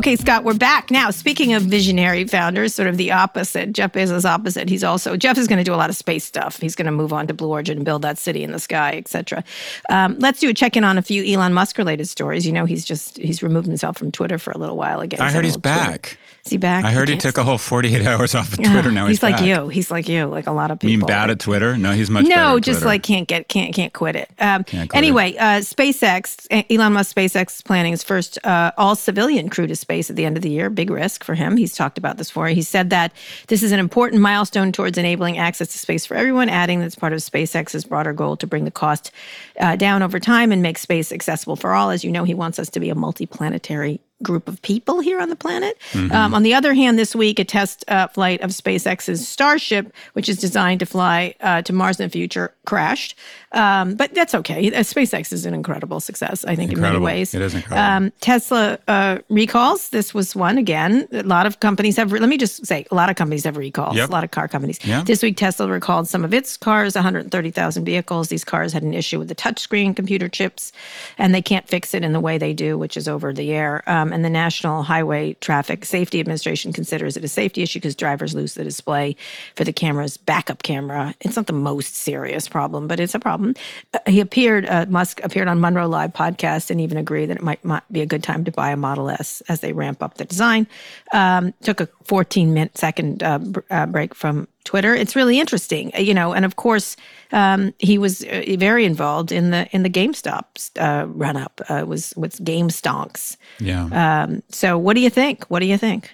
Okay, 0.00 0.16
Scott, 0.16 0.44
we're 0.44 0.54
back 0.54 0.90
now. 0.90 1.10
Speaking 1.10 1.52
of 1.52 1.60
visionary 1.60 2.24
founders, 2.24 2.74
sort 2.74 2.88
of 2.88 2.96
the 2.96 3.12
opposite, 3.12 3.74
Jeff 3.74 3.92
Bezos' 3.92 4.24
opposite. 4.24 4.70
He's 4.70 4.82
also 4.82 5.14
Jeff 5.14 5.36
is 5.36 5.46
going 5.46 5.58
to 5.58 5.62
do 5.64 5.74
a 5.74 5.76
lot 5.76 5.90
of 5.90 5.96
space 5.96 6.24
stuff. 6.24 6.58
He's 6.58 6.74
going 6.74 6.86
to 6.86 6.90
move 6.90 7.12
on 7.12 7.26
to 7.26 7.34
Blue 7.34 7.50
Origin 7.50 7.76
and 7.76 7.84
build 7.84 8.00
that 8.00 8.16
city 8.16 8.42
in 8.42 8.50
the 8.50 8.58
sky, 8.58 8.96
etc. 8.96 9.44
Um, 9.90 10.16
let's 10.18 10.40
do 10.40 10.48
a 10.48 10.54
check 10.54 10.74
in 10.74 10.84
on 10.84 10.96
a 10.96 11.02
few 11.02 11.22
Elon 11.22 11.52
Musk 11.52 11.76
related 11.76 12.08
stories. 12.08 12.46
You 12.46 12.52
know, 12.52 12.64
he's 12.64 12.86
just 12.86 13.18
he's 13.18 13.42
removed 13.42 13.66
himself 13.66 13.98
from 13.98 14.10
Twitter 14.10 14.38
for 14.38 14.52
a 14.52 14.56
little 14.56 14.78
while 14.78 15.00
again. 15.00 15.20
I 15.20 15.30
heard 15.30 15.44
he's 15.44 15.58
back. 15.58 16.16
Is 16.44 16.50
he 16.52 16.56
back? 16.56 16.84
I 16.84 16.90
heard 16.92 17.08
he 17.08 17.14
can't 17.14 17.22
took 17.22 17.38
a 17.38 17.44
whole 17.44 17.58
48 17.58 18.06
hours 18.06 18.34
off 18.34 18.52
of 18.54 18.60
Yeah, 18.60 18.72
Twitter. 18.72 18.90
Now 18.90 19.06
he's, 19.06 19.18
he's 19.18 19.22
like 19.22 19.40
you. 19.42 19.68
He's 19.68 19.90
like 19.90 20.08
you, 20.08 20.26
like 20.26 20.46
a 20.46 20.52
lot 20.52 20.70
of 20.70 20.78
people. 20.78 20.90
You 20.92 20.98
mean 20.98 21.06
bad 21.06 21.30
at 21.30 21.38
Twitter? 21.38 21.76
No, 21.76 21.92
he's 21.92 22.08
much 22.10 22.24
better. 22.26 22.34
no, 22.34 22.58
just 22.58 22.78
Twitter. 22.78 22.86
like 22.86 23.02
can't 23.02 23.28
get 23.28 23.48
can't 23.48 23.74
can't 23.74 23.92
quit 23.92 24.16
it. 24.16 24.30
Um, 24.38 24.64
Can't 24.64 24.88
quit 24.88 24.96
anyway, 24.96 25.36
uh, 25.36 25.60
SpaceX, 25.60 26.46
Elon 26.70 26.92
Musk 26.94 27.14
SpaceX 27.14 27.56
is 27.56 27.62
planning 27.62 27.92
his 27.92 28.02
first 28.02 28.38
uh, 28.44 28.72
all 28.78 28.94
civilian 28.96 29.48
crew 29.50 29.66
to 29.66 29.76
space 29.76 30.08
at 30.10 30.16
the 30.16 30.24
end 30.24 30.36
of 30.36 30.42
the 30.42 30.50
year. 30.50 30.70
Big 30.70 30.90
risk 30.90 31.24
for 31.24 31.34
him. 31.34 31.56
He's 31.56 31.74
talked 31.74 31.98
about 31.98 32.16
this 32.16 32.28
before. 32.28 32.48
He 32.48 32.62
said 32.62 32.90
that 32.90 33.12
this 33.48 33.62
is 33.62 33.72
an 33.72 33.78
important 33.80 34.22
milestone 34.22 34.72
towards 34.72 34.96
enabling 34.98 35.36
access 35.38 35.68
to 35.68 35.78
space 35.78 36.06
for 36.06 36.14
everyone, 36.16 36.48
adding 36.48 36.80
that's 36.80 36.94
part 36.94 37.12
of 37.12 37.18
SpaceX's 37.20 37.84
broader 37.84 38.12
goal 38.12 38.36
to 38.38 38.46
bring 38.46 38.64
the 38.64 38.70
cost 38.70 39.10
uh, 39.58 39.76
down 39.76 40.02
over 40.02 40.18
time 40.18 40.52
and 40.52 40.62
make 40.62 40.78
space 40.78 41.12
accessible 41.12 41.56
for 41.56 41.74
all. 41.74 41.90
As 41.90 42.02
you 42.04 42.10
know, 42.10 42.24
he 42.24 42.34
wants 42.34 42.58
us 42.58 42.70
to 42.70 42.80
be 42.80 42.88
a 42.90 42.94
multi-planetary 42.94 44.00
group 44.22 44.48
of 44.48 44.60
people 44.62 45.00
here 45.00 45.20
on 45.20 45.28
the 45.30 45.36
planet. 45.36 45.78
Um, 45.94 46.34
on 46.34 46.42
the 46.42 46.54
other 46.54 46.74
hand, 46.74 46.98
this 46.98 47.14
week, 47.14 47.38
a 47.38 47.44
test 47.44 47.84
uh, 47.88 48.08
flight 48.08 48.40
of 48.42 48.50
SpaceX's 48.50 49.26
Starship, 49.26 49.92
which 50.12 50.28
is 50.28 50.36
designed 50.38 50.80
to 50.80 50.86
fly 50.86 51.34
uh, 51.40 51.62
to 51.62 51.72
Mars 51.72 51.98
in 51.98 52.06
the 52.06 52.10
future, 52.10 52.52
crashed. 52.66 53.16
Um, 53.52 53.94
but 53.96 54.14
that's 54.14 54.34
okay. 54.34 54.68
Uh, 54.68 54.80
SpaceX 54.80 55.32
is 55.32 55.44
an 55.46 55.54
incredible 55.54 55.98
success, 56.00 56.44
I 56.44 56.54
think, 56.54 56.70
Incredible. 56.70 56.98
in 56.98 57.02
many 57.02 57.18
ways. 57.18 57.34
It 57.34 57.42
is 57.42 57.54
incredible. 57.54 57.82
Um, 58.06 58.12
Tesla 58.20 58.78
uh, 58.86 59.18
recalls. 59.28 59.88
This 59.88 60.14
was 60.14 60.36
one 60.36 60.56
again. 60.58 61.08
A 61.12 61.22
lot 61.22 61.46
of 61.46 61.58
companies 61.60 61.96
have. 61.96 62.12
Let 62.12 62.28
me 62.28 62.36
just 62.38 62.64
say, 62.66 62.86
a 62.90 62.94
lot 62.94 63.10
of 63.10 63.16
companies 63.16 63.44
have 63.44 63.56
recalls. 63.56 63.96
Yep. 63.96 64.08
A 64.08 64.12
lot 64.12 64.22
of 64.24 64.30
car 64.30 64.46
companies. 64.48 64.78
This 65.04 65.22
week, 65.22 65.36
Tesla 65.36 65.68
recalled 65.68 66.06
some 66.08 66.24
of 66.24 66.32
its 66.32 66.56
cars, 66.56 66.94
130,000 66.94 67.84
vehicles. 67.84 68.28
These 68.28 68.44
cars 68.44 68.72
had 68.72 68.82
an 68.82 68.94
issue 68.94 69.18
with 69.18 69.28
the 69.28 69.34
touchscreen 69.34 69.96
computer 69.96 70.28
chips, 70.28 70.72
and 71.18 71.34
they 71.34 71.42
can't 71.42 71.66
fix 71.66 71.92
it 71.94 72.04
in 72.04 72.12
the 72.12 72.20
way 72.20 72.38
they 72.38 72.52
do, 72.52 72.78
which 72.78 72.96
is 72.96 73.08
over 73.08 73.32
the 73.32 73.50
air. 73.52 73.82
Um, 74.10 74.14
and 74.14 74.24
the 74.24 74.30
National 74.30 74.82
Highway 74.82 75.34
Traffic 75.34 75.84
Safety 75.84 76.18
Administration 76.20 76.72
considers 76.72 77.16
it 77.16 77.24
a 77.24 77.28
safety 77.28 77.62
issue 77.62 77.78
because 77.78 77.94
drivers 77.94 78.34
lose 78.34 78.54
the 78.54 78.64
display 78.64 79.16
for 79.54 79.64
the 79.64 79.72
camera's 79.72 80.16
backup 80.16 80.62
camera. 80.62 81.14
It's 81.20 81.36
not 81.36 81.46
the 81.46 81.52
most 81.52 81.94
serious 81.94 82.48
problem, 82.48 82.88
but 82.88 82.98
it's 82.98 83.14
a 83.14 83.20
problem. 83.20 83.54
Uh, 83.94 83.98
he 84.06 84.20
appeared, 84.20 84.66
uh, 84.66 84.86
Musk 84.88 85.20
appeared 85.22 85.48
on 85.48 85.60
Munro 85.60 85.86
Live 85.86 86.12
podcast 86.12 86.70
and 86.70 86.80
even 86.80 86.98
agreed 86.98 87.26
that 87.26 87.36
it 87.36 87.42
might, 87.42 87.64
might 87.64 87.84
be 87.92 88.00
a 88.00 88.06
good 88.06 88.22
time 88.22 88.44
to 88.44 88.50
buy 88.50 88.70
a 88.70 88.76
Model 88.76 89.10
S 89.10 89.42
as 89.48 89.60
they 89.60 89.72
ramp 89.72 90.02
up 90.02 90.14
the 90.14 90.24
design. 90.24 90.66
Um, 91.12 91.54
took 91.62 91.80
a 91.80 91.88
14 92.04 92.52
minute 92.52 92.76
second 92.76 93.22
uh, 93.22 93.38
br- 93.38 93.60
uh, 93.70 93.86
break 93.86 94.14
from 94.14 94.48
Twitter. 94.70 94.94
It's 94.94 95.16
really 95.16 95.40
interesting, 95.40 95.90
uh, 95.96 96.00
you 96.00 96.14
know. 96.14 96.32
And 96.32 96.44
of 96.44 96.54
course, 96.54 96.96
um, 97.32 97.72
he 97.80 97.98
was 97.98 98.22
uh, 98.22 98.56
very 98.56 98.84
involved 98.84 99.32
in 99.32 99.50
the 99.50 99.66
in 99.72 99.82
the 99.82 99.90
GameStop 99.90 100.44
uh, 100.78 101.06
run 101.08 101.36
up. 101.36 101.60
Uh, 101.68 101.84
was 101.86 102.14
with 102.16 102.42
Game 102.44 102.68
Stonks. 102.68 103.36
yeah. 103.58 103.88
Um, 104.22 104.42
so, 104.48 104.78
what 104.78 104.94
do 104.94 105.00
you 105.00 105.10
think? 105.10 105.44
What 105.50 105.58
do 105.60 105.66
you 105.66 105.76
think? 105.78 106.10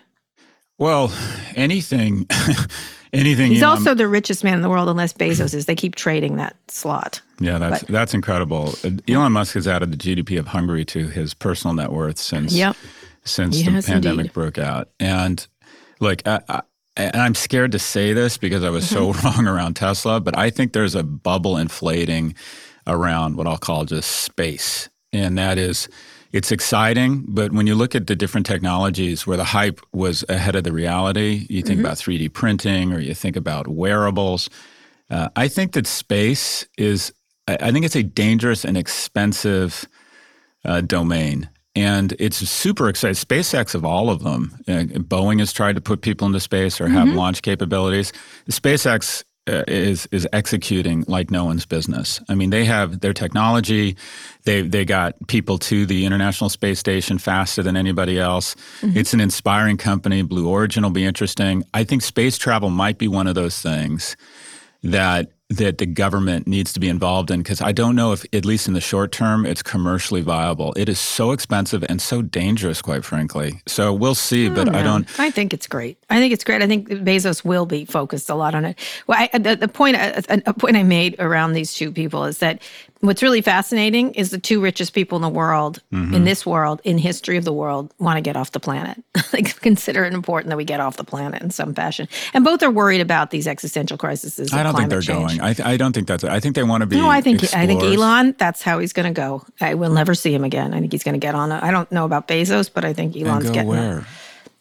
well, 0.79 1.13
anything, 1.55 2.27
anything. 3.13 3.51
He's 3.53 3.63
also 3.63 3.95
the 3.95 4.09
richest 4.09 4.43
man 4.45 4.55
in 4.55 4.63
the 4.63 4.69
world, 4.71 4.89
unless 4.89 5.13
Bezos 5.13 5.55
is. 5.55 5.67
They 5.67 5.75
keep 5.77 5.95
trading 5.95 6.37
that 6.37 6.57
slot. 6.69 7.21
Yeah, 7.41 7.59
that's 7.59 7.83
that's 7.83 8.15
incredible. 8.15 8.75
Uh, 8.83 8.91
Elon 9.07 9.33
Musk 9.33 9.55
has 9.55 9.69
added 9.69 9.91
the 9.93 9.97
GDP 9.99 10.39
of 10.39 10.47
Hungary 10.49 10.85
to 10.87 11.09
his 11.09 11.35
personal 11.35 11.75
net 11.75 11.93
worth 11.93 12.17
since 12.19 12.55
Yep. 12.55 12.75
since 13.25 13.57
He 13.59 13.65
the 13.65 13.83
pandemic 13.83 14.19
indeed. 14.27 14.33
broke 14.33 14.59
out. 14.59 14.89
And 14.99 15.47
look, 16.01 16.27
I, 16.27 16.41
I, 16.49 16.61
and 16.97 17.17
I'm 17.17 17.35
scared 17.35 17.73
to 17.73 17.79
say 17.79 18.13
this 18.13 18.39
because 18.39 18.65
I 18.65 18.71
was 18.71 18.87
so 18.89 19.13
Mm-hmm. 19.13 19.27
wrong 19.27 19.47
around 19.47 19.75
Tesla, 19.77 20.21
but 20.21 20.37
I 20.37 20.51
think 20.51 20.73
there's 20.73 20.95
a 20.95 21.03
bubble 21.03 21.57
inflating 21.57 22.35
around 22.87 23.37
what 23.37 23.47
I'll 23.47 23.59
call 23.59 23.85
just 23.85 24.11
space, 24.23 24.89
and 25.13 25.37
that 25.39 25.59
is. 25.59 25.89
It's 26.33 26.53
exciting, 26.53 27.25
but 27.29 27.53
when 27.53 27.67
you 27.67 27.75
look 27.75 27.95
at 27.95 28.09
the 28.09 28.17
different 28.17 28.47
technologies 28.47 29.27
where 29.27 29.39
the 29.39 29.45
hype 29.45 29.81
was 29.95 30.25
ahead 30.29 30.55
of 30.57 30.65
the 30.65 30.73
reality, 30.73 31.47
you 31.49 31.63
Mm-hmm. 31.63 31.67
think 31.69 31.81
about 31.81 31.97
3D 31.97 32.33
printing 32.33 32.93
or 32.93 32.99
you 33.01 33.15
think 33.15 33.37
about 33.37 33.69
wearables. 33.69 34.51
Uh, 35.09 35.29
I 35.37 35.49
think 35.49 35.73
that 35.73 35.87
space 35.87 36.67
is, 36.77 37.13
I 37.49 37.57
I 37.61 37.73
think 37.73 37.87
it's 37.87 37.97
a 37.97 38.03
dangerous 38.03 38.65
and 38.65 38.77
expensive 38.77 39.87
uh, 40.65 40.81
domain. 40.83 41.49
And 41.77 42.15
it's 42.19 42.39
super 42.39 42.89
exciting. 42.89 43.15
SpaceX, 43.15 43.75
of 43.75 43.85
all 43.85 44.09
of 44.09 44.23
them, 44.23 44.57
uh, 44.67 44.99
Boeing 44.99 45.39
has 45.41 45.53
tried 45.53 45.75
to 45.75 45.81
put 45.83 46.01
people 46.01 46.27
into 46.27 46.41
space 46.41 46.81
or 46.81 46.89
have 46.89 47.09
launch 47.09 47.43
capabilities. 47.43 48.13
SpaceX 48.49 49.23
uh, 49.49 49.63
is 49.69 50.09
is 50.11 50.27
executing 50.33 51.05
like 51.07 51.31
no 51.31 51.45
one's 51.45 51.67
business. 51.67 52.21
I 52.29 52.35
mean, 52.35 52.51
they 52.51 52.65
have 52.65 53.01
their 53.01 53.13
technology. 53.13 53.97
They 54.45 54.63
they 54.63 54.85
got 54.85 55.15
people 55.29 55.59
to 55.59 55.87
the 55.87 56.05
International 56.05 56.51
Space 56.51 56.81
Station 56.81 57.19
faster 57.19 57.63
than 57.63 57.77
anybody 57.77 58.19
else. 58.19 58.57
It's 58.83 59.15
an 59.15 59.21
inspiring 59.21 59.77
company. 59.77 60.23
Blue 60.23 60.49
Origin 60.49 60.83
will 60.83 60.91
be 60.91 61.05
interesting. 61.05 61.63
I 61.75 61.85
think 61.85 62.03
space 62.03 62.39
travel 62.39 62.71
might 62.71 62.99
be 62.99 63.07
one 63.07 63.29
of 63.29 63.35
those 63.35 63.61
things 63.61 64.17
that 64.83 65.31
that 65.49 65.79
the 65.79 65.87
government 65.87 66.47
needs 66.47 66.73
to 66.73 66.81
be 66.81 66.89
involved 66.89 67.31
in 67.31 67.41
because 67.41 67.61
I 67.61 67.71
don't 67.71 67.95
know 67.95 68.13
if 68.13 68.25
at 68.33 68.45
least 68.45 68.67
in 68.67 68.75
the 68.75 68.81
short 68.81 69.13
term 69.13 69.47
it's 69.47 69.63
commercially 69.63 70.21
viable. 70.21 70.73
It 70.77 70.89
is 70.89 70.99
so 70.99 71.31
expensive 71.31 71.85
and 71.89 72.03
so 72.03 72.21
dangerous, 72.21 72.83
quite 72.83 73.05
frankly. 73.05 73.63
So 73.67 73.93
we'll 73.93 74.17
see, 74.17 74.49
oh, 74.49 74.55
but 74.55 74.75
I 74.75 74.83
don't. 74.83 75.09
I 75.21 75.31
think 75.31 75.55
it's 75.55 75.69
great. 75.69 75.99
I 76.11 76.19
think 76.19 76.33
it's 76.33 76.43
great. 76.43 76.63
I 76.63 76.67
think 76.67 76.89
Bezos 76.89 77.45
will 77.45 77.67
be 77.67 77.85
focused 77.85 78.29
a 78.29 78.35
lot 78.35 78.55
on 78.57 78.65
it. 78.65 78.79
Well, 79.07 79.29
I, 79.33 79.39
the, 79.39 79.55
the 79.55 79.69
point 79.69 79.97
uh, 79.97 80.23
a, 80.29 80.43
a 80.47 80.55
point 80.55 80.77
I 80.77 80.83
made 80.83 81.15
around 81.21 81.53
these 81.53 81.75
two 81.75 81.93
people 81.93 82.25
is 82.25 82.39
that 82.39 82.61
what's 83.01 83.23
really 83.23 83.41
fascinating 83.43 84.15
is 84.15 84.31
the 84.31 84.39
two 84.39 84.61
richest 84.61 84.93
people 84.95 85.17
in 85.17 85.23
the 85.23 85.29
world, 85.29 85.83
Mm-hmm. 85.93 86.15
in 86.15 86.25
this 86.25 86.45
world, 86.45 86.81
in 86.85 86.99
history 86.99 87.37
of 87.37 87.45
the 87.45 87.53
world, 87.53 87.93
want 87.99 88.17
to 88.17 88.21
get 88.21 88.37
off 88.37 88.53
the 88.53 88.61
planet. 88.61 89.03
like 89.33 89.61
consider 89.61 90.05
it 90.05 90.13
important 90.15 90.51
that 90.51 90.57
we 90.57 90.65
get 90.65 90.81
off 90.81 90.97
the 90.97 91.05
planet 91.05 91.43
in 91.43 91.51
some 91.51 91.75
fashion. 91.75 92.09
And 92.35 92.45
both 92.45 92.63
are 92.63 92.71
worried 92.71 93.01
about 93.01 93.31
these 93.31 93.47
existential 93.47 93.97
crises. 93.97 94.39
Of 94.39 94.53
I 94.53 94.63
don't 94.63 94.75
think 94.77 94.91
they're 94.91 95.01
change. 95.01 95.39
going. 95.39 95.41
I, 95.41 95.53
th- 95.53 95.67
I 95.67 95.77
don't 95.77 95.93
think 95.93 96.07
that's. 96.09 96.25
I 96.25 96.41
think 96.41 96.55
they 96.55 96.63
want 96.63 96.83
to 96.83 96.87
be. 96.87 96.97
No, 96.97 97.09
I 97.09 97.21
think 97.21 97.43
I 97.55 97.67
think. 97.67 97.83
Elon. 97.83 98.35
That's 98.39 98.63
how 98.63 98.79
he's 98.79 98.93
going 98.93 99.07
to 99.13 99.19
go. 99.19 99.45
I 99.61 99.75
will 99.75 99.93
never 99.93 100.15
see 100.15 100.35
him 100.35 100.45
again. 100.45 100.75
I 100.75 100.81
think 100.81 100.93
he's 100.93 101.05
going 101.05 101.15
to 101.15 101.25
get 101.25 101.35
on. 101.35 101.53
I 101.53 101.69
I 101.69 101.71
don't 101.71 101.91
know 101.93 102.05
about 102.05 102.29
Bezos, 102.29 102.71
but 102.73 102.85
I 102.85 102.93
think 102.93 103.15
And 103.17 103.27
Elon's 103.27 103.47
go 103.47 103.53
getting 103.53 103.69
where? 103.69 104.07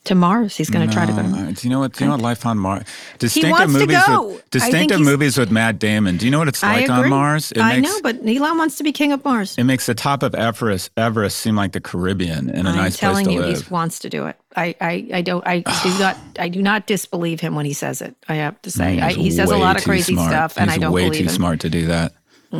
To 0.06 0.16
Mars. 0.16 0.56
He's 0.56 0.70
going 0.70 0.88
to 0.88 0.94
try 0.94 1.06
to 1.06 1.12
go 1.12 1.22
to 1.22 1.28
Mars. 1.28 1.62
do 1.62 1.68
you 1.68 1.72
know 1.74 1.80
what? 1.80 1.94
Do 1.94 2.04
you 2.04 2.08
know 2.10 2.16
what 2.16 2.22
life 2.24 2.46
on 2.46 2.58
Mars? 2.58 2.84
Distinctive 3.20 3.70
movies. 3.70 3.98
With, 4.08 4.50
distinctive 4.52 5.02
movies 5.02 5.38
with 5.38 5.52
Matt 5.52 5.80
Damon. 5.80 6.18
Do 6.18 6.26
you 6.26 6.32
know 6.32 6.40
what 6.40 6.48
it's 6.48 6.64
like 6.64 6.90
on 6.90 7.10
Mars? 7.10 7.52
It 7.52 7.60
I 7.60 7.80
makes, 7.80 7.90
know, 7.94 8.00
but 8.02 8.18
Elon 8.26 8.58
wants 8.58 8.78
to 8.78 8.84
be 8.84 8.92
king 8.92 9.12
of 9.12 9.24
Mars. 9.24 9.58
It 9.58 9.64
makes 9.66 9.86
the 9.86 9.96
top 9.96 10.24
of 10.24 10.34
Everest, 10.36 10.92
Everest 10.98 11.38
seem 11.40 11.56
like 11.56 11.74
the 11.74 11.82
Caribbean 11.82 12.50
and 12.50 12.68
a 12.68 12.72
I'm 12.72 12.76
nice 12.78 12.98
place 12.98 13.00
telling 13.00 13.26
to 13.26 13.32
you, 13.32 13.40
live. 13.42 13.62
he 13.68 13.74
wants 13.74 14.00
to 14.00 14.10
do 14.10 14.26
it. 14.28 14.36
I, 14.56 14.76
I, 14.80 15.08
I 15.16 15.22
don't. 15.22 15.46
I 15.46 15.60
do 15.84 16.00
not. 16.00 16.18
I 16.40 16.50
do 16.50 16.62
not 16.62 16.88
disbelieve 16.88 17.40
him 17.42 17.56
when 17.56 17.66
he 17.66 17.74
says 17.74 18.02
it. 18.02 18.16
I 18.28 18.36
have 18.36 18.62
to 18.64 18.72
say, 18.72 19.00
I, 19.00 19.14
he 19.14 19.32
says 19.32 19.52
a 19.52 19.58
lot 19.58 19.78
of 19.78 19.84
crazy 19.84 20.14
smart. 20.14 20.32
stuff, 20.32 20.58
and 20.58 20.70
He's 20.70 20.78
I 20.78 20.82
don't 20.82 20.94
way 20.94 21.06
believe 21.06 21.20
too 21.20 21.24
him. 21.26 21.30
smart 21.30 21.60
to 21.62 21.70
do 21.70 21.88
that. 21.88 22.14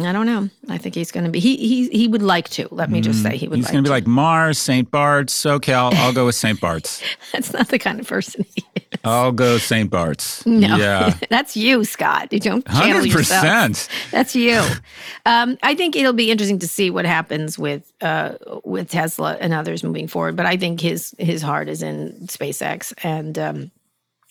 I 0.04 0.12
don't 0.12 0.26
know. 0.26 0.50
I 0.70 0.78
think 0.78 0.96
he's 0.96 1.12
going 1.12 1.26
to 1.26 1.30
be. 1.30 1.40
He 1.40 1.58
he 1.58 1.90
he 1.90 2.08
would 2.08 2.22
like 2.24 2.50
to. 2.50 2.68
Let 2.72 2.90
me 2.90 3.02
just 3.02 3.22
say, 3.22 3.38
he 3.38 3.48
would. 3.48 3.58
He's 3.58 3.66
like 3.66 3.74
going 3.74 3.84
to 3.84 3.88
be 3.88 3.92
like 3.92 4.08
Mars, 4.08 4.58
St. 4.58 4.90
Bart's, 4.90 5.34
SoCal. 5.34 5.94
I'll 5.94 6.14
go 6.14 6.26
with 6.26 6.36
St. 6.36 6.60
Bart's. 6.60 7.04
That's 7.34 7.54
not 7.54 7.68
the 7.68 7.78
kind 7.80 8.00
of 8.00 8.08
person 8.08 8.46
he 8.56 8.64
is. 8.76 8.84
I'll 9.04 9.32
go 9.32 9.58
St. 9.58 9.90
Bart's. 9.90 10.46
No, 10.46 10.78
Yeah. 10.78 11.16
that's 11.30 11.56
you, 11.56 11.84
Scott. 11.84 12.32
You 12.34 12.40
don't 12.40 12.66
channel 12.66 13.02
100%. 13.02 13.90
That's 14.10 14.36
you. 14.36 14.62
Um, 15.26 15.58
I 15.62 15.76
think 15.76 15.96
it'll 15.96 16.14
be 16.14 16.32
interesting 16.32 16.60
to 16.60 16.68
see 16.68 16.90
what 16.90 17.06
happens 17.06 17.60
with 17.60 17.92
uh, 18.02 18.36
with 18.64 18.90
Tesla 18.90 19.38
and 19.40 19.54
others 19.54 19.84
moving 19.84 20.08
forward. 20.08 20.36
But 20.36 20.46
I 20.46 20.58
think 20.58 20.82
his 20.82 21.14
his 21.20 21.42
heart 21.42 21.68
is 21.68 21.84
in 21.84 22.14
SpaceX, 22.28 22.94
and 23.04 23.38
um, 23.38 23.72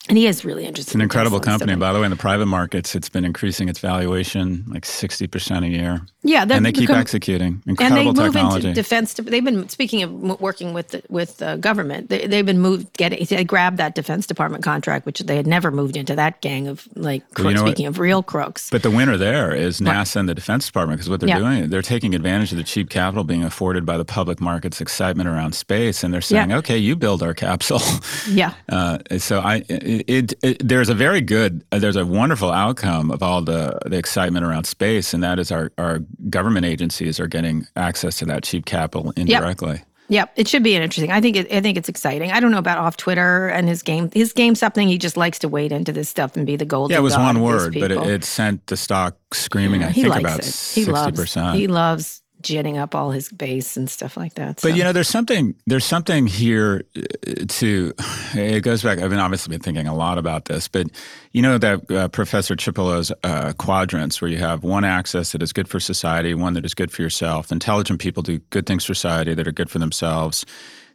and 0.09 0.19
he 0.19 0.27
is 0.27 0.45
really 0.45 0.65
interesting. 0.67 0.91
It's 0.91 0.95
an 0.95 1.01
incredible 1.01 1.41
company. 1.41 1.75
By 1.77 1.93
the 1.93 1.99
way, 2.01 2.05
in 2.05 2.11
the 2.11 2.17
private 2.17 2.47
markets, 2.47 2.95
it's 2.95 3.09
been 3.09 3.25
increasing 3.25 3.69
its 3.69 3.79
valuation 3.79 4.65
like 4.69 4.85
60% 4.85 5.65
a 5.65 5.69
year. 5.69 6.01
Yeah, 6.23 6.47
And 6.49 6.65
they 6.65 6.73
keep 6.73 6.89
executing. 6.91 7.63
and 7.67 7.77
they 7.79 8.05
move 8.05 8.17
technology. 8.17 8.69
into 8.69 8.81
defense. 8.81 9.15
They've 9.15 9.45
been 9.45 9.69
speaking 9.69 10.03
of 10.03 10.41
working 10.41 10.73
with 10.73 10.89
the, 10.89 11.03
with 11.11 11.37
the 11.39 11.57
government. 11.57 12.09
They, 12.09 12.27
they've 12.27 12.47
been 12.47 12.61
moved 12.61 12.97
getting. 12.97 13.25
They 13.25 13.45
grabbed 13.45 13.77
that 13.77 13.95
Defense 13.95 14.27
Department 14.27 14.65
contract, 14.65 15.05
which 15.07 15.21
they 15.21 15.37
had 15.37 15.47
never 15.47 15.71
moved 15.71 15.97
into 15.97 16.15
that 16.17 16.41
gang 16.41 16.67
of 16.69 16.89
like. 16.97 17.23
Well, 17.39 17.51
you 17.51 17.53
crooks, 17.53 17.61
know 17.61 17.67
speaking 17.67 17.87
of 17.87 17.99
real 17.99 18.23
crooks, 18.23 18.71
But 18.71 18.83
the 18.83 18.91
winner 18.91 19.17
there 19.19 19.55
is 19.55 19.81
NASA 19.81 20.17
and 20.17 20.29
the 20.29 20.35
Defense 20.35 20.65
Department 20.67 20.99
because 20.99 21.11
what 21.11 21.21
they're 21.21 21.29
Yeah. 21.29 21.39
doing, 21.41 21.69
they're 21.69 21.83
taking 21.83 22.15
advantage 22.15 22.53
of 22.53 22.59
the 22.59 22.65
cheap 22.65 22.89
capital 22.89 23.25
being 23.25 23.45
afforded 23.45 23.85
by 23.85 23.99
the 23.99 24.05
public 24.07 24.41
market's 24.41 24.81
excitement 24.81 25.29
around 25.29 25.55
space, 25.55 26.03
and 26.03 26.13
they're 26.15 26.21
saying, 26.23 26.49
Yeah. 26.51 26.59
"Okay, 26.59 26.79
you 26.79 26.97
build 26.97 27.23
our 27.23 27.35
capsule." 27.35 27.83
yeah, 28.31 28.55
Uh, 28.71 28.99
so 29.19 29.41
I, 29.41 29.57
it, 29.69 29.94
it, 30.07 30.35
it, 30.43 30.67
there's 30.67 30.89
a 30.89 30.95
very 30.95 31.21
good, 31.21 31.65
uh, 31.73 31.79
there's 31.79 31.97
a 31.97 32.05
wonderful 32.07 32.51
outcome 32.51 33.11
of 33.11 33.23
all 33.23 33.43
the 33.43 33.79
the 33.87 33.97
excitement 33.97 34.45
around 34.45 34.65
space, 34.65 35.15
and 35.15 35.23
that 35.23 35.39
is 35.39 35.53
our 35.53 35.71
our 35.79 36.01
government 36.31 36.67
agencies 36.67 37.21
are 37.21 37.27
getting 37.27 37.67
access 37.77 38.19
to 38.19 38.25
that 38.27 38.43
cheap 38.43 38.65
capital 38.67 39.13
indirectly. 39.17 39.83
yeah. 40.09 40.27
It 40.37 40.49
should 40.49 40.63
be 40.63 40.75
interesting. 40.75 41.13
I 41.13 41.21
think 41.21 41.37
it, 41.37 41.53
I 41.53 41.61
think 41.61 41.79
it's 41.79 41.89
exciting. 41.89 42.31
I 42.31 42.41
don't 42.41 42.51
know 42.51 42.59
about 42.59 42.79
off 42.79 42.97
Twitter 42.97 43.49
and 43.49 43.69
his 43.69 43.83
game. 43.83 44.11
His 44.13 44.33
game 44.33 44.55
something. 44.55 44.89
He 44.89 44.99
just 44.99 45.17
likes 45.17 45.39
to 45.41 45.49
wade 45.49 45.73
into 45.73 45.93
this 45.93 46.09
stuff 46.09 46.37
and 46.37 46.47
be 46.47 46.57
the 46.57 46.65
golden. 46.67 46.93
Yeah, 46.93 46.99
it 46.99 47.03
was 47.03 47.17
one 47.17 47.41
word, 47.41 47.75
but 47.75 47.91
it, 47.91 47.99
it 48.07 48.25
sent 48.25 48.67
the 48.67 48.77
stock 48.77 49.17
screaming. 49.33 49.83
I 49.83 49.91
he 49.91 50.03
think 50.03 50.17
about 50.17 50.41
it. 50.41 50.45
He 50.45 50.51
sixty 50.51 50.93
loves. 50.93 51.19
percent. 51.21 51.57
He 51.57 51.69
loves 51.69 52.23
jetting 52.45 52.79
up 52.79 52.95
all 52.95 53.11
his 53.11 53.29
base 53.31 53.77
and 53.77 53.91
stuff 53.91 54.17
like 54.17 54.35
that. 54.35 54.61
But 54.63 54.77
you 54.77 54.85
know, 54.85 54.93
there's 54.93 55.09
something 55.09 55.55
there's 55.67 55.85
something 55.85 56.27
here 56.27 56.85
uh, 56.97 57.45
to. 57.49 57.93
It 58.35 58.63
goes 58.63 58.83
back. 58.83 58.99
I've 58.99 59.11
been 59.11 59.19
obviously 59.19 59.53
been 59.53 59.63
thinking 59.63 59.87
a 59.87 59.95
lot 59.95 60.19
about 60.19 60.45
this, 60.45 60.69
but 60.69 60.89
you 61.33 61.43
know 61.43 61.59
that 61.59 61.91
uh, 61.91 62.09
Professor 62.09 62.55
Cipolla's 62.57 63.13
uh, 63.23 63.53
quadrants, 63.59 64.21
where 64.21 64.31
you 64.31 64.39
have 64.39 64.63
one 64.63 64.85
axis 64.85 65.33
that 65.33 65.43
is 65.43 65.53
good 65.53 65.69
for 65.69 65.81
society, 65.81 66.35
one 66.35 66.55
that 66.55 66.65
is 66.65 66.75
good 66.75 66.93
for 66.93 67.03
yourself. 67.03 67.51
Intelligent 67.51 68.01
people 68.01 68.23
do 68.23 68.39
good 68.51 68.67
things 68.67 68.85
for 68.85 68.95
society 68.95 69.35
that 69.35 69.49
are 69.49 69.53
good 69.53 69.71
for 69.71 69.79
themselves. 69.79 70.45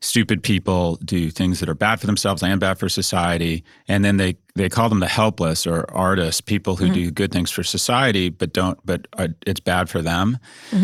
Stupid 0.02 0.44
people 0.44 0.96
do 1.04 1.30
things 1.30 1.60
that 1.60 1.68
are 1.68 1.76
bad 1.76 2.00
for 2.00 2.06
themselves 2.06 2.42
and 2.42 2.60
bad 2.60 2.80
for 2.80 2.88
society. 2.88 3.64
And 3.88 4.06
then 4.06 4.18
they 4.18 4.38
they 4.56 4.70
call 4.70 4.90
them 4.90 5.00
the 5.00 5.08
helpless 5.08 5.66
or 5.68 5.90
artists, 5.94 6.42
people 6.42 6.76
who 6.76 6.90
do 6.90 7.12
good 7.12 7.32
things 7.32 7.50
for 7.52 7.64
society 7.64 8.30
but 8.30 8.54
don't 8.54 8.80
but 8.86 9.08
uh, 9.14 9.30
it's 9.46 9.60
bad 9.60 9.90
for 9.90 10.02
them. 10.02 10.38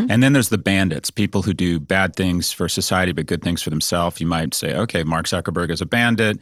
And 0.10 0.22
then 0.24 0.34
there's 0.34 0.50
the 0.50 0.58
bandits, 0.58 1.10
people 1.12 1.42
who 1.44 1.54
do 1.54 1.80
bad 1.80 2.16
things 2.16 2.52
for 2.52 2.68
society 2.70 3.12
but 3.12 3.26
good 3.26 3.42
things 3.42 3.62
for 3.62 3.70
themselves. 3.70 4.20
You 4.22 4.28
might 4.28 4.54
say, 4.54 4.76
okay, 4.76 5.04
Mark 5.04 5.26
Zuckerberg 5.28 5.72
is 5.72 5.82
a 5.82 5.86
bandit. 5.86 6.40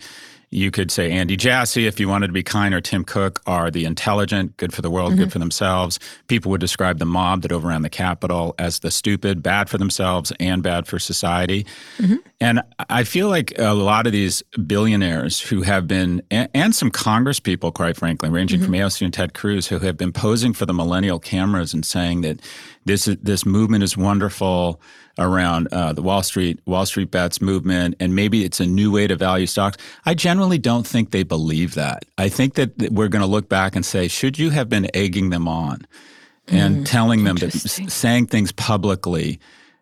You 0.53 0.69
could 0.71 0.91
say 0.91 1.11
Andy 1.11 1.35
Jassy, 1.35 1.87
if 1.87 1.99
you 1.99 2.07
wanted 2.07 2.27
to 2.27 2.33
be 2.33 2.43
kind, 2.43 2.73
or 2.73 2.81
Tim 2.81 3.03
Cook 3.03 3.41
are 3.47 3.71
the 3.71 3.85
intelligent, 3.85 4.55
good 4.57 4.73
for 4.73 4.81
the 4.81 4.89
world, 4.91 5.15
good 5.15 5.23
mm-hmm. 5.23 5.29
for 5.29 5.39
themselves. 5.39 5.99
People 6.27 6.51
would 6.51 6.61
describe 6.61 6.99
the 6.99 7.05
mob 7.05 7.41
that 7.41 7.51
overran 7.51 7.81
the 7.81 7.89
Capitol 7.89 8.53
as 8.59 8.79
the 8.79 8.91
stupid, 8.91 9.41
bad 9.41 9.69
for 9.69 9.77
themselves 9.77 10.31
and 10.39 10.61
bad 10.61 10.85
for 10.85 10.99
society. 10.99 11.65
Mm-hmm. 11.97 12.15
And 12.39 12.61
I 12.89 13.03
feel 13.03 13.29
like 13.29 13.53
a 13.57 13.73
lot 13.73 14.05
of 14.05 14.13
these 14.13 14.43
billionaires 14.67 15.39
who 15.39 15.63
have 15.63 15.87
been, 15.87 16.21
and, 16.29 16.49
and 16.53 16.75
some 16.75 16.91
Congress 16.91 17.39
people, 17.39 17.71
quite 17.71 17.97
frankly, 17.97 18.29
ranging 18.29 18.59
mm-hmm. 18.59 18.65
from 18.65 18.75
AOC 18.75 19.01
and 19.05 19.13
Ted 19.13 19.33
Cruz, 19.33 19.67
who 19.67 19.79
have 19.79 19.97
been 19.97 20.11
posing 20.11 20.53
for 20.53 20.65
the 20.65 20.73
millennial 20.73 21.19
cameras 21.19 21.73
and 21.73 21.85
saying 21.85 22.21
that 22.21 22.39
this 22.85 23.05
this 23.21 23.45
movement 23.45 23.83
is 23.83 23.95
wonderful 23.95 24.81
around 25.19 25.67
uh, 25.71 25.93
the 25.93 26.01
Wall 26.01 26.23
Street 26.23 26.59
Wall 26.65 26.85
Street 26.85 27.11
bets 27.11 27.39
movement, 27.41 27.95
and 27.99 28.15
maybe 28.15 28.43
it's 28.43 28.59
a 28.59 28.65
new 28.65 28.91
way 28.91 29.05
to 29.07 29.15
value 29.15 29.45
stocks. 29.45 29.77
I 30.05 30.13
generally 30.13 30.57
don't 30.57 30.87
think 30.87 31.11
they 31.11 31.23
believe 31.23 31.75
that. 31.75 32.05
I 32.17 32.29
think 32.29 32.55
that 32.55 32.71
we're 32.91 33.09
going 33.09 33.21
to 33.21 33.27
look 33.27 33.47
back 33.49 33.75
and 33.75 33.85
say, 33.85 34.07
should 34.07 34.39
you 34.39 34.49
have 34.51 34.69
been 34.69 34.87
egging 34.95 35.29
them 35.29 35.47
on 35.47 35.85
and 36.47 36.85
telling 36.85 37.23
them 37.23 37.37
s- 37.37 37.93
saying 37.93 38.27
things 38.27 38.51
publicly? 38.51 39.39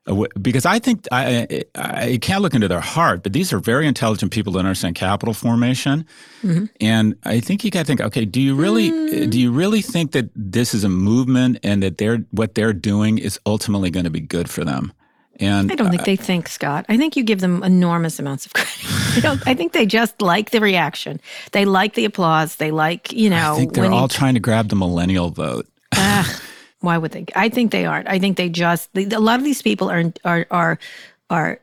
uh, 0.08 0.26
Because 0.42 0.66
I 0.66 0.80
think 0.80 1.08
I, 1.12 1.48
I, 1.76 1.82
I 2.14 2.18
can't 2.22 2.42
look 2.42 2.54
into 2.54 2.68
their 2.68 2.82
heart, 2.82 3.24
but 3.24 3.32
these 3.34 3.54
are 3.54 3.60
very 3.60 3.88
intelligent 3.88 4.32
people 4.34 4.52
that 4.54 4.60
understand 4.60 4.96
capital 4.96 5.34
formation, 5.34 6.06
and 6.82 7.16
I 7.24 7.40
think 7.40 7.64
you 7.64 7.72
got 7.72 7.80
to 7.82 7.86
think, 7.86 8.02
okay, 8.02 8.26
do 8.26 8.42
you 8.42 8.54
really 8.56 8.90
do 9.28 9.40
you 9.40 9.52
really 9.52 9.82
think 9.82 10.12
that 10.12 10.30
this 10.36 10.74
is 10.74 10.84
a 10.84 10.90
movement 10.90 11.60
and 11.64 11.82
that 11.84 11.98
they're 12.00 12.26
what 12.32 12.56
they're 12.56 12.74
doing 12.74 13.18
is 13.18 13.40
ultimately 13.46 13.90
going 13.92 14.04
to 14.06 14.10
be 14.12 14.20
good 14.20 14.50
for 14.50 14.66
them? 14.66 14.92
And 15.42 15.72
I 15.72 15.76
don't 15.76 15.90
think 15.90 16.04
they 16.06 16.16
think, 16.16 16.48
Scott. 16.48 16.86
I 16.88 16.98
think 16.98 17.16
you 17.16 17.24
give 17.24 17.40
them 17.42 17.64
enormous 17.64 18.20
amounts 18.20 18.46
of 18.46 18.54
credit. 18.56 19.18
I, 19.18 19.20
don't, 19.22 19.48
I 19.48 19.54
think 19.54 19.74
they 19.74 19.86
just 19.86 20.22
like 20.22 20.52
the 20.52 20.60
reaction. 20.62 21.20
They 21.52 21.66
like 21.66 21.96
the 21.96 22.06
applause. 22.06 22.58
They 22.58 22.72
like, 22.72 23.12
you 23.12 23.30
know, 23.30 23.54
I 23.54 23.58
think 23.58 23.74
they're 23.74 23.86
you- 23.86 23.92
all 23.92 24.08
trying 24.08 24.36
to 24.36 24.40
grab 24.40 24.70
the 24.70 24.76
millennial 24.76 25.30
vote. 25.32 25.68
Ah, 25.94 26.42
why 26.80 26.98
would 26.98 27.12
they? 27.12 27.26
I 27.36 27.50
think 27.50 27.72
they 27.72 27.86
aren't. 27.86 28.08
I 28.08 28.20
think 28.20 28.38
they 28.38 28.50
just 28.50 28.94
the, 28.94 29.06
a 29.14 29.20
lot 29.20 29.40
of 29.40 29.44
these 29.44 29.62
people 29.62 29.90
are 29.90 30.12
are 30.24 30.48
are 30.52 30.80
are 31.30 31.60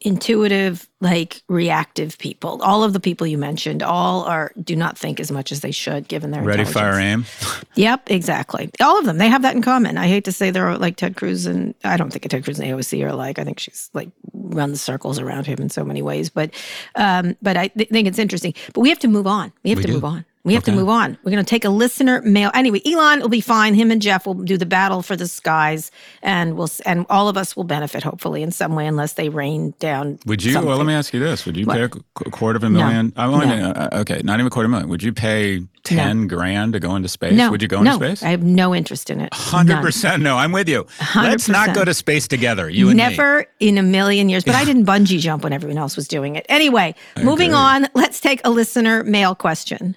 intuitive, 0.00 0.88
like 1.00 1.42
reactive 1.48 2.18
people. 2.18 2.60
All 2.62 2.82
of 2.82 2.92
the 2.92 3.00
people 3.00 3.26
you 3.26 3.38
mentioned, 3.38 3.82
all 3.82 4.22
are 4.24 4.52
do 4.62 4.74
not 4.74 4.98
think 4.98 5.20
as 5.20 5.30
much 5.30 5.52
as 5.52 5.60
they 5.60 5.70
should, 5.70 6.08
given 6.08 6.30
their 6.30 6.42
Ready, 6.42 6.64
fire, 6.64 6.98
aim. 6.98 7.24
Yep, 7.74 8.10
exactly. 8.10 8.70
All 8.80 8.98
of 8.98 9.04
them. 9.04 9.18
They 9.18 9.28
have 9.28 9.42
that 9.42 9.54
in 9.54 9.62
common. 9.62 9.98
I 9.98 10.08
hate 10.08 10.24
to 10.24 10.32
say 10.32 10.50
they're 10.50 10.76
like 10.78 10.96
Ted 10.96 11.16
Cruz 11.16 11.46
and 11.46 11.74
I 11.84 11.96
don't 11.96 12.10
think 12.10 12.28
Ted 12.28 12.42
Cruz 12.42 12.58
and 12.58 12.68
AOC 12.68 13.04
are 13.04 13.12
like 13.14 13.38
I 13.38 13.44
think 13.44 13.60
she's 13.60 13.88
like 13.94 14.10
runs 14.32 14.82
circles 14.82 15.18
around 15.20 15.46
him 15.46 15.58
in 15.60 15.68
so 15.70 15.84
many 15.84 16.02
ways. 16.02 16.28
But 16.28 16.50
um, 16.96 17.36
but 17.40 17.56
I 17.56 17.68
th- 17.68 17.88
think 17.88 18.08
it's 18.08 18.18
interesting. 18.18 18.54
But 18.74 18.80
we 18.80 18.88
have 18.88 18.98
to 19.00 19.08
move 19.08 19.26
on. 19.28 19.52
We 19.62 19.70
have 19.70 19.76
We 19.78 19.82
to 19.84 19.88
do. 19.88 19.94
move 19.94 20.04
on. 20.04 20.24
We 20.48 20.54
have 20.54 20.64
to 20.64 20.72
move 20.72 20.88
on. 20.88 21.16
We're 21.22 21.30
going 21.30 21.44
to 21.44 21.48
take 21.48 21.64
a 21.64 21.70
listener 21.70 22.20
mail. 22.22 22.50
Anyway, 22.54 22.80
Elon 22.84 23.20
will 23.20 23.28
be 23.28 23.40
fine. 23.40 23.74
Him 23.74 23.90
and 23.92 24.02
Jeff 24.02 24.26
will 24.26 24.34
do 24.34 24.56
the 24.56 24.66
battle 24.66 25.02
for 25.02 25.14
the 25.14 25.28
skies, 25.28 25.90
and 26.22 26.56
we'll 26.56 26.68
and 26.84 27.06
all 27.08 27.28
of 27.28 27.36
us 27.36 27.54
will 27.56 27.64
benefit 27.64 28.02
hopefully 28.02 28.42
in 28.42 28.50
some 28.50 28.74
way, 28.74 28.86
unless 28.86 29.12
they 29.12 29.28
rain 29.28 29.74
down. 29.78 30.18
Would 30.26 30.42
you? 30.42 30.52
something. 30.54 30.68
Well, 30.68 30.78
let 30.78 30.86
me 30.86 30.94
ask 30.94 31.14
you 31.14 31.20
this: 31.20 31.46
Would 31.46 31.56
you 31.56 31.66
What? 31.66 31.76
pay 31.76 31.82
a 31.84 31.88
qu- 31.88 32.30
quarter 32.30 32.56
of 32.56 32.64
a 32.64 32.70
million? 32.70 33.12
I'm 33.16 33.32
only 33.32 33.46
No. 33.46 33.70
uh, 33.70 33.88
okay, 34.00 34.20
not 34.24 34.34
even 34.40 34.46
a 34.46 34.50
quarter 34.50 34.68
million. 34.68 34.88
Would 34.88 35.02
you 35.02 35.12
pay 35.12 35.62
ten 35.84 36.26
grand 36.26 36.72
to 36.72 36.80
go 36.80 36.96
into 36.96 37.08
space? 37.08 37.34
No, 37.34 37.50
Would 37.50 37.62
you 37.62 37.68
go 37.68 37.82
no, 37.82 37.94
into 37.94 38.06
space? 38.06 38.22
I 38.22 38.30
have 38.30 38.42
no 38.42 38.74
interest 38.74 39.10
in 39.10 39.20
it. 39.20 39.32
Hundred 39.32 39.80
percent. 39.82 40.22
No, 40.22 40.36
I'm 40.36 40.52
with 40.52 40.68
you. 40.68 40.86
Let's 41.14 41.48
not 41.48 41.74
go 41.74 41.84
to 41.84 41.94
space 41.94 42.26
together. 42.26 42.68
You 42.68 42.88
and 42.88 42.96
me. 42.96 43.02
Never 43.04 43.46
in 43.60 43.78
a 43.78 43.82
million 43.82 44.28
years. 44.28 44.44
But 44.44 44.54
I 44.54 44.64
didn't 44.70 44.86
bungee 44.86 45.18
jump 45.20 45.44
when 45.44 45.52
everyone 45.52 45.78
else 45.78 45.96
was 45.96 46.08
doing 46.08 46.36
it. 46.36 46.46
Anyway, 46.48 46.94
moving 47.22 47.50
agree. 47.50 47.58
on. 47.58 47.88
Let's 47.94 48.20
take 48.20 48.40
a 48.44 48.50
listener 48.50 49.04
mail 49.04 49.34
question. 49.34 49.96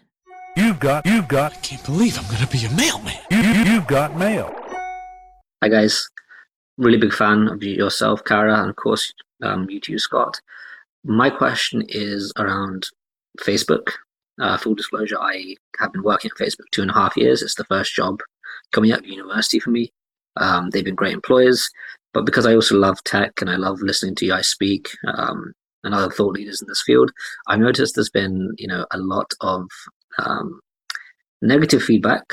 You've 0.57 0.79
got, 0.79 1.05
you've 1.05 1.27
got, 1.27 1.61
Can't 1.63 1.83
believe 1.85 2.17
I'm 2.19 2.29
gonna 2.29 2.47
be 2.47 2.65
a 2.65 2.69
mailman. 2.71 3.15
you, 3.29 3.39
you, 3.39 3.71
you've 3.71 3.87
got 3.87 4.17
mail. 4.17 4.53
Hi 5.63 5.69
guys, 5.69 6.09
really 6.77 6.97
big 6.97 7.13
fan 7.13 7.47
of 7.47 7.63
yourself, 7.63 8.23
Kara, 8.25 8.59
and 8.59 8.69
of 8.69 8.75
course 8.75 9.13
um, 9.41 9.69
you 9.69 9.79
too, 9.79 9.97
Scott. 9.97 10.39
My 11.05 11.29
question 11.29 11.85
is 11.87 12.33
around 12.37 12.87
Facebook. 13.39 13.91
Uh, 14.41 14.57
full 14.57 14.75
disclosure: 14.75 15.19
I 15.19 15.55
have 15.79 15.93
been 15.93 16.03
working 16.03 16.31
at 16.33 16.41
Facebook 16.41 16.69
two 16.71 16.81
and 16.81 16.91
a 16.91 16.95
half 16.95 17.15
years. 17.15 17.41
It's 17.41 17.55
the 17.55 17.65
first 17.65 17.95
job 17.95 18.19
coming 18.73 18.91
out 18.91 18.99
of 18.99 19.05
university 19.05 19.59
for 19.59 19.69
me. 19.69 19.91
Um, 20.37 20.69
they've 20.69 20.83
been 20.83 20.95
great 20.95 21.13
employers, 21.13 21.69
but 22.13 22.25
because 22.25 22.45
I 22.45 22.55
also 22.55 22.75
love 22.75 23.01
tech 23.03 23.33
and 23.39 23.49
I 23.49 23.55
love 23.55 23.81
listening 23.81 24.15
to 24.15 24.25
you 24.25 24.31
guys 24.31 24.49
speak 24.49 24.89
um, 25.07 25.53
and 25.83 25.93
other 25.93 26.11
thought 26.11 26.33
leaders 26.33 26.61
in 26.61 26.67
this 26.67 26.83
field, 26.85 27.11
I've 27.47 27.59
noticed 27.59 27.95
there's 27.95 28.09
been 28.09 28.53
you 28.57 28.67
know 28.67 28.85
a 28.91 28.97
lot 28.97 29.31
of 29.39 29.67
um, 30.19 30.59
negative 31.41 31.81
feedback 31.81 32.23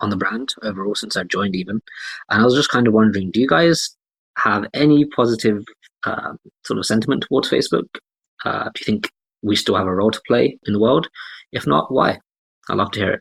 on 0.00 0.10
the 0.10 0.16
brand 0.16 0.54
overall 0.62 0.94
since 0.94 1.16
I've 1.16 1.28
joined 1.28 1.54
even. 1.54 1.80
And 2.28 2.42
I 2.42 2.44
was 2.44 2.54
just 2.54 2.70
kind 2.70 2.86
of 2.86 2.92
wondering, 2.92 3.30
do 3.30 3.40
you 3.40 3.48
guys 3.48 3.96
have 4.38 4.66
any 4.74 5.04
positive 5.04 5.64
um, 6.04 6.38
sort 6.64 6.78
of 6.78 6.86
sentiment 6.86 7.24
towards 7.28 7.50
Facebook? 7.50 7.86
Uh, 8.44 8.64
do 8.64 8.80
you 8.80 8.84
think 8.84 9.10
we 9.42 9.56
still 9.56 9.76
have 9.76 9.86
a 9.86 9.94
role 9.94 10.10
to 10.10 10.20
play 10.26 10.58
in 10.66 10.72
the 10.72 10.80
world? 10.80 11.08
If 11.52 11.66
not, 11.66 11.92
why? 11.92 12.18
I'd 12.68 12.76
love 12.76 12.90
to 12.92 13.00
hear 13.00 13.12
it. 13.12 13.20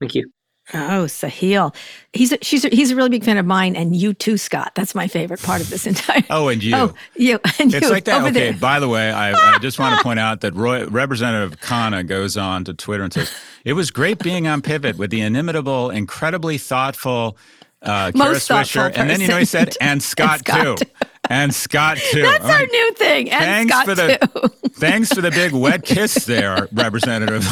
Thank 0.00 0.14
you. 0.14 0.30
Oh, 0.74 1.06
Sahil. 1.06 1.74
He's 2.12 2.32
a, 2.32 2.38
she's 2.42 2.64
a, 2.64 2.68
he's 2.68 2.90
a 2.90 2.96
really 2.96 3.08
big 3.08 3.24
fan 3.24 3.38
of 3.38 3.46
mine 3.46 3.74
and 3.74 3.96
you 3.96 4.12
too, 4.12 4.36
Scott. 4.36 4.72
That's 4.74 4.94
my 4.94 5.08
favorite 5.08 5.42
part 5.42 5.60
of 5.62 5.70
this 5.70 5.86
entire. 5.86 6.22
Oh, 6.28 6.48
and 6.48 6.62
you. 6.62 6.74
Oh, 6.76 6.94
you. 7.16 7.40
And 7.58 7.72
It's 7.72 7.86
you, 7.86 7.90
like 7.90 8.04
that. 8.04 8.18
over 8.18 8.28
Okay. 8.28 8.50
there. 8.50 8.52
By 8.60 8.78
the 8.80 8.88
way, 8.88 9.10
I, 9.10 9.32
I 9.54 9.58
just 9.60 9.78
want 9.78 9.96
to 9.96 10.02
point 10.04 10.18
out 10.18 10.42
that 10.42 10.54
Roy, 10.54 10.84
Representative 10.86 11.58
Khanna 11.60 12.06
goes 12.06 12.36
on 12.36 12.64
to 12.64 12.74
Twitter 12.74 13.02
and 13.04 13.12
says, 13.12 13.32
"It 13.64 13.72
was 13.72 13.90
great 13.90 14.18
being 14.18 14.46
on 14.46 14.60
Pivot 14.62 14.98
with 14.98 15.10
the 15.10 15.20
inimitable, 15.22 15.88
incredibly 15.90 16.58
thoughtful 16.58 17.36
uh, 17.82 18.12
Kara 18.12 18.32
Most 18.32 18.48
Swisher." 18.50 18.92
And 18.94 19.08
then 19.08 19.20
you 19.22 19.28
know 19.28 19.38
he 19.38 19.44
said. 19.46 19.74
"And 19.80 20.02
Scott, 20.02 20.40
Scott. 20.40 20.78
too." 20.78 20.86
And 21.30 21.54
Scott 21.54 21.98
too. 21.98 22.22
That's 22.22 22.44
I'm 22.44 22.50
our 22.50 22.66
new 22.66 22.92
thing. 22.94 23.30
And 23.30 23.68
Thanks 23.68 23.72
Scott 23.72 23.84
for 23.86 23.94
the 23.94 24.18
too. 24.62 24.68
thanks 24.70 25.12
for 25.12 25.20
the 25.20 25.30
big 25.30 25.52
wet 25.52 25.84
kiss 25.84 26.24
there, 26.26 26.68
Representative. 26.72 27.44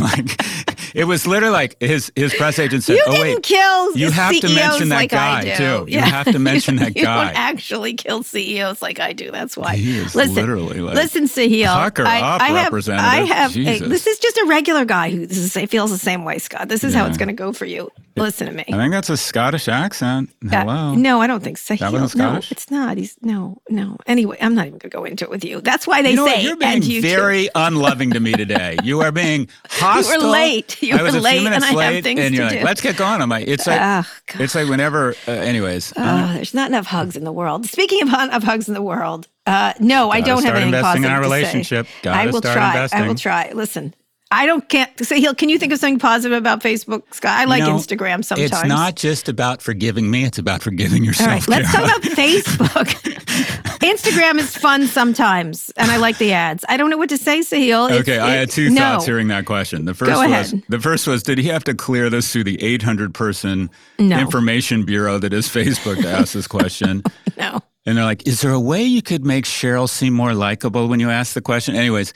like 0.00 0.75
it 0.96 1.04
was 1.04 1.26
literally 1.26 1.52
like 1.52 1.76
his 1.78 2.10
his 2.16 2.32
press 2.32 2.58
agent 2.58 2.82
said, 2.82 2.94
you 2.94 3.04
"Oh 3.06 3.20
wait, 3.20 3.42
kill 3.42 3.96
you 3.98 4.10
have 4.10 4.40
to 4.40 4.48
mention 4.48 4.88
that 4.88 4.96
like 5.02 5.10
guy 5.10 5.54
too. 5.54 5.84
You 5.86 6.00
have 6.00 6.24
to 6.32 6.38
mention 6.38 6.76
that 6.76 6.96
you 6.96 7.02
guy." 7.02 7.26
don't 7.26 7.36
actually 7.36 7.92
kill 7.92 8.22
CEOs 8.22 8.80
like 8.80 8.98
I 8.98 9.12
do. 9.12 9.30
That's 9.30 9.58
why. 9.58 9.76
He 9.76 9.98
is 9.98 10.14
listen, 10.14 10.34
literally 10.34 10.80
like, 10.80 10.94
listen, 10.94 11.24
Sahil. 11.24 11.66
"Pucker 11.66 12.06
I, 12.06 12.20
up, 12.20 12.40
I 12.40 12.46
have, 12.46 12.64
Representative." 12.64 13.10
I 13.10 13.34
have. 13.34 13.52
Jesus. 13.52 13.86
this 13.86 14.06
is 14.06 14.18
just 14.18 14.38
a 14.38 14.46
regular 14.46 14.86
guy 14.86 15.10
who 15.10 15.26
this 15.26 15.36
is, 15.36 15.70
feels 15.70 15.90
the 15.90 15.98
same 15.98 16.24
way, 16.24 16.38
Scott. 16.38 16.70
This 16.70 16.82
is 16.82 16.94
how 16.94 17.04
it's 17.04 17.18
going 17.18 17.28
to 17.28 17.34
go 17.34 17.52
for 17.52 17.66
you. 17.66 17.90
Listen 18.16 18.46
to 18.46 18.52
me. 18.52 18.64
I 18.68 18.72
think 18.76 18.92
that's 18.92 19.10
a 19.10 19.16
Scottish 19.16 19.68
accent. 19.68 20.30
Uh, 20.44 20.48
Hello. 20.50 20.94
no, 20.94 21.20
I 21.20 21.26
don't 21.26 21.42
think 21.42 21.58
so. 21.58 21.76
That 21.76 21.92
wasn't 21.92 22.16
no, 22.16 22.40
it's 22.50 22.70
not. 22.70 22.96
He's 22.96 23.16
no, 23.22 23.60
no. 23.68 23.98
Anyway, 24.06 24.38
I'm 24.40 24.54
not 24.54 24.66
even 24.66 24.78
going 24.78 24.90
to 24.90 24.96
go 24.96 25.04
into 25.04 25.24
it 25.24 25.30
with 25.30 25.44
you. 25.44 25.60
That's 25.60 25.86
why 25.86 26.02
they 26.02 26.10
you 26.10 26.16
know 26.16 26.26
say 26.26 26.34
what? 26.36 26.42
You're 26.42 26.56
being 26.56 26.82
you 26.82 27.02
too. 27.02 27.08
very 27.08 27.48
unloving 27.54 28.12
to 28.12 28.20
me 28.20 28.32
today. 28.44 28.76
You 28.82 29.00
are 29.02 29.12
being 29.12 29.48
hostile. 29.68 30.12
you 30.20 30.26
were 30.26 30.30
late. 30.32 30.82
You 30.82 30.96
I 30.96 31.02
were 31.02 31.10
late, 31.12 31.46
and 31.46 31.62
I 31.64 31.92
have 31.92 32.02
things 32.02 32.20
and 32.20 32.30
to 32.34 32.36
you're 32.36 32.50
like, 32.50 32.58
do. 32.60 32.64
"Let's 32.64 32.80
get 32.80 32.96
going." 32.96 33.20
I'm 33.20 33.28
like, 33.28 33.46
"It's 33.48 33.66
like, 33.66 33.80
God. 33.80 34.06
it's 34.40 34.54
like 34.54 34.68
whenever." 34.68 35.14
Uh, 35.28 35.32
anyways, 35.32 35.92
Oh, 35.96 36.32
there's 36.34 36.54
not 36.54 36.68
enough 36.70 36.86
hugs 36.86 37.16
in 37.16 37.24
the 37.24 37.32
world. 37.32 37.66
Speaking 37.66 38.02
of, 38.02 38.08
of 38.32 38.42
hugs 38.42 38.68
in 38.68 38.74
the 38.74 38.82
world, 38.82 39.28
uh, 39.46 39.74
no, 39.78 40.10
I 40.10 40.20
don't 40.20 40.36
have 40.42 40.54
start 40.54 40.56
anything 40.56 40.74
investing 40.74 41.04
in 41.04 41.10
positive 41.10 41.12
our 41.12 41.22
to 41.22 41.28
say. 41.28 41.36
relationship. 41.36 41.86
Gotta 42.02 42.18
I 42.20 42.26
will 42.32 42.40
try. 42.40 42.88
I 42.92 43.06
will 43.06 43.14
try. 43.14 43.52
Listen, 43.52 43.94
I 44.30 44.44
don't 44.44 44.68
can't 44.68 44.90
say 45.06 45.20
he'll. 45.20 45.34
Can 45.34 45.48
you 45.48 45.58
think 45.58 45.72
of 45.72 45.78
something 45.78 46.00
positive 46.00 46.36
about 46.36 46.60
Facebook, 46.60 47.02
Scott? 47.14 47.38
I 47.38 47.44
like 47.44 47.60
you 47.60 47.68
know, 47.68 47.76
Instagram 47.76 48.24
sometimes. 48.24 48.50
It's 48.52 48.64
not 48.64 48.96
just 48.96 49.28
about 49.28 49.62
forgiving 49.62 50.10
me; 50.10 50.24
it's 50.24 50.38
about 50.38 50.62
forgiving 50.62 51.04
yourself. 51.04 51.28
right, 51.28 51.48
let's 51.48 51.70
talk 51.72 51.84
about 51.84 52.02
Facebook. 52.02 52.86
Instagram 53.86 54.38
is 54.40 54.56
fun 54.56 54.88
sometimes, 54.88 55.70
and 55.76 55.90
I 55.92 55.98
like 55.98 56.18
the 56.18 56.32
ads. 56.32 56.64
I 56.68 56.76
don't 56.76 56.90
know 56.90 56.96
what 56.96 57.08
to 57.10 57.16
say, 57.18 57.38
Sahil. 57.40 57.86
It's- 57.86 58.00
Okay, 58.00 58.18
I 58.18 58.30
had 58.30 58.50
two 58.50 58.70
no. 58.70 58.80
thoughts 58.80 59.06
hearing 59.06 59.28
that 59.28 59.44
question. 59.46 59.84
The 59.84 59.94
first 59.94 60.10
was 60.10 60.54
the 60.68 60.80
first 60.80 61.06
was 61.06 61.22
did 61.22 61.38
he 61.38 61.44
have 61.48 61.62
to 61.64 61.74
clear 61.74 62.10
this 62.10 62.32
through 62.32 62.44
the 62.44 62.60
800 62.62 63.14
person 63.14 63.70
No. 63.98 64.18
information 64.18 64.84
bureau 64.84 65.18
that 65.18 65.32
is 65.32 65.48
Facebook 65.48 66.00
to 66.02 66.08
ask 66.10 66.32
this 66.32 66.46
question? 66.48 67.02
No. 67.36 67.60
And 67.84 67.98
they're 67.98 68.04
like, 68.04 68.26
"Is 68.26 68.40
there 68.40 68.50
a 68.50 68.58
way 68.58 68.82
you 68.82 69.02
could 69.02 69.24
make 69.26 69.44
Sheryl 69.44 69.88
seem 69.88 70.14
more 70.14 70.32
likable 70.34 70.88
when 70.88 70.98
you 71.00 71.10
ask 71.10 71.34
the 71.34 71.42
question?" 71.42 71.76
Anyways, 71.76 72.14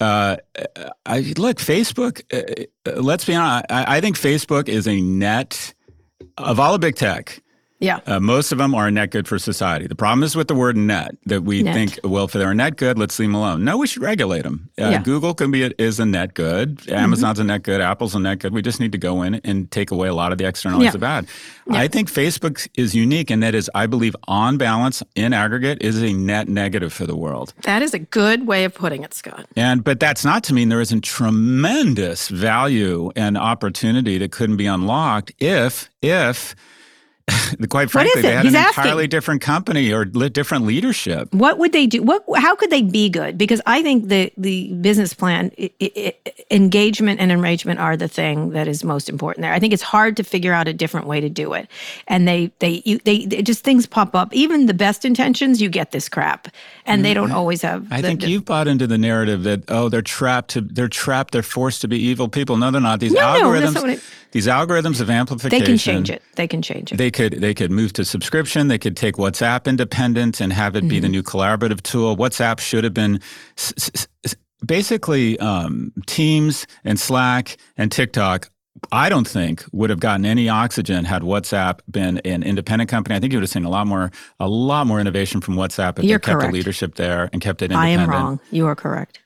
uh, 0.00 0.36
I 1.06 1.20
look 1.36 1.58
Facebook. 1.58 2.22
Uh, 2.32 2.64
uh, 2.88 3.00
let's 3.00 3.24
be 3.24 3.34
honest. 3.34 3.66
I, 3.70 3.96
I 3.96 4.00
think 4.00 4.16
Facebook 4.16 4.68
is 4.68 4.86
a 4.86 5.00
net 5.00 5.74
of 6.36 6.60
all 6.60 6.72
the 6.72 6.78
big 6.78 6.96
tech. 6.96 7.42
Yeah. 7.80 8.00
Uh, 8.06 8.18
most 8.18 8.50
of 8.50 8.58
them 8.58 8.74
are 8.74 8.88
a 8.88 8.90
net 8.90 9.10
good 9.12 9.28
for 9.28 9.38
society. 9.38 9.86
The 9.86 9.94
problem 9.94 10.24
is 10.24 10.34
with 10.34 10.48
the 10.48 10.54
word 10.54 10.76
net 10.76 11.16
that 11.26 11.42
we 11.44 11.62
Net. 11.62 11.74
think, 11.74 12.00
well, 12.02 12.24
if 12.24 12.32
they're 12.32 12.52
net 12.52 12.76
good, 12.76 12.98
let's 12.98 13.16
leave 13.18 13.28
them 13.28 13.36
alone. 13.36 13.62
No, 13.64 13.78
we 13.78 13.86
should 13.86 14.02
regulate 14.02 14.42
them. 14.42 14.68
Uh, 14.78 14.82
Yeah. 14.82 14.92
Mm-hmm. 14.94 15.02
Google 15.04 15.34
can 15.34 15.50
be 15.52 15.62
is 15.78 16.00
a 16.00 16.04
net 16.06 16.34
good. 16.34 16.82
Amazon's 16.90 17.38
a 17.38 17.44
net 17.44 17.62
good. 17.62 17.80
Apple's 17.80 18.14
a 18.16 18.18
net 18.20 18.40
good. 18.40 18.52
We 18.52 18.62
just 18.62 18.80
need 18.80 18.90
to 18.92 18.98
go 18.98 19.22
in 19.22 19.36
and 19.44 19.70
take 19.70 19.90
away 19.92 20.08
a 20.08 20.14
lot 20.14 20.32
of 20.32 20.38
the 20.38 20.44
externalities 20.46 20.86
Yeah. 20.92 20.94
of 20.96 21.00
bad. 21.00 21.26
I 21.70 21.86
think 21.86 22.10
Facebook 22.10 22.66
is 22.74 22.94
unique, 22.96 23.30
and 23.30 23.42
that 23.42 23.54
is, 23.54 23.70
I 23.74 23.86
believe, 23.86 24.16
on 24.26 24.56
balance, 24.58 25.02
in 25.14 25.32
aggregate, 25.32 25.78
is 25.80 26.02
a 26.02 26.12
net 26.12 26.48
negative 26.48 26.92
for 26.92 27.06
the 27.06 27.14
world. 27.16 27.54
That 27.62 27.82
is 27.82 27.94
a 27.94 27.98
good 28.00 28.46
way 28.46 28.64
of 28.64 28.74
putting 28.74 29.02
it, 29.04 29.14
Scott. 29.14 29.46
And 29.54 29.84
but 29.84 30.00
that's 30.00 30.24
not 30.24 30.42
to 30.44 30.54
mean 30.54 30.68
there 30.68 30.80
isn't 30.80 31.04
tremendous 31.04 32.28
value 32.28 33.10
and 33.16 33.38
opportunity 33.38 34.18
that 34.18 34.32
couldn't 34.32 34.56
be 34.56 34.66
unlocked 34.66 35.32
if 35.38 35.90
if 36.02 36.54
quite 37.68 37.90
frankly 37.90 38.18
is 38.18 38.22
they 38.22 38.28
it? 38.32 38.36
had 38.36 38.44
He's 38.44 38.54
an 38.54 38.60
asking. 38.60 38.82
entirely 38.84 39.06
different 39.06 39.40
company 39.42 39.92
or 39.92 40.04
li- 40.06 40.28
different 40.28 40.64
leadership. 40.64 41.32
What 41.34 41.58
would 41.58 41.72
they 41.72 41.86
do? 41.86 42.02
What? 42.02 42.24
How 42.36 42.54
could 42.56 42.70
they 42.70 42.82
be 42.82 43.08
good? 43.08 43.36
Because 43.38 43.60
I 43.66 43.82
think 43.82 44.08
the 44.08 44.32
the 44.36 44.72
business 44.74 45.12
plan, 45.14 45.52
i 45.58 45.70
i 45.82 45.90
i 46.26 46.32
engagement 46.50 47.20
and 47.20 47.30
enragement 47.30 47.78
are 47.80 47.96
the 47.96 48.08
thing 48.08 48.50
that 48.50 48.66
is 48.68 48.82
most 48.84 49.08
important 49.08 49.42
there. 49.42 49.52
I 49.52 49.58
think 49.58 49.72
it's 49.72 49.82
hard 49.82 50.16
to 50.16 50.24
figure 50.24 50.52
out 50.52 50.66
a 50.68 50.72
different 50.72 51.06
way 51.06 51.20
to 51.20 51.28
do 51.28 51.52
it, 51.52 51.68
and 52.06 52.26
they 52.26 52.50
they 52.58 52.82
you, 52.84 52.98
they, 53.04 53.26
they 53.26 53.42
just 53.42 53.64
things 53.64 53.86
pop 53.86 54.14
up. 54.14 54.32
Even 54.34 54.66
the 54.66 54.74
best 54.74 55.04
intentions, 55.04 55.60
you 55.60 55.68
get 55.68 55.90
this 55.90 56.08
crap, 56.08 56.48
and 56.86 57.04
they 57.04 57.14
don't 57.14 57.32
always 57.32 57.62
have. 57.62 57.82
Mm-hmm. 57.82 57.92
I 57.94 58.00
the- 58.00 58.08
think 58.08 58.20
the- 58.22 58.30
you've 58.30 58.44
bought 58.44 58.68
into 58.68 58.86
the 58.86 58.98
narrative 58.98 59.42
that 59.44 59.64
oh 59.68 59.88
they're 59.88 60.02
trapped 60.02 60.50
to 60.52 60.60
they're 60.62 60.88
trapped 60.88 61.32
they're 61.32 61.42
forced 61.42 61.80
to 61.82 61.88
be 61.88 61.98
evil 61.98 62.28
people. 62.28 62.56
No, 62.56 62.70
they're 62.70 62.80
not. 62.80 63.00
These 63.00 63.12
No, 63.12 63.20
no, 63.38 63.44
algorithms 63.46 63.60
that's 63.60 63.74
not 63.74 63.82
what 63.82 63.90
it- 63.92 64.02
these 64.32 64.46
algorithms 64.46 65.00
of 65.00 65.08
amplification 65.10 65.60
they 65.60 65.66
can 65.66 65.78
change 65.78 66.10
it. 66.10 66.22
They 66.36 66.46
can 66.46 66.62
change 66.62 66.92
it. 66.92 66.96
They 66.96 67.10
could 67.10 67.34
they 67.40 67.54
could 67.54 67.70
move 67.70 67.92
to 67.94 68.04
subscription. 68.04 68.68
They 68.68 68.78
could 68.78 68.96
take 68.96 69.16
WhatsApp 69.16 69.66
independent 69.66 70.40
and 70.40 70.52
have 70.52 70.76
it 70.76 70.82
be 70.88 70.96
Mm-hmm. 70.96 71.02
the 71.02 71.08
new 71.08 71.22
collaborative 71.22 71.82
tool. 71.82 72.16
WhatsApp 72.16 72.60
should 72.60 72.84
have 72.84 72.94
been 72.94 73.20
s- 73.56 73.72
s- 73.76 74.06
s- 74.24 74.34
basically 74.64 75.38
um, 75.40 75.92
Teams 76.06 76.66
and 76.84 76.98
Slack 77.00 77.56
and 77.76 77.90
TikTok. 77.90 78.50
I 78.92 79.08
don't 79.08 79.26
think 79.26 79.64
would 79.72 79.90
have 79.90 79.98
gotten 79.98 80.24
any 80.24 80.48
oxygen 80.48 81.04
had 81.04 81.22
WhatsApp 81.22 81.80
been 81.90 82.18
an 82.18 82.44
independent 82.44 82.88
company. 82.88 83.16
I 83.16 83.18
think 83.20 83.32
you 83.32 83.38
would 83.38 83.42
have 83.42 83.50
seen 83.50 83.64
a 83.64 83.70
lot 83.70 83.88
more 83.88 84.10
a 84.38 84.48
lot 84.48 84.86
more 84.86 85.00
innovation 85.00 85.40
from 85.40 85.56
WhatsApp 85.56 85.98
if 85.98 86.04
You're 86.04 86.18
they 86.18 86.26
kept 86.26 86.38
correct. 86.40 86.52
the 86.52 86.58
leadership 86.58 86.94
there 86.94 87.28
and 87.32 87.42
kept 87.42 87.60
it 87.62 87.72
independent. 87.72 88.00
I 88.00 88.02
am 88.04 88.08
wrong. 88.10 88.40
You 88.52 88.66
are 88.66 88.76
correct. 88.76 89.18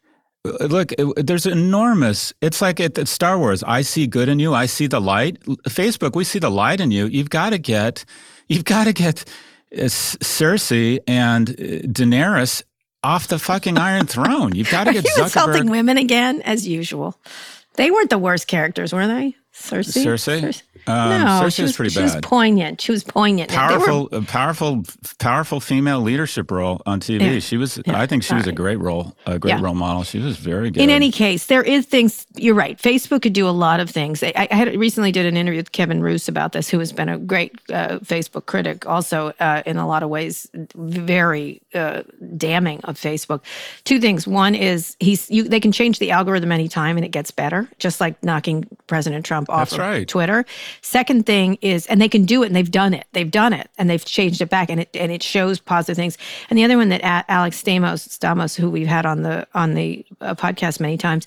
Look, 0.45 0.93
it- 0.99 1.27
there's 1.27 1.47
enormous. 1.47 2.33
It's 2.41 2.61
like 2.61 2.81
at 2.81 2.99
at 2.99 3.07
Star 3.09 3.39
Wars. 3.39 3.63
I 3.63 3.83
see 3.83 4.07
good 4.09 4.29
in 4.29 4.41
you. 4.41 4.53
I 4.55 4.67
see 4.67 4.89
the 4.89 5.01
light. 5.01 5.39
Facebook, 5.69 6.17
we 6.17 6.25
see 6.25 6.41
the 6.41 6.51
light 6.51 6.81
in 6.81 6.91
you. 6.91 7.07
You've 7.07 7.31
got 7.31 7.51
to 7.51 7.59
get, 7.59 8.05
you've 8.49 8.65
got 8.65 8.85
to 8.85 8.93
get 8.93 9.25
uh, 9.73 9.83
Cersei 9.89 10.99
and 11.07 11.51
uh, 11.51 11.53
Daenerys 11.87 12.63
off 13.05 13.29
the 13.29 13.39
fucking 13.39 13.79
Iron 13.79 14.07
Throne. 14.15 14.55
You've 14.57 14.71
got 14.71 14.85
to 14.85 14.91
Are 14.91 14.95
get 14.95 15.05
you 15.17 15.23
insulting 15.23 15.65
Zuckerberg. 15.65 15.71
women 15.71 15.97
again, 15.97 16.43
as 16.43 16.67
usual? 16.67 17.15
They 17.77 17.91
weren't 17.93 18.11
the 18.11 18.19
worst 18.19 18.49
characters, 18.49 18.93
were 18.93 19.07
they? 19.07 19.37
Cersei. 19.71 20.05
Cersei? 20.05 20.63
Um, 20.85 21.11
no, 21.11 21.27
Cersei 21.27 21.55
she 21.55 21.63
was 21.63 21.69
was 21.71 21.77
pretty 21.77 21.91
She 21.91 22.03
was 22.03 22.17
poignant. 22.23 22.81
She 22.81 22.91
was 22.91 23.05
poignant. 23.05 23.51
They 23.51 23.57
were- 23.57 23.63
Powerful, 23.63 24.09
powerful, 24.27 24.83
powerful 25.21 25.61
female 25.61 26.01
leadership 26.01 26.51
role 26.51 26.83
on 26.87 26.99
TV. 26.99 27.35
Yeah. 27.35 27.39
She 27.39 27.57
was. 27.57 27.79
Yeah. 27.87 28.01
I 28.01 28.07
think 28.07 28.25
she 28.25 28.35
was 28.35 28.49
a 28.49 28.53
great 28.53 28.81
role, 28.81 29.15
a 29.25 29.39
great 29.39 29.53
Yeah. 29.53 29.61
role 29.63 29.75
model. 29.77 30.03
She 30.03 30.19
was 30.19 30.37
very 30.37 30.71
good. 30.73 30.83
In 30.83 30.91
any 30.91 31.13
case, 31.13 31.47
there 31.47 31.63
is 31.63 31.87
things. 31.87 32.27
You're 32.35 32.57
right. 32.57 32.77
Facebook 32.83 33.23
could 33.23 33.33
do 33.33 33.49
a 33.49 33.51
lot 33.51 33.79
of 33.79 33.91
things. 33.91 34.25
I, 34.25 34.33
I 34.51 34.55
had 34.55 34.75
recently 34.77 35.13
did 35.13 35.25
an 35.25 35.37
interview 35.37 35.61
with 35.61 35.71
Kevin 35.71 36.03
Roose 36.03 36.27
about 36.27 36.51
this, 36.51 36.69
who 36.69 36.81
has 36.81 36.93
been 36.93 37.09
a 37.09 37.17
great 37.19 37.53
uh, 37.73 37.99
Facebook 38.01 38.47
critic, 38.47 38.85
also 38.85 39.33
uh, 39.39 39.63
in 39.65 39.77
a 39.77 39.87
lot 39.87 40.03
of 40.03 40.09
ways, 40.11 40.49
very 40.75 41.63
uh, 41.75 42.03
damning 42.37 42.81
of 42.85 42.99
Facebook. 42.99 43.41
Two 43.85 44.01
things. 44.01 44.27
One 44.27 44.55
is 44.57 44.97
he's 45.01 45.31
you, 45.31 45.45
they 45.45 45.61
can 45.61 45.71
change 45.73 46.01
the 46.01 46.11
algorithm 46.11 46.51
anytime 46.51 46.97
and 46.97 47.05
it 47.05 47.11
gets 47.13 47.31
better, 47.31 47.69
just 47.79 48.01
like 48.01 48.21
knocking 48.25 48.65
President 48.89 49.25
Trump 49.25 49.49
off 49.53 49.71
That's 49.71 49.73
of 49.75 49.79
right. 49.81 50.09
Twitter. 50.09 50.45
Second 50.81 51.27
thing 51.27 51.59
is, 51.61 51.87
and 51.87 52.01
they 52.01 52.09
can 52.09 52.25
do 52.25 52.43
it, 52.43 52.47
and 52.47 52.57
they've 52.57 52.71
done 52.71 52.95
it. 52.95 53.07
They've 53.13 53.31
done 53.31 53.53
it, 53.53 53.69
and 53.79 53.89
they've 53.89 54.05
changed 54.05 54.41
it 54.41 54.49
back, 54.49 54.71
and 54.71 54.81
it 54.81 54.89
and 54.95 55.13
it 55.13 55.23
shows 55.23 55.61
positive 55.61 55.97
things. 55.97 56.19
And 56.51 56.59
the 56.59 56.65
other 56.65 56.77
one 56.77 56.89
that 56.89 57.03
Alex 57.29 57.63
Stamos, 57.63 58.09
Stamos, 58.09 58.57
who 58.57 58.71
we've 58.71 58.87
had 58.87 59.07
on 59.07 59.23
the 59.23 59.47
on 59.55 59.75
the 59.75 60.05
uh, 60.21 60.35
podcast 60.35 60.81
many 60.81 60.97
times. 60.97 61.27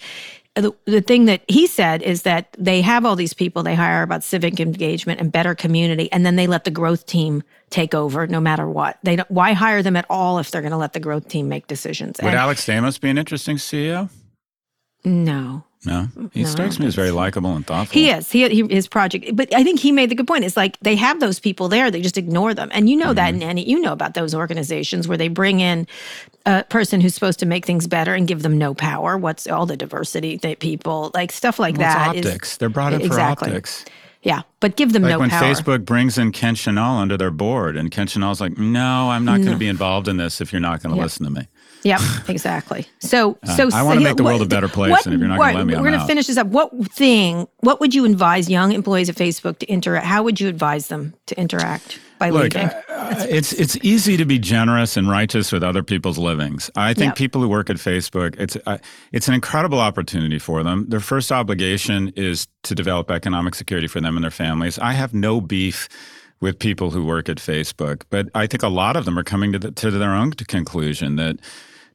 The, 0.57 0.73
the 0.85 1.01
thing 1.01 1.25
that 1.25 1.41
he 1.49 1.67
said 1.67 2.01
is 2.01 2.21
that 2.21 2.55
they 2.57 2.79
have 2.81 3.05
all 3.05 3.17
these 3.17 3.33
people 3.33 3.61
they 3.61 3.75
hire 3.75 4.03
about 4.03 4.23
civic 4.23 4.57
engagement 4.61 5.19
and 5.19 5.29
better 5.29 5.53
community, 5.53 6.09
and 6.13 6.25
then 6.25 6.37
they 6.37 6.47
let 6.47 6.63
the 6.63 6.71
growth 6.71 7.05
team 7.05 7.43
take 7.71 7.93
over 7.93 8.25
no 8.25 8.39
matter 8.39 8.65
what. 8.69 8.97
They 9.03 9.17
don't, 9.17 9.29
why 9.29 9.51
hire 9.51 9.83
them 9.83 9.97
at 9.97 10.05
all 10.09 10.39
if 10.39 10.51
they're 10.51 10.61
going 10.61 10.71
to 10.71 10.77
let 10.77 10.93
the 10.93 11.01
growth 11.01 11.27
team 11.27 11.49
make 11.49 11.67
decisions? 11.67 12.19
Would 12.21 12.29
And- 12.29 12.37
Alex 12.37 12.65
Stamos 12.65 13.01
be 13.01 13.09
an 13.09 13.17
interesting 13.17 13.57
CEO? 13.57 14.09
no, 15.03 15.65
No, 15.85 16.07
he 16.33 16.43
No, 16.43 16.49
strikes 16.49 16.79
me 16.79 16.85
as 16.87 16.95
very 16.95 17.11
likable 17.11 17.55
and 17.55 17.65
thoughtful. 17.65 17.93
He 17.93 18.09
is. 18.09 18.31
He, 18.31 18.47
he 18.49 18.63
his 18.69 18.87
project, 18.87 19.35
but 19.35 19.53
I 19.53 19.63
think 19.63 19.79
he 19.79 19.91
made 19.91 20.09
the 20.09 20.15
good 20.15 20.27
point. 20.27 20.43
It's 20.43 20.57
like 20.57 20.79
they 20.81 20.95
have 20.95 21.19
those 21.19 21.39
people 21.39 21.67
there, 21.69 21.91
they 21.91 22.01
just 22.01 22.17
ignore 22.17 22.53
them, 22.53 22.69
and 22.71 22.89
you 22.89 22.95
know 22.95 23.13
that 23.13 23.33
Mm-hmm. 23.33 23.41
in 23.43 23.49
any 23.49 23.69
you 23.69 23.79
know 23.79 23.93
about 23.93 24.13
those 24.13 24.33
organizations 24.33 25.07
where 25.07 25.17
they 25.17 25.27
bring 25.27 25.59
in 25.59 25.87
a 26.45 26.63
person 26.63 27.01
who's 27.01 27.13
supposed 27.13 27.39
to 27.39 27.45
make 27.45 27.65
things 27.65 27.87
better 27.87 28.13
and 28.13 28.27
give 28.27 28.41
them 28.41 28.57
no 28.57 28.73
power. 28.73 29.17
What's 29.17 29.47
all 29.47 29.65
the 29.65 29.77
diversity 29.77 30.37
that 30.37 30.59
people 30.59 31.11
like 31.13 31.31
stuff 31.31 31.59
like 31.59 31.77
Well, 31.77 31.87
it's 31.87 31.95
that 31.95 32.15
is- 32.15 32.25
optics. 32.25 32.57
They're 32.57 32.69
brought 32.69 32.93
in 32.93 33.01
Exactly. 33.01 33.49
for 33.49 33.53
optics. 33.55 33.85
yeah, 34.23 34.41
but 34.59 34.75
give 34.75 34.93
them 34.93 35.03
Like 35.03 35.11
no 35.11 35.19
when 35.19 35.29
power. 35.29 35.41
Facebook 35.53 35.85
brings 35.85 36.17
in 36.17 36.31
Ken 36.31 36.55
Chenault 36.55 36.97
under 37.01 37.17
their 37.17 37.31
board, 37.31 37.77
and 37.77 37.91
Ken 37.91 38.07
Chenault's 38.07 38.41
like, 38.41 38.57
"No, 38.57 39.09
I'm 39.11 39.25
not 39.25 39.37
going 39.39 39.51
to 39.51 39.57
be 39.57 39.67
involved 39.67 40.07
in 40.07 40.17
this 40.17 40.41
if 40.41 40.51
you're 40.51 40.59
not 40.61 40.81
going 40.81 40.91
to 40.93 40.97
Yeah. 40.97 41.03
listen 41.03 41.25
to 41.25 41.31
me." 41.31 41.47
Yep, 41.85 42.01
exactly. 42.27 42.87
So, 42.99 43.37
so 43.55 43.67
Uh, 43.67 43.71
I 43.73 43.83
wanna 43.83 44.01
so 44.01 44.03
make 44.03 44.17
the 44.17 44.23
what- 44.23 44.31
world 44.31 44.41
a 44.41 44.45
better 44.47 44.67
place, 44.67 44.91
what- 44.91 45.05
and 45.05 45.13
if 45.15 45.19
you're 45.19 45.29
not 45.29 45.37
gonna 45.39 45.57
let 45.59 45.67
me, 45.67 45.75
we're 45.75 45.87
going 45.89 45.99
to 45.99 46.05
finish 46.07 46.27
this 46.27 46.35
up. 46.37 46.47
What 46.47 46.71
thing? 46.91 47.47
What 47.61 47.79
would 47.79 47.93
you 47.95 48.03
advise 48.05 48.49
young 48.49 48.71
employees 48.73 49.07
of 49.07 49.15
Facebook 49.15 49.59
to 49.59 49.65
interact? 49.67 50.05
How 50.05 50.23
would 50.23 50.41
you 50.41 50.47
advise 50.49 50.87
them 50.87 51.13
to 51.27 51.39
interact 51.39 51.99
by 52.17 52.29
Look, 52.31 52.55
leaving? 52.55 52.69
uh, 52.69 53.25
it's 53.29 53.53
it's 53.53 53.77
easy 53.83 54.17
to 54.17 54.25
be 54.25 54.39
generous 54.39 54.97
and 54.97 55.07
righteous 55.09 55.51
with 55.51 55.63
other 55.63 55.83
people's 55.83 56.17
livings. 56.17 56.71
I 56.75 56.93
think 56.93 57.09
Yep. 57.11 57.15
people 57.17 57.41
who 57.41 57.47
work 57.49 57.69
at 57.69 57.77
Facebook, 57.77 58.35
it's 58.39 58.57
uh, 58.65 58.77
it's 59.11 59.27
an 59.27 59.33
incredible 59.35 59.79
opportunity 59.79 60.39
for 60.39 60.63
them. 60.63 60.85
Their 60.89 60.99
first 61.01 61.31
obligation 61.31 62.11
is 62.15 62.47
to 62.63 62.73
develop 62.73 63.11
economic 63.11 63.53
security 63.53 63.87
for 63.87 64.01
them 64.01 64.15
and 64.17 64.23
their 64.23 64.31
families. 64.31 64.79
I 64.79 64.93
have 64.93 65.13
no 65.13 65.39
beef 65.39 65.87
with 66.41 66.57
people 66.59 66.91
who 66.91 67.03
work 67.05 67.29
at 67.29 67.37
Facebook, 67.37 68.01
but 68.09 68.27
I 68.35 68.47
think 68.47 68.63
a 68.63 68.67
lot 68.69 68.95
of 68.97 69.05
them 69.05 69.17
are 69.17 69.23
coming 69.23 69.51
to, 69.53 69.59
the, 69.59 69.71
to 69.71 69.89
their 69.91 70.13
own 70.13 70.31
conclusion 70.33 71.15
that 71.15 71.37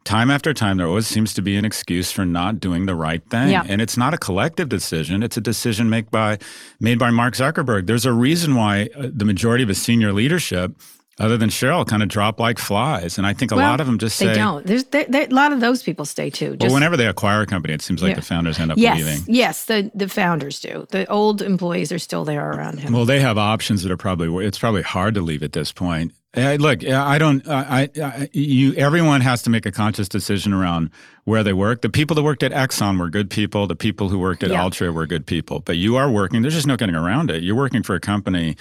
time 0.05 0.31
after 0.31 0.53
time, 0.55 0.77
there 0.79 0.87
always 0.87 1.07
seems 1.07 1.35
to 1.35 1.43
be 1.43 1.57
an 1.57 1.65
excuse 1.65 2.11
for 2.11 2.25
not 2.25 2.61
doing 2.61 2.87
the 2.87 2.95
right 2.95 3.23
thing. 3.31 3.51
Yeah. 3.51 3.65
And 3.69 3.81
it's 3.81 3.97
not 3.97 4.15
a 4.15 4.19
collective 4.19 4.69
decision, 4.69 5.23
it's 5.23 5.37
a 5.37 5.41
decision 5.41 5.89
made 5.91 6.11
by, 6.11 6.39
made 6.81 6.99
by 6.99 7.11
Mark 7.11 7.35
Zuckerberg. 7.35 7.87
There's 7.87 8.07
a 8.07 8.13
reason 8.13 8.55
why 8.55 8.89
uh, 8.97 9.09
the 9.13 9.25
majority 9.25 9.63
of 9.63 9.69
his 9.69 9.81
senior 9.81 10.13
leadership, 10.13 10.73
other 11.19 11.37
than 11.37 11.51
Sheryl, 11.51 11.87
kind 11.87 12.03
of 12.03 12.09
drop 12.09 12.41
like 12.41 12.59
flies. 12.59 13.19
And 13.19 13.27
I 13.27 13.35
think 13.35 13.53
a 13.53 13.57
Well, 13.57 13.69
lot 13.69 13.79
of 13.81 13.87
them 13.87 13.99
just 13.99 14.17
say 14.17 14.29
they 14.29 14.35
don't. 14.35 14.65
There's 14.67 14.85
there, 14.85 15.05
there, 15.07 15.27
a 15.27 15.35
lot 15.35 15.53
of 15.53 15.61
those 15.61 15.83
people 15.83 16.07
stay 16.07 16.31
too. 16.31 16.57
well, 16.59 16.73
whenever 16.73 16.97
they 16.97 17.07
acquire 17.07 17.43
a 17.43 17.47
company, 17.47 17.75
it 17.75 17.83
seems 17.83 18.03
like 18.03 18.11
Yeah. 18.11 18.17
the 18.17 18.23
founders 18.23 18.59
end 18.59 18.73
up 18.73 18.79
yes, 18.79 18.97
leaving. 18.99 19.23
yes, 19.35 19.67
the 19.67 19.91
the 19.95 20.09
founders 20.09 20.61
do. 20.61 20.87
The 20.91 21.07
old 21.11 21.43
employees 21.43 21.93
are 21.93 21.99
still 21.99 22.25
there 22.25 22.51
around 22.51 22.79
him. 22.79 22.95
Well, 22.95 23.05
they 23.05 23.21
have 23.21 23.37
options 23.37 23.83
that 23.83 23.93
are 23.93 23.99
probably 23.99 24.47
it's 24.47 24.59
probably 24.59 24.81
hard 24.83 25.15
to 25.15 25.21
leave 25.21 25.43
at 25.43 25.53
this 25.53 25.73
point. 25.73 26.15
Uh, 26.37 26.57
look, 26.61 26.85
I 26.85 27.19
don't. 27.19 27.47
I, 27.49 27.89
I, 28.01 28.29
you. 28.33 28.73
Everyone 28.75 29.21
has 29.21 29.43
to 29.43 29.51
make 29.51 29.67
a 29.67 29.73
conscious 29.73 30.09
decision 30.09 30.53
around 30.53 30.91
where 31.25 31.43
they 31.43 31.53
work. 31.53 31.83
The 31.83 31.89
people 31.91 32.15
that 32.15 32.23
worked 32.23 32.45
at 32.45 32.53
Exxon 32.53 33.01
were 33.01 33.11
good 33.11 33.31
people. 33.31 33.67
The 33.67 33.75
people 33.75 34.09
who 34.11 34.19
worked 34.19 34.45
at 34.45 34.51
Yeah. 34.51 34.63
Altria 34.63 34.95
were 34.95 35.07
good 35.07 35.27
people. 35.27 35.59
But 35.59 35.77
you 35.77 35.97
are 35.97 36.09
working. 36.09 36.43
There's 36.43 36.55
just 36.55 36.69
no 36.69 36.77
getting 36.77 36.95
around 36.95 37.31
it. 37.33 37.43
You're 37.43 37.57
working 37.57 37.83
for 37.83 37.97
a 37.97 38.01
company. 38.01 38.57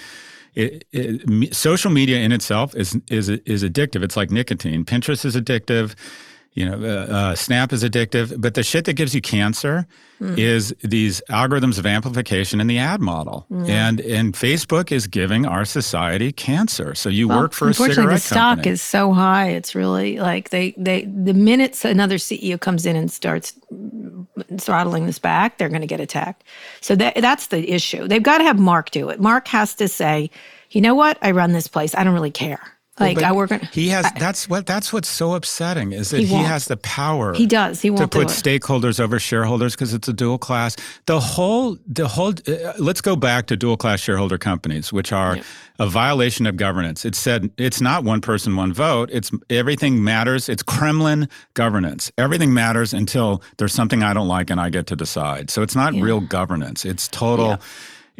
It, 0.56 0.84
it, 0.90 1.54
social 1.54 1.92
media 1.92 2.18
in 2.18 2.32
itself 2.32 2.74
is 2.74 2.98
is 3.08 3.28
is 3.28 3.62
addictive. 3.62 4.02
It's 4.02 4.16
like 4.16 4.32
nicotine. 4.32 4.84
Pinterest 4.84 5.24
is 5.24 5.36
addictive. 5.36 5.94
You 6.54 6.68
know, 6.68 6.82
uh, 6.82 7.12
uh, 7.12 7.34
Snap 7.36 7.72
is 7.72 7.84
addictive. 7.84 8.40
But 8.40 8.54
the 8.54 8.62
shit 8.64 8.84
that 8.86 8.94
gives 8.94 9.14
you 9.14 9.20
cancer 9.20 9.86
Hmm. 10.18 10.34
is 10.36 10.74
these 10.82 11.22
algorithms 11.30 11.78
of 11.78 11.86
amplification 11.86 12.60
in 12.60 12.66
the 12.66 12.76
ad 12.76 13.00
model. 13.00 13.46
And 13.66 14.00
and 14.00 14.34
Facebook 14.34 14.92
is 14.92 15.06
giving 15.06 15.46
our 15.46 15.64
society 15.64 16.30
cancer. 16.30 16.94
So 16.94 17.08
you 17.08 17.26
Well, 17.28 17.38
work 17.42 17.52
for 17.54 17.70
a 17.70 17.74
cigarette 17.74 18.10
the 18.10 18.18
stock 18.18 18.56
company. 18.56 18.72
is 18.72 18.82
so 18.82 19.14
high. 19.14 19.48
It's 19.48 19.74
really 19.74 20.18
like 20.18 20.50
they 20.50 20.74
they 20.76 21.04
the 21.04 21.32
minutes 21.32 21.86
another 21.86 22.16
CEO 22.18 22.60
comes 22.60 22.84
in 22.84 22.96
and 22.96 23.10
starts 23.10 23.54
throttling 24.58 25.06
this 25.06 25.18
back, 25.18 25.56
they're 25.58 25.68
going 25.70 25.80
to 25.80 25.86
get 25.86 26.00
attacked. 26.00 26.44
So 26.80 26.94
that 26.96 27.14
that's 27.16 27.46
the 27.46 27.70
issue. 27.72 28.06
They've 28.06 28.22
got 28.22 28.38
to 28.38 28.44
have 28.44 28.58
Mark 28.58 28.90
do 28.90 29.08
it. 29.08 29.20
Mark 29.20 29.48
has 29.48 29.74
to 29.76 29.88
say, 29.88 30.30
you 30.70 30.80
know 30.80 30.94
what, 30.94 31.16
I 31.22 31.30
run 31.30 31.52
this 31.52 31.68
place. 31.68 31.94
I 31.94 32.04
don't 32.04 32.14
really 32.14 32.30
care. 32.30 32.60
Like 33.00 33.16
But 33.16 33.24
I 33.24 33.32
work. 33.32 33.50
On, 33.50 33.60
He 33.72 33.88
has 33.88 34.10
that's 34.18 34.48
what 34.48 34.66
that's 34.66 34.92
what's 34.92 35.08
so 35.08 35.34
upsetting 35.34 35.92
is 35.92 36.10
that 36.10 36.20
He 36.20 36.26
he, 36.26 36.34
has 36.34 36.66
the 36.66 36.76
power. 36.76 37.34
He 37.34 37.46
does. 37.46 37.80
He 37.80 37.88
to 37.88 37.94
won't 37.94 38.10
do 38.10 38.18
put 38.20 38.28
stakeholders 38.28 39.00
over 39.00 39.18
shareholders 39.18 39.74
because 39.74 39.94
it's 39.94 40.08
a 40.08 40.12
dual 40.12 40.38
class. 40.38 40.76
The 41.06 41.18
whole 41.20 41.78
the 41.86 42.08
whole. 42.08 42.34
Uh, 42.46 42.74
let's 42.78 43.00
go 43.00 43.16
back 43.16 43.46
to 43.46 43.56
dual 43.56 43.76
class 43.76 44.00
shareholder 44.00 44.38
companies, 44.38 44.92
which 44.92 45.12
are 45.12 45.38
a 45.78 45.86
violation 45.86 46.46
of 46.46 46.56
governance. 46.56 47.04
It 47.04 47.14
said 47.14 47.50
it's 47.56 47.80
not 47.80 48.04
one 48.04 48.20
person 48.20 48.54
one 48.54 48.72
vote. 48.72 49.08
It's 49.12 49.30
everything 49.48 50.04
matters. 50.04 50.48
It's 50.48 50.62
Kremlin 50.62 51.28
governance. 51.54 52.12
Everything 52.18 52.52
matters 52.52 52.92
until 52.92 53.42
there's 53.56 53.72
something 53.72 54.02
I 54.02 54.12
don't 54.12 54.28
like 54.28 54.50
and 54.50 54.60
I 54.60 54.68
get 54.68 54.86
to 54.88 54.96
decide. 54.96 55.50
So 55.50 55.62
it's 55.62 55.74
not 55.74 55.94
real 55.94 56.20
governance. 56.20 56.84
It's 56.84 57.08
total. 57.08 57.58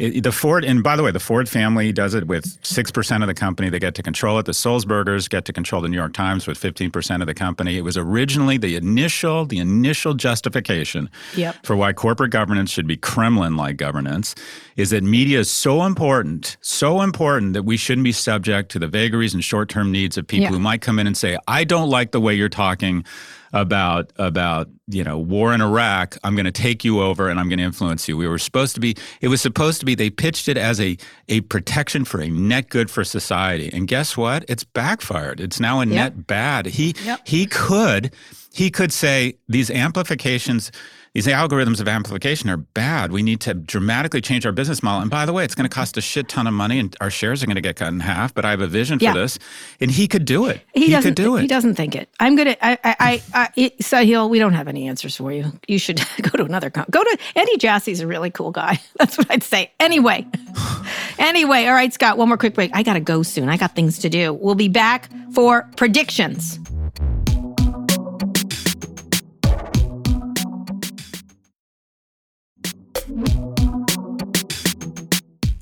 It, 0.00 0.22
the 0.22 0.32
Ford, 0.32 0.64
and 0.64 0.82
by 0.82 0.96
the 0.96 1.02
way, 1.02 1.10
the 1.10 1.20
Ford 1.20 1.46
family 1.46 1.92
does 1.92 2.14
it 2.14 2.26
with 2.26 2.46
6% 2.62 3.20
of 3.20 3.26
the 3.26 3.34
company. 3.34 3.68
They 3.68 3.78
get 3.78 3.94
to 3.96 4.02
control 4.02 4.38
it. 4.38 4.46
The 4.46 4.52
Sulzbergers 4.52 5.28
get 5.28 5.44
to 5.44 5.52
control 5.52 5.82
the 5.82 5.88
New 5.90 5.96
York 5.98 6.14
Times 6.14 6.46
with 6.46 6.58
15% 6.58 7.20
of 7.20 7.26
the 7.26 7.34
company. 7.34 7.76
It 7.76 7.82
was 7.82 7.98
originally 7.98 8.56
the 8.56 8.76
initial, 8.76 9.44
the 9.44 9.58
initial 9.58 10.14
justification 10.14 11.10
Yep. 11.36 11.66
for 11.66 11.76
why 11.76 11.92
corporate 11.92 12.30
governance 12.30 12.70
should 12.70 12.86
be 12.86 12.96
Kremlin-like 12.96 13.76
governance 13.76 14.34
is 14.76 14.88
that 14.90 15.02
media 15.04 15.40
is 15.40 15.50
so 15.50 15.84
important, 15.84 16.56
so 16.62 17.02
important 17.02 17.52
that 17.52 17.64
we 17.64 17.76
shouldn't 17.76 18.04
be 18.04 18.12
subject 18.12 18.70
to 18.72 18.78
the 18.78 18.88
vagaries 18.88 19.34
and 19.34 19.44
short-term 19.44 19.92
needs 19.92 20.16
of 20.16 20.26
people 20.26 20.44
Yeah. 20.44 20.50
who 20.50 20.58
might 20.60 20.80
come 20.80 20.98
in 20.98 21.06
and 21.06 21.16
say, 21.16 21.36
I 21.46 21.64
don't 21.64 21.90
like 21.90 22.12
the 22.12 22.20
way 22.20 22.34
you're 22.34 22.48
talking 22.48 23.04
about 23.52 24.12
about 24.16 24.68
you 24.86 25.02
know 25.02 25.18
war 25.18 25.52
in 25.54 25.60
Iraq. 25.60 26.16
I'm 26.24 26.34
going 26.34 26.44
to 26.46 26.52
take 26.52 26.84
you 26.84 27.00
over 27.00 27.28
and 27.28 27.40
I'm 27.40 27.48
going 27.48 27.58
to 27.58 27.64
influence 27.64 28.08
you. 28.08 28.16
We 28.16 28.28
were 28.28 28.38
supposed 28.38 28.74
to 28.74 28.80
be. 28.80 28.96
It 29.20 29.28
was 29.28 29.40
supposed 29.40 29.80
to 29.80 29.86
be. 29.86 29.94
They 29.94 30.10
pitched 30.10 30.48
it 30.48 30.56
as 30.56 30.80
a 30.80 30.96
a 31.28 31.40
protection 31.42 32.04
for 32.04 32.20
a 32.20 32.28
net 32.28 32.68
good 32.68 32.90
for 32.90 33.04
society. 33.04 33.70
And 33.72 33.86
guess 33.88 34.16
what? 34.16 34.44
It's 34.48 34.64
backfired. 34.64 35.40
It's 35.40 35.60
now 35.60 35.80
a 35.80 35.86
net 35.86 36.26
bad. 36.26 36.66
He 36.66 36.94
Yep. 37.04 37.20
he 37.26 37.46
could 37.46 38.12
he 38.52 38.70
could 38.70 38.92
say 38.92 39.34
these 39.48 39.70
amplifications. 39.70 40.72
These 41.12 41.26
algorithms 41.26 41.80
of 41.80 41.88
amplification 41.88 42.48
are 42.50 42.56
bad. 42.56 43.10
We 43.10 43.24
need 43.24 43.40
to 43.40 43.52
dramatically 43.54 44.20
change 44.20 44.46
our 44.46 44.52
business 44.52 44.80
model. 44.80 45.02
And 45.02 45.10
by 45.10 45.26
the 45.26 45.32
way, 45.32 45.42
it's 45.44 45.56
going 45.56 45.68
to 45.68 45.74
cost 45.74 45.96
a 45.96 46.00
shit 46.00 46.28
ton 46.28 46.46
of 46.46 46.54
money, 46.54 46.78
and 46.78 46.94
our 47.00 47.10
shares 47.10 47.42
are 47.42 47.46
going 47.46 47.56
to 47.56 47.60
get 47.60 47.74
cut 47.74 47.88
in 47.88 47.98
half. 47.98 48.32
But 48.32 48.44
I 48.44 48.50
have 48.50 48.60
a 48.60 48.68
vision 48.68 48.98
Yeah. 49.00 49.12
for 49.12 49.18
this, 49.18 49.36
and 49.80 49.90
he 49.90 50.06
could 50.06 50.24
do 50.24 50.46
it. 50.46 50.60
he, 50.72 50.88
doesn't 50.90 51.02
could 51.10 51.14
do 51.16 51.36
it. 51.36 51.40
He 51.42 51.46
doesn't 51.48 51.74
think 51.74 51.96
it. 51.96 52.08
I'm 52.20 52.36
gonna. 52.36 52.56
I. 52.62 52.78
I. 52.84 52.94
I. 53.00 53.22
I 53.56 53.70
Sahil, 53.82 54.30
we 54.30 54.38
don't 54.38 54.52
have 54.52 54.68
any 54.68 54.86
answers 54.86 55.16
for 55.16 55.32
you. 55.32 55.50
You 55.66 55.80
should 55.80 56.00
go 56.22 56.30
to 56.38 56.44
another. 56.44 56.70
Com- 56.70 56.86
go 56.92 57.02
to 57.02 57.18
Andy 57.34 57.56
Jassy's 57.56 57.98
a 57.98 58.06
really 58.06 58.30
cool 58.30 58.52
guy. 58.52 58.80
That's 58.98 59.18
what 59.18 59.28
I'd 59.32 59.42
say. 59.42 59.72
Anyway. 59.80 60.28
anyway, 61.18 61.66
all 61.66 61.74
right, 61.74 61.92
Scott. 61.92 62.18
One 62.18 62.28
more 62.28 62.38
quick 62.38 62.54
break. 62.54 62.70
I 62.72 62.84
gotta 62.84 63.00
go 63.00 63.24
soon. 63.24 63.48
I 63.48 63.56
got 63.56 63.74
things 63.74 63.98
to 64.00 64.08
do. 64.08 64.32
We'll 64.32 64.54
be 64.54 64.68
back 64.68 65.08
for 65.34 65.68
predictions. 65.76 66.60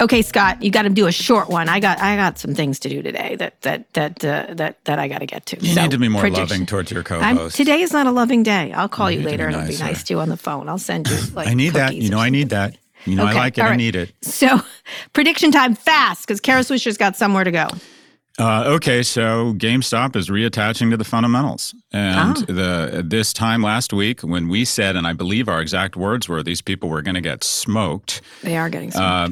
Okay, 0.01 0.22
Scott, 0.22 0.62
you 0.62 0.70
got 0.70 0.82
to 0.82 0.90
do 0.90 1.09
a 1.09 1.12
short 1.12 1.49
one. 1.49 1.68
I 1.68 1.80
got 1.80 1.99
I 2.01 2.14
got 2.14 2.38
some 2.38 2.55
things 2.55 2.78
to 2.80 2.88
do 2.88 3.03
today 3.03 3.34
that 3.36 3.61
that 3.62 3.92
that 3.94 4.24
uh, 4.24 4.55
that 4.55 4.84
that 4.84 4.99
I 5.01 5.09
got 5.09 5.18
to 5.18 5.26
get 5.26 5.44
to. 5.46 5.61
You 5.61 5.74
So, 5.74 5.82
need 5.82 5.90
to 5.90 5.99
be 5.99 6.09
more 6.09 6.20
prediction. 6.20 6.44
loving 6.49 6.66
towards 6.66 6.92
your 6.92 7.01
I'm, 7.01 7.36
co-host. 7.36 7.57
today 7.57 7.80
is 7.80 7.92
not 7.92 8.07
a 8.07 8.12
loving 8.12 8.44
day. 8.44 8.72
I'll 8.72 8.88
call 8.88 9.11
you 9.11 9.22
to 9.22 9.26
later 9.28 9.49
and 9.49 9.57
I'll 9.57 9.66
be 9.66 9.76
nice 9.76 10.05
to 10.05 10.14
you 10.14 10.20
on 10.20 10.28
the 10.28 10.36
phone. 10.36 10.68
I'll 10.68 10.78
send 10.78 11.09
you 11.09 11.16
like 11.34 11.49
I 11.49 11.55
need 11.55 11.70
that. 11.72 11.96
You 11.96 12.11
know, 12.11 12.18
I 12.20 12.30
need 12.30 12.51
that. 12.51 12.76
You 13.07 13.16
know, 13.16 13.24
I 13.26 13.32
like 13.32 13.59
it. 13.59 13.62
all 13.62 13.70
I 13.70 13.76
need 13.76 13.96
it. 13.96 14.12
So, 14.22 14.61
prediction 15.14 15.51
time 15.51 15.74
fast 15.74 16.26
because 16.26 16.40
Kara 16.40 16.61
Swisher's 16.61 16.96
got 16.96 17.16
somewhere 17.16 17.42
to 17.42 17.51
go. 17.51 17.66
Uh, 18.39 18.64
okay, 18.68 19.03
so 19.03 19.53
GameStop 19.55 20.14
is 20.14 20.28
reattaching 20.28 20.91
to 20.91 20.97
the 20.97 21.05
fundamentals, 21.05 21.74
and 21.93 22.36
Ah. 22.39 22.43
the 22.47 23.03
this 23.05 23.32
time 23.32 23.62
last 23.62 23.93
week 23.93 24.20
when 24.20 24.49
we 24.49 24.64
said, 24.64 24.95
and 24.95 25.07
I 25.09 25.12
believe 25.12 25.49
our 25.49 25.61
exact 25.61 25.97
words 25.97 26.28
were, 26.28 26.43
these 26.45 26.61
people 26.62 26.89
were 26.89 27.03
going 27.03 27.16
to 27.16 27.20
get 27.20 27.43
smoked. 27.43 28.20
They 28.45 28.57
are 28.57 28.70
getting 28.70 28.93
some. 28.93 29.03
Uh, 29.03 29.28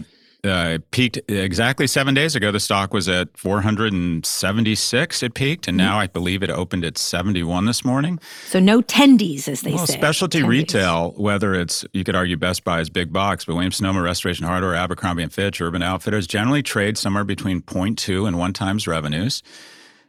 uh, 0.46 0.78
peaked 0.92 1.18
exactly 1.28 1.86
seven 1.86 2.14
days 2.14 2.34
ago. 2.36 2.50
The 2.52 2.60
stock 2.60 2.94
was 2.94 3.08
at 3.08 3.36
476. 3.36 5.22
It 5.22 5.34
peaked, 5.34 5.64
Mm-hmm. 5.64 5.68
and 5.70 5.76
now 5.78 5.98
I 5.98 6.06
believe 6.06 6.42
it 6.42 6.50
opened 6.50 6.84
at 6.84 6.98
71 6.98 7.64
this 7.66 7.84
morning. 7.84 8.18
so 8.46 8.58
no 8.60 8.80
tendies, 8.82 9.48
as 9.48 9.60
they 9.62 9.72
Well, 9.74 9.86
say. 9.86 9.94
specialty 9.94 10.40
Tendies. 10.40 10.48
retail, 10.48 11.14
whether 11.16 11.54
it's 11.54 11.84
you 11.92 12.04
could 12.04 12.14
argue 12.14 12.36
Best 12.36 12.64
Buy 12.64 12.80
is 12.80 12.90
big 12.90 13.12
box, 13.12 13.44
but 13.44 13.54
Williams 13.54 13.76
Sonoma, 13.76 14.02
Restoration 14.02 14.46
Hardware, 14.46 14.74
Abercrombie 14.74 15.22
and 15.22 15.32
Fitch, 15.32 15.60
Urban 15.60 15.82
Outfitters 15.82 16.26
generally 16.26 16.62
trade 16.62 16.96
somewhere 16.98 17.24
between 17.24 17.60
0.2 17.62 18.26
and 18.26 18.38
one 18.38 18.52
times 18.52 18.86
revenues. 18.86 19.42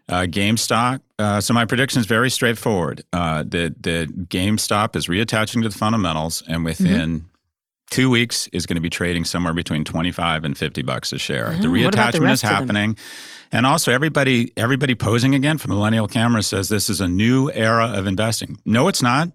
Uh, 0.09 0.21
GameStop. 0.21 1.01
Uh, 1.19 1.41
so 1.41 1.53
my 1.53 1.65
prediction 1.65 1.99
is 1.99 2.05
very 2.05 2.29
straightforward. 2.29 3.03
Uh, 3.11 3.43
the 3.43 3.75
the 3.79 4.07
GameStop 4.29 4.95
is 4.95 5.07
reattaching 5.07 5.61
to 5.63 5.69
the 5.69 5.77
fundamentals, 5.77 6.43
and 6.47 6.63
within 6.63 7.25
two 7.89 8.09
weeks 8.09 8.47
is 8.47 8.65
going 8.65 8.75
to 8.75 8.81
be 8.81 8.89
trading 8.89 9.25
somewhere 9.25 9.53
between 9.53 9.83
25 9.83 10.43
and 10.45 10.57
50 10.57 10.81
bucks 10.83 11.13
a 11.13 11.17
share. 11.17 11.51
the 11.51 11.67
about 11.87 12.13
the 12.13 12.19
reattachment 12.19 12.31
is 12.31 12.43
of 12.43 12.49
them? 12.49 12.57
happening. 12.59 12.97
And 13.51 13.65
also 13.65 13.91
everybody 13.93 14.51
everybody 14.57 14.93
posing 14.95 15.33
again 15.33 15.57
from 15.57 15.69
Millennial 15.71 16.07
Camera 16.07 16.43
says 16.43 16.67
this 16.69 16.89
is 16.89 16.99
a 17.01 17.07
new 17.07 17.49
era 17.51 17.87
of 17.87 18.05
investing. 18.05 18.59
No, 18.65 18.87
it's 18.89 19.01
not. 19.01 19.29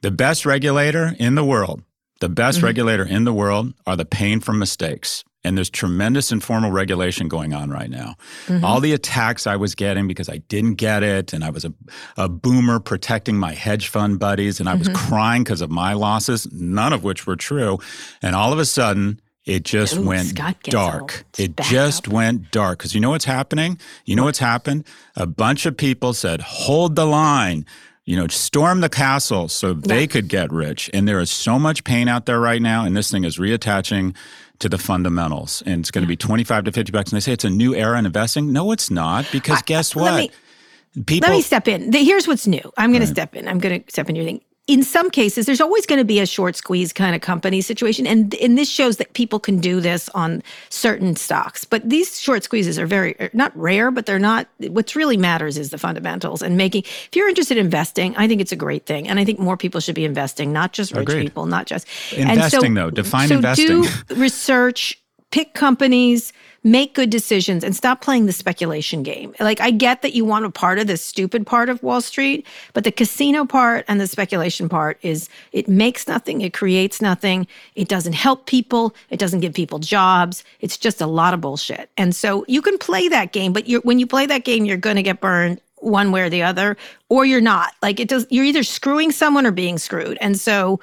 The 0.00 0.10
best 0.10 0.44
regulator 0.44 1.14
in 1.18 1.36
the 1.36 1.44
world, 1.44 1.82
the 2.20 2.28
best 2.28 2.58
Mm-hmm. 2.58 2.66
regulator 2.66 3.04
in 3.04 3.22
the 3.24 3.32
world 3.32 3.72
are 3.86 3.96
the 3.96 4.04
pain 4.04 4.40
from 4.40 4.58
mistakes. 4.58 5.22
And 5.44 5.56
there's 5.56 5.70
tremendous 5.70 6.30
informal 6.30 6.70
regulation 6.70 7.26
going 7.26 7.52
on 7.52 7.68
right 7.70 7.90
now. 7.90 8.14
Mm-hmm. 8.46 8.64
All 8.64 8.78
the 8.80 8.92
attacks 8.92 9.46
I 9.46 9.56
was 9.56 9.74
getting 9.74 10.06
because 10.06 10.28
I 10.28 10.38
didn't 10.48 10.74
get 10.74 11.02
it, 11.02 11.32
and 11.32 11.42
I 11.42 11.50
was 11.50 11.64
a, 11.64 11.74
a 12.16 12.28
boomer 12.28 12.78
protecting 12.78 13.36
my 13.36 13.52
hedge 13.52 13.88
fund 13.88 14.20
buddies, 14.20 14.60
and 14.60 14.68
I 14.68 14.74
was 14.74 14.88
Mm-hmm. 14.88 15.08
crying 15.08 15.42
because 15.44 15.60
of 15.60 15.70
my 15.70 15.94
losses, 15.94 16.46
none 16.52 16.92
of 16.92 17.02
which 17.02 17.26
were 17.26 17.36
true. 17.36 17.78
And 18.20 18.36
all 18.36 18.52
of 18.52 18.58
a 18.58 18.64
sudden, 18.64 19.20
it 19.44 19.64
just 19.64 19.96
Ooh, 19.96 20.06
went 20.06 20.28
Scott 20.28 20.62
gets 20.62 20.74
all 20.76 20.90
dark. 20.90 21.24
It 21.36 21.56
just 21.56 22.06
up. 22.06 22.14
went 22.14 22.50
dark. 22.52 22.78
Because 22.78 22.94
you 22.94 23.00
know 23.00 23.10
what's 23.10 23.24
happening? 23.24 23.78
You 24.04 24.14
know 24.14 24.24
what's 24.24 24.38
happened? 24.38 24.86
A 25.16 25.26
bunch 25.26 25.66
of 25.66 25.76
people 25.76 26.12
said, 26.14 26.40
hold 26.40 26.94
the 26.94 27.04
line. 27.04 27.66
You 28.04 28.16
know, 28.16 28.26
storm 28.28 28.80
the 28.80 28.88
castle 28.88 29.46
so 29.48 29.72
they 29.72 30.06
could 30.08 30.26
get 30.28 30.52
rich. 30.52 30.90
And 30.92 31.06
there 31.06 31.20
is 31.20 31.30
so 31.30 31.58
much 31.58 31.84
pain 31.84 32.08
out 32.08 32.26
there 32.26 32.40
right 32.40 32.60
now, 32.60 32.84
and 32.84 32.96
this 32.96 33.10
thing 33.10 33.22
is 33.24 33.38
reattaching 33.38 34.16
to 34.62 34.68
the 34.68 34.78
fundamentals. 34.78 35.62
And 35.66 35.80
it's 35.80 35.90
going 35.90 36.02
to 36.02 36.08
be 36.08 36.16
25 36.16 36.64
to 36.64 36.72
50 36.72 36.92
bucks. 36.92 37.12
And 37.12 37.16
they 37.16 37.20
say 37.20 37.32
it's 37.32 37.44
a 37.44 37.50
new 37.50 37.74
era 37.74 37.98
in 37.98 38.06
investing. 38.06 38.52
No, 38.52 38.72
it's 38.72 38.90
not. 38.90 39.26
Because 39.30 39.62
guess 39.62 39.94
let 39.94 40.02
what? 40.02 40.16
me- 40.94 41.04
people 41.04 41.28
Let 41.28 41.36
me 41.36 41.42
step 41.42 41.68
in. 41.68 41.92
Here's 41.92 42.26
what's 42.26 42.46
new. 42.46 42.72
I'm 42.76 42.90
going 42.90 43.02
to 43.02 43.06
step 43.06 43.36
in. 43.36 43.48
I'm 43.48 43.58
going 43.58 43.82
to 43.82 43.90
step 43.90 44.08
in 44.08 44.16
your 44.16 44.24
thing. 44.24 44.40
In 44.72 44.82
some 44.82 45.10
cases, 45.10 45.44
there's 45.44 45.60
always 45.60 45.84
going 45.84 45.98
to 45.98 46.04
be 46.04 46.18
a 46.18 46.24
short 46.24 46.56
squeeze 46.56 46.94
kind 46.94 47.14
of 47.14 47.20
company 47.20 47.60
situation, 47.60 48.06
and 48.06 48.34
and 48.36 48.56
this 48.56 48.70
shows 48.70 48.96
that 48.96 49.12
people 49.12 49.38
can 49.38 49.60
do 49.60 49.80
this 49.80 50.08
on 50.10 50.42
certain 50.70 51.14
stocks. 51.14 51.66
But 51.66 51.86
these 51.86 52.18
short 52.18 52.42
squeezes 52.42 52.78
are 52.78 52.86
very 52.86 53.14
are 53.20 53.28
not 53.34 53.54
rare, 53.54 53.90
but 53.90 54.06
they're 54.06 54.18
not. 54.18 54.48
What's 54.58 54.96
really 54.96 55.18
matters 55.18 55.58
is 55.58 55.68
the 55.70 55.78
fundamentals 55.78 56.40
and 56.40 56.56
making. 56.56 56.84
If 56.84 57.10
you're 57.14 57.28
interested 57.28 57.58
in 57.58 57.66
investing, 57.66 58.16
I 58.16 58.26
think 58.28 58.40
it's 58.40 58.52
a 58.52 58.56
great 58.56 58.86
thing, 58.86 59.08
and 59.08 59.18
I 59.18 59.26
think 59.26 59.38
more 59.38 59.58
people 59.58 59.80
should 59.80 59.94
be 59.94 60.06
investing, 60.06 60.52
not 60.52 60.72
just 60.72 60.92
rich 60.92 61.08
Agreed. 61.08 61.22
people, 61.22 61.44
not 61.44 61.66
just 61.66 61.86
Investing, 62.12 62.74
though. 62.74 62.90
Define 62.90 63.28
so 63.28 63.36
investing. 63.36 63.66
do 63.66 63.88
research, 64.16 64.98
pick 65.30 65.54
companies, 65.54 66.32
make 66.64 66.94
good 66.94 67.10
decisions, 67.10 67.64
and 67.64 67.74
stop 67.74 68.00
playing 68.00 68.26
the 68.26 68.32
speculation 68.32 69.02
game. 69.02 69.34
Like 69.40 69.60
I 69.60 69.70
get 69.70 70.02
that 70.02 70.14
you 70.14 70.24
want 70.24 70.44
a 70.44 70.50
part 70.50 70.78
of 70.78 70.86
the 70.86 70.96
stupid 70.96 71.46
part 71.46 71.68
of 71.68 71.82
Wall 71.82 72.00
Street, 72.00 72.46
but 72.72 72.84
the 72.84 72.92
casino 72.92 73.44
part 73.44 73.84
and 73.88 74.00
the 74.00 74.06
speculation 74.06 74.68
part 74.68 74.98
is 75.02 75.28
it 75.52 75.68
makes 75.68 76.06
nothing, 76.06 76.40
it 76.40 76.52
creates 76.52 77.00
nothing, 77.02 77.46
it 77.74 77.88
doesn't 77.88 78.12
help 78.12 78.46
people, 78.46 78.94
it 79.10 79.18
doesn't 79.18 79.40
give 79.40 79.54
people 79.54 79.78
jobs. 79.78 80.44
It's 80.60 80.78
just 80.78 81.00
a 81.00 81.06
lot 81.06 81.34
of 81.34 81.40
bullshit. 81.40 81.90
And 81.96 82.14
so 82.14 82.44
you 82.46 82.62
can 82.62 82.78
play 82.78 83.08
that 83.08 83.32
game, 83.32 83.52
but 83.52 83.66
when 83.82 83.98
you 83.98 84.06
play 84.06 84.26
that 84.26 84.44
game, 84.44 84.64
you're 84.64 84.76
going 84.76 84.96
to 84.96 85.02
get 85.02 85.20
burned 85.20 85.60
one 85.76 86.12
way 86.12 86.22
or 86.22 86.30
the 86.30 86.42
other, 86.42 86.76
or 87.08 87.24
you're 87.24 87.40
not. 87.40 87.72
Like 87.82 87.98
it 87.98 88.08
does, 88.08 88.26
you're 88.30 88.44
either 88.44 88.62
screwing 88.62 89.10
someone 89.10 89.46
or 89.46 89.50
being 89.50 89.78
screwed. 89.78 90.16
And 90.20 90.38
so 90.40 90.78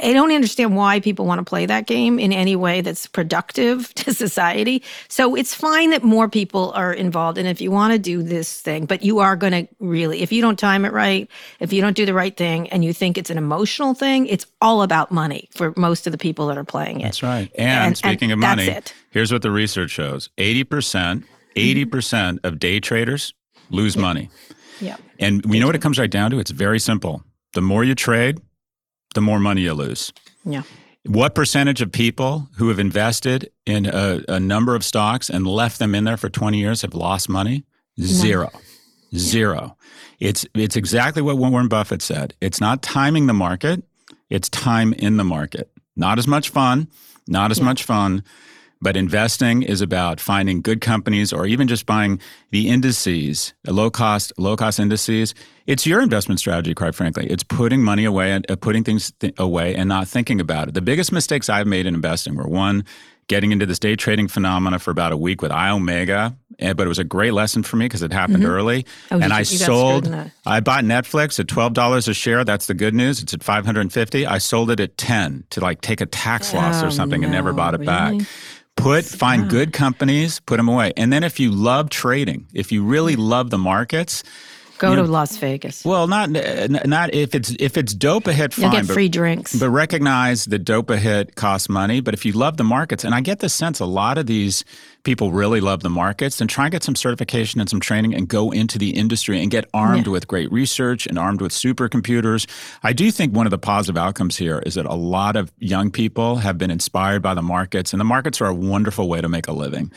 I 0.00 0.12
don't 0.12 0.32
understand 0.32 0.76
why 0.76 1.00
people 1.00 1.24
want 1.24 1.38
to 1.38 1.44
play 1.44 1.66
that 1.66 1.86
game 1.86 2.18
in 2.18 2.32
any 2.32 2.56
way 2.56 2.80
that's 2.80 3.06
productive 3.06 3.92
to 3.94 4.12
society. 4.12 4.82
So 5.08 5.34
it's 5.34 5.54
fine 5.54 5.90
that 5.90 6.02
more 6.02 6.28
people 6.28 6.72
are 6.72 6.92
involved. 6.92 7.38
And 7.38 7.48
if 7.48 7.60
you 7.60 7.70
want 7.70 7.92
to 7.92 7.98
do 7.98 8.22
this 8.22 8.60
thing, 8.60 8.86
but 8.86 9.02
you 9.02 9.20
are 9.20 9.36
going 9.36 9.52
to 9.52 9.74
really, 9.80 10.22
if 10.22 10.32
you 10.32 10.42
don't 10.42 10.58
time 10.58 10.84
it 10.84 10.92
right, 10.92 11.28
if 11.60 11.72
you 11.72 11.80
don't 11.80 11.96
do 11.96 12.06
the 12.06 12.14
right 12.14 12.36
thing 12.36 12.68
and 12.70 12.84
you 12.84 12.92
think 12.92 13.16
it's 13.16 13.30
an 13.30 13.38
emotional 13.38 13.94
thing, 13.94 14.26
it's 14.26 14.46
all 14.60 14.82
about 14.82 15.10
money 15.10 15.48
for 15.52 15.72
most 15.76 16.06
of 16.06 16.12
the 16.12 16.18
people 16.18 16.48
that 16.48 16.58
are 16.58 16.64
playing 16.64 17.00
it. 17.00 17.04
That's 17.04 17.22
right. 17.22 17.50
And, 17.56 17.96
speaking 17.96 18.32
of 18.32 18.38
money, 18.38 18.80
here's 19.10 19.32
what 19.32 19.42
the 19.42 19.50
research 19.50 19.90
shows 19.90 20.30
80%, 20.36 21.24
80% 21.56 21.86
mm-hmm. 21.86 22.46
of 22.46 22.58
day 22.58 22.80
traders 22.80 23.32
lose 23.70 23.96
money. 23.96 24.30
Yeah. 24.80 24.96
And 25.18 25.44
we 25.46 25.58
know 25.58 25.66
what 25.66 25.74
it 25.74 25.82
comes 25.82 25.98
right 25.98 26.10
down 26.10 26.30
to? 26.30 26.38
It's 26.38 26.50
very 26.50 26.78
simple. 26.78 27.22
The 27.54 27.60
more 27.60 27.84
you 27.84 27.94
trade, 27.94 28.40
the 29.18 29.22
more 29.22 29.40
money 29.40 29.62
you 29.62 29.74
lose. 29.74 30.12
Yeah. 30.44 30.62
What 31.04 31.34
percentage 31.34 31.82
of 31.82 31.90
people 31.90 32.48
who 32.56 32.68
have 32.68 32.78
invested 32.78 33.50
in 33.66 33.86
a, 33.86 34.22
a 34.28 34.38
number 34.38 34.76
of 34.76 34.84
stocks 34.84 35.28
and 35.28 35.44
left 35.44 35.80
them 35.80 35.92
in 35.96 36.04
there 36.04 36.16
for 36.16 36.28
20 36.28 36.56
years 36.56 36.82
have 36.82 36.94
lost 36.94 37.28
money? 37.28 37.64
Zero. 38.00 38.50
Zero. 39.16 39.76
It's 40.20 40.46
it's 40.54 40.76
exactly 40.76 41.20
what 41.20 41.36
Warren 41.36 41.66
Buffett 41.66 42.00
said. 42.00 42.34
It's 42.40 42.60
not 42.60 42.80
timing 42.80 43.26
the 43.26 43.32
market, 43.32 43.82
it's 44.30 44.48
time 44.48 44.92
in 44.92 45.16
the 45.16 45.24
market. 45.24 45.68
Not 45.96 46.18
as 46.18 46.28
much 46.28 46.50
fun, 46.50 46.86
not 47.26 47.50
as 47.50 47.60
much 47.60 47.82
fun, 47.82 48.22
but 48.80 48.96
investing 48.96 49.62
is 49.62 49.80
about 49.80 50.20
finding 50.20 50.60
good 50.62 50.80
companies 50.80 51.32
or 51.32 51.46
even 51.46 51.66
just 51.68 51.84
buying 51.86 52.20
the 52.50 52.68
indices, 52.68 53.52
the 53.64 53.72
low 53.72 53.90
cost 53.90 54.32
low 54.38 54.56
cost 54.56 54.78
indices. 54.80 55.34
It's 55.66 55.86
your 55.86 56.00
investment 56.00 56.40
strategy, 56.40 56.74
quite 56.74 56.94
frankly. 56.94 57.26
It's 57.28 57.42
putting 57.42 57.82
money 57.82 58.04
away 58.04 58.32
and 58.32 58.50
uh, 58.50 58.56
putting 58.56 58.84
things 58.84 59.12
th- 59.20 59.34
away 59.38 59.74
and 59.74 59.88
not 59.88 60.08
thinking 60.08 60.40
about 60.40 60.68
it. 60.68 60.74
The 60.74 60.80
biggest 60.80 61.12
mistakes 61.12 61.48
I've 61.50 61.66
made 61.66 61.86
in 61.86 61.94
investing 61.94 62.36
were 62.36 62.48
one, 62.48 62.84
getting 63.26 63.52
into 63.52 63.66
this 63.66 63.78
day 63.78 63.94
trading 63.94 64.26
phenomena 64.28 64.78
for 64.78 64.90
about 64.90 65.12
a 65.12 65.16
week 65.18 65.42
with 65.42 65.50
Iomega, 65.50 66.34
eh, 66.58 66.72
but 66.72 66.86
it 66.86 66.88
was 66.88 66.98
a 66.98 67.04
great 67.04 67.34
lesson 67.34 67.62
for 67.62 67.76
me 67.76 67.84
because 67.84 68.00
it 68.02 68.10
happened 68.14 68.44
early. 68.46 68.86
Oh, 69.10 69.16
and 69.20 69.24
you- 69.28 69.34
I 69.34 69.38
you 69.40 69.44
sold. 69.44 70.06
I 70.46 70.60
bought 70.60 70.84
Netflix 70.84 71.38
at 71.38 71.46
twelve 71.48 71.74
dollars 71.74 72.08
a 72.08 72.14
share. 72.14 72.42
That's 72.44 72.64
the 72.66 72.72
good 72.74 72.94
news. 72.94 73.22
It's 73.22 73.34
at 73.34 73.42
five 73.42 73.66
hundred 73.66 73.82
and 73.82 73.92
fifty. 73.92 74.24
I 74.26 74.38
sold 74.38 74.70
it 74.70 74.80
at 74.80 74.96
ten 74.96 75.44
to 75.50 75.60
like 75.60 75.82
take 75.82 76.00
a 76.00 76.06
tax 76.06 76.54
loss 76.54 76.82
Oh, 76.82 76.86
or 76.86 76.90
something 76.90 77.22
and 77.22 77.30
never 77.32 77.52
bought 77.52 77.74
it 77.74 77.84
back. 77.84 78.14
Put 78.78 79.04
find 79.04 79.50
good 79.50 79.72
companies, 79.72 80.38
put 80.40 80.56
them 80.56 80.68
away, 80.68 80.92
and 80.96 81.12
then 81.12 81.24
if 81.24 81.40
you 81.40 81.50
love 81.50 81.90
trading, 81.90 82.46
if 82.54 82.70
you 82.70 82.84
really 82.84 83.16
love 83.16 83.50
the 83.50 83.58
markets, 83.58 84.22
Go 84.78 84.94
to 84.94 85.02
Las 85.02 85.36
Vegas. 85.38 85.84
well, 85.84 86.06
not 86.06 86.30
not 86.30 87.12
if 87.14 87.34
it's 87.34 87.50
if 87.58 87.76
it's 87.76 87.92
dope 87.94 88.26
a 88.26 88.32
hit, 88.32 88.56
You'll 88.56 88.70
fine. 88.70 88.80
get 88.80 88.86
but- 88.86 88.94
free 88.94 89.08
drinks. 89.08 89.54
but 89.58 89.70
recognize 89.70 90.44
that 90.46 90.60
dope 90.60 90.90
a 90.90 90.96
hit 90.98 91.34
costs 91.34 91.68
money. 91.68 92.00
But 92.00 92.14
if 92.14 92.24
you 92.24 92.32
love 92.32 92.56
the 92.56 92.64
markets, 92.64 93.04
and 93.04 93.14
I 93.14 93.20
get 93.20 93.40
the 93.40 93.48
sense 93.48 93.80
a 93.80 93.86
lot 93.86 94.18
of 94.18 94.26
these 94.26 94.64
people 95.04 95.32
really 95.32 95.60
love 95.60 95.82
the 95.82 95.88
markets, 95.90 96.38
then 96.38 96.48
try 96.48 96.64
and 96.66 96.72
get 96.72 96.82
some 96.82 96.94
certification 96.94 97.60
and 97.60 97.68
some 97.70 97.80
training 97.80 98.14
and 98.14 98.28
go 98.28 98.50
into 98.50 98.78
the 98.78 98.90
industry 98.90 99.40
and 99.40 99.50
get 99.50 99.64
armed 99.72 100.06
Yeah. 100.06 100.12
with 100.12 100.28
great 100.28 100.50
research 100.52 101.06
and 101.06 101.18
armed 101.18 101.40
with 101.40 101.52
supercomputers. 101.52 102.46
I 102.82 102.92
do 102.92 103.10
think 103.10 103.34
one 103.34 103.46
of 103.46 103.50
the 103.50 103.58
positive 103.58 103.96
outcomes 103.96 104.36
here 104.36 104.62
is 104.66 104.74
that 104.74 104.86
a 104.86 104.94
lot 104.94 105.36
of 105.36 105.50
young 105.58 105.90
people 105.90 106.36
have 106.36 106.58
been 106.58 106.70
inspired 106.70 107.22
by 107.22 107.34
the 107.34 107.42
markets, 107.42 107.92
and 107.92 108.00
the 108.00 108.04
markets 108.04 108.40
are 108.40 108.46
a 108.46 108.54
wonderful 108.54 109.08
way 109.08 109.20
to 109.20 109.28
make 109.28 109.48
a 109.48 109.52
living. 109.52 109.90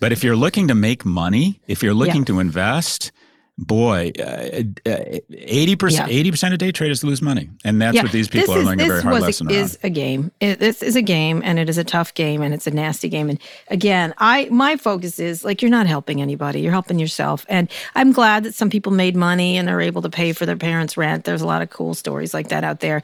But 0.00 0.12
if 0.12 0.22
you're 0.22 0.36
looking 0.36 0.68
to 0.68 0.74
make 0.74 1.04
money, 1.04 1.60
if 1.66 1.82
you're 1.82 1.94
looking 1.94 2.06
Mm-hmm. 2.24 2.32
Yeah. 2.32 2.36
to 2.36 2.40
invest, 2.40 3.12
boy, 3.58 4.12
uh, 4.18 4.60
eighty 5.32 5.76
percent, 5.76 6.10
eighty 6.10 6.30
percent 6.30 6.52
of 6.52 6.58
day 6.58 6.72
traders 6.72 7.02
lose 7.02 7.22
money, 7.22 7.48
and 7.64 7.80
that's 7.80 7.96
what 8.02 8.12
these 8.12 8.28
people 8.28 8.54
this 8.54 8.56
are 8.56 8.60
is, 8.60 8.66
learning 8.66 8.86
a 8.86 8.88
very 8.88 9.02
hard 9.02 9.22
lesson 9.22 9.46
around. 9.46 9.56
is 9.56 9.78
a 9.82 9.90
game. 9.90 10.30
It, 10.40 10.58
this 10.58 10.82
is 10.82 10.96
a 10.96 11.02
game, 11.02 11.42
and 11.44 11.58
it 11.58 11.68
is 11.68 11.78
a 11.78 11.84
tough 11.84 12.14
game, 12.14 12.42
and 12.42 12.52
it's 12.52 12.66
a 12.66 12.70
nasty 12.70 13.08
game. 13.08 13.30
And 13.30 13.40
again, 13.68 14.14
I 14.18 14.48
my 14.50 14.76
focus 14.76 15.18
is 15.18 15.44
like 15.44 15.62
you're 15.62 15.70
not 15.70 15.86
helping 15.86 16.20
anybody. 16.20 16.60
You're 16.60 16.72
helping 16.72 16.98
yourself. 16.98 17.46
And 17.48 17.70
I'm 17.94 18.12
glad 18.12 18.44
that 18.44 18.54
some 18.54 18.70
people 18.70 18.92
made 18.92 19.16
money 19.16 19.56
and 19.56 19.66
they're 19.66 19.80
able 19.80 20.02
to 20.02 20.10
pay 20.10 20.32
for 20.32 20.46
their 20.46 20.56
parents' 20.56 20.96
rent. 20.96 21.24
There's 21.24 21.42
a 21.42 21.46
lot 21.46 21.62
of 21.62 21.70
cool 21.70 21.94
stories 21.94 22.34
like 22.34 22.48
that 22.48 22.64
out 22.64 22.80
there. 22.80 23.02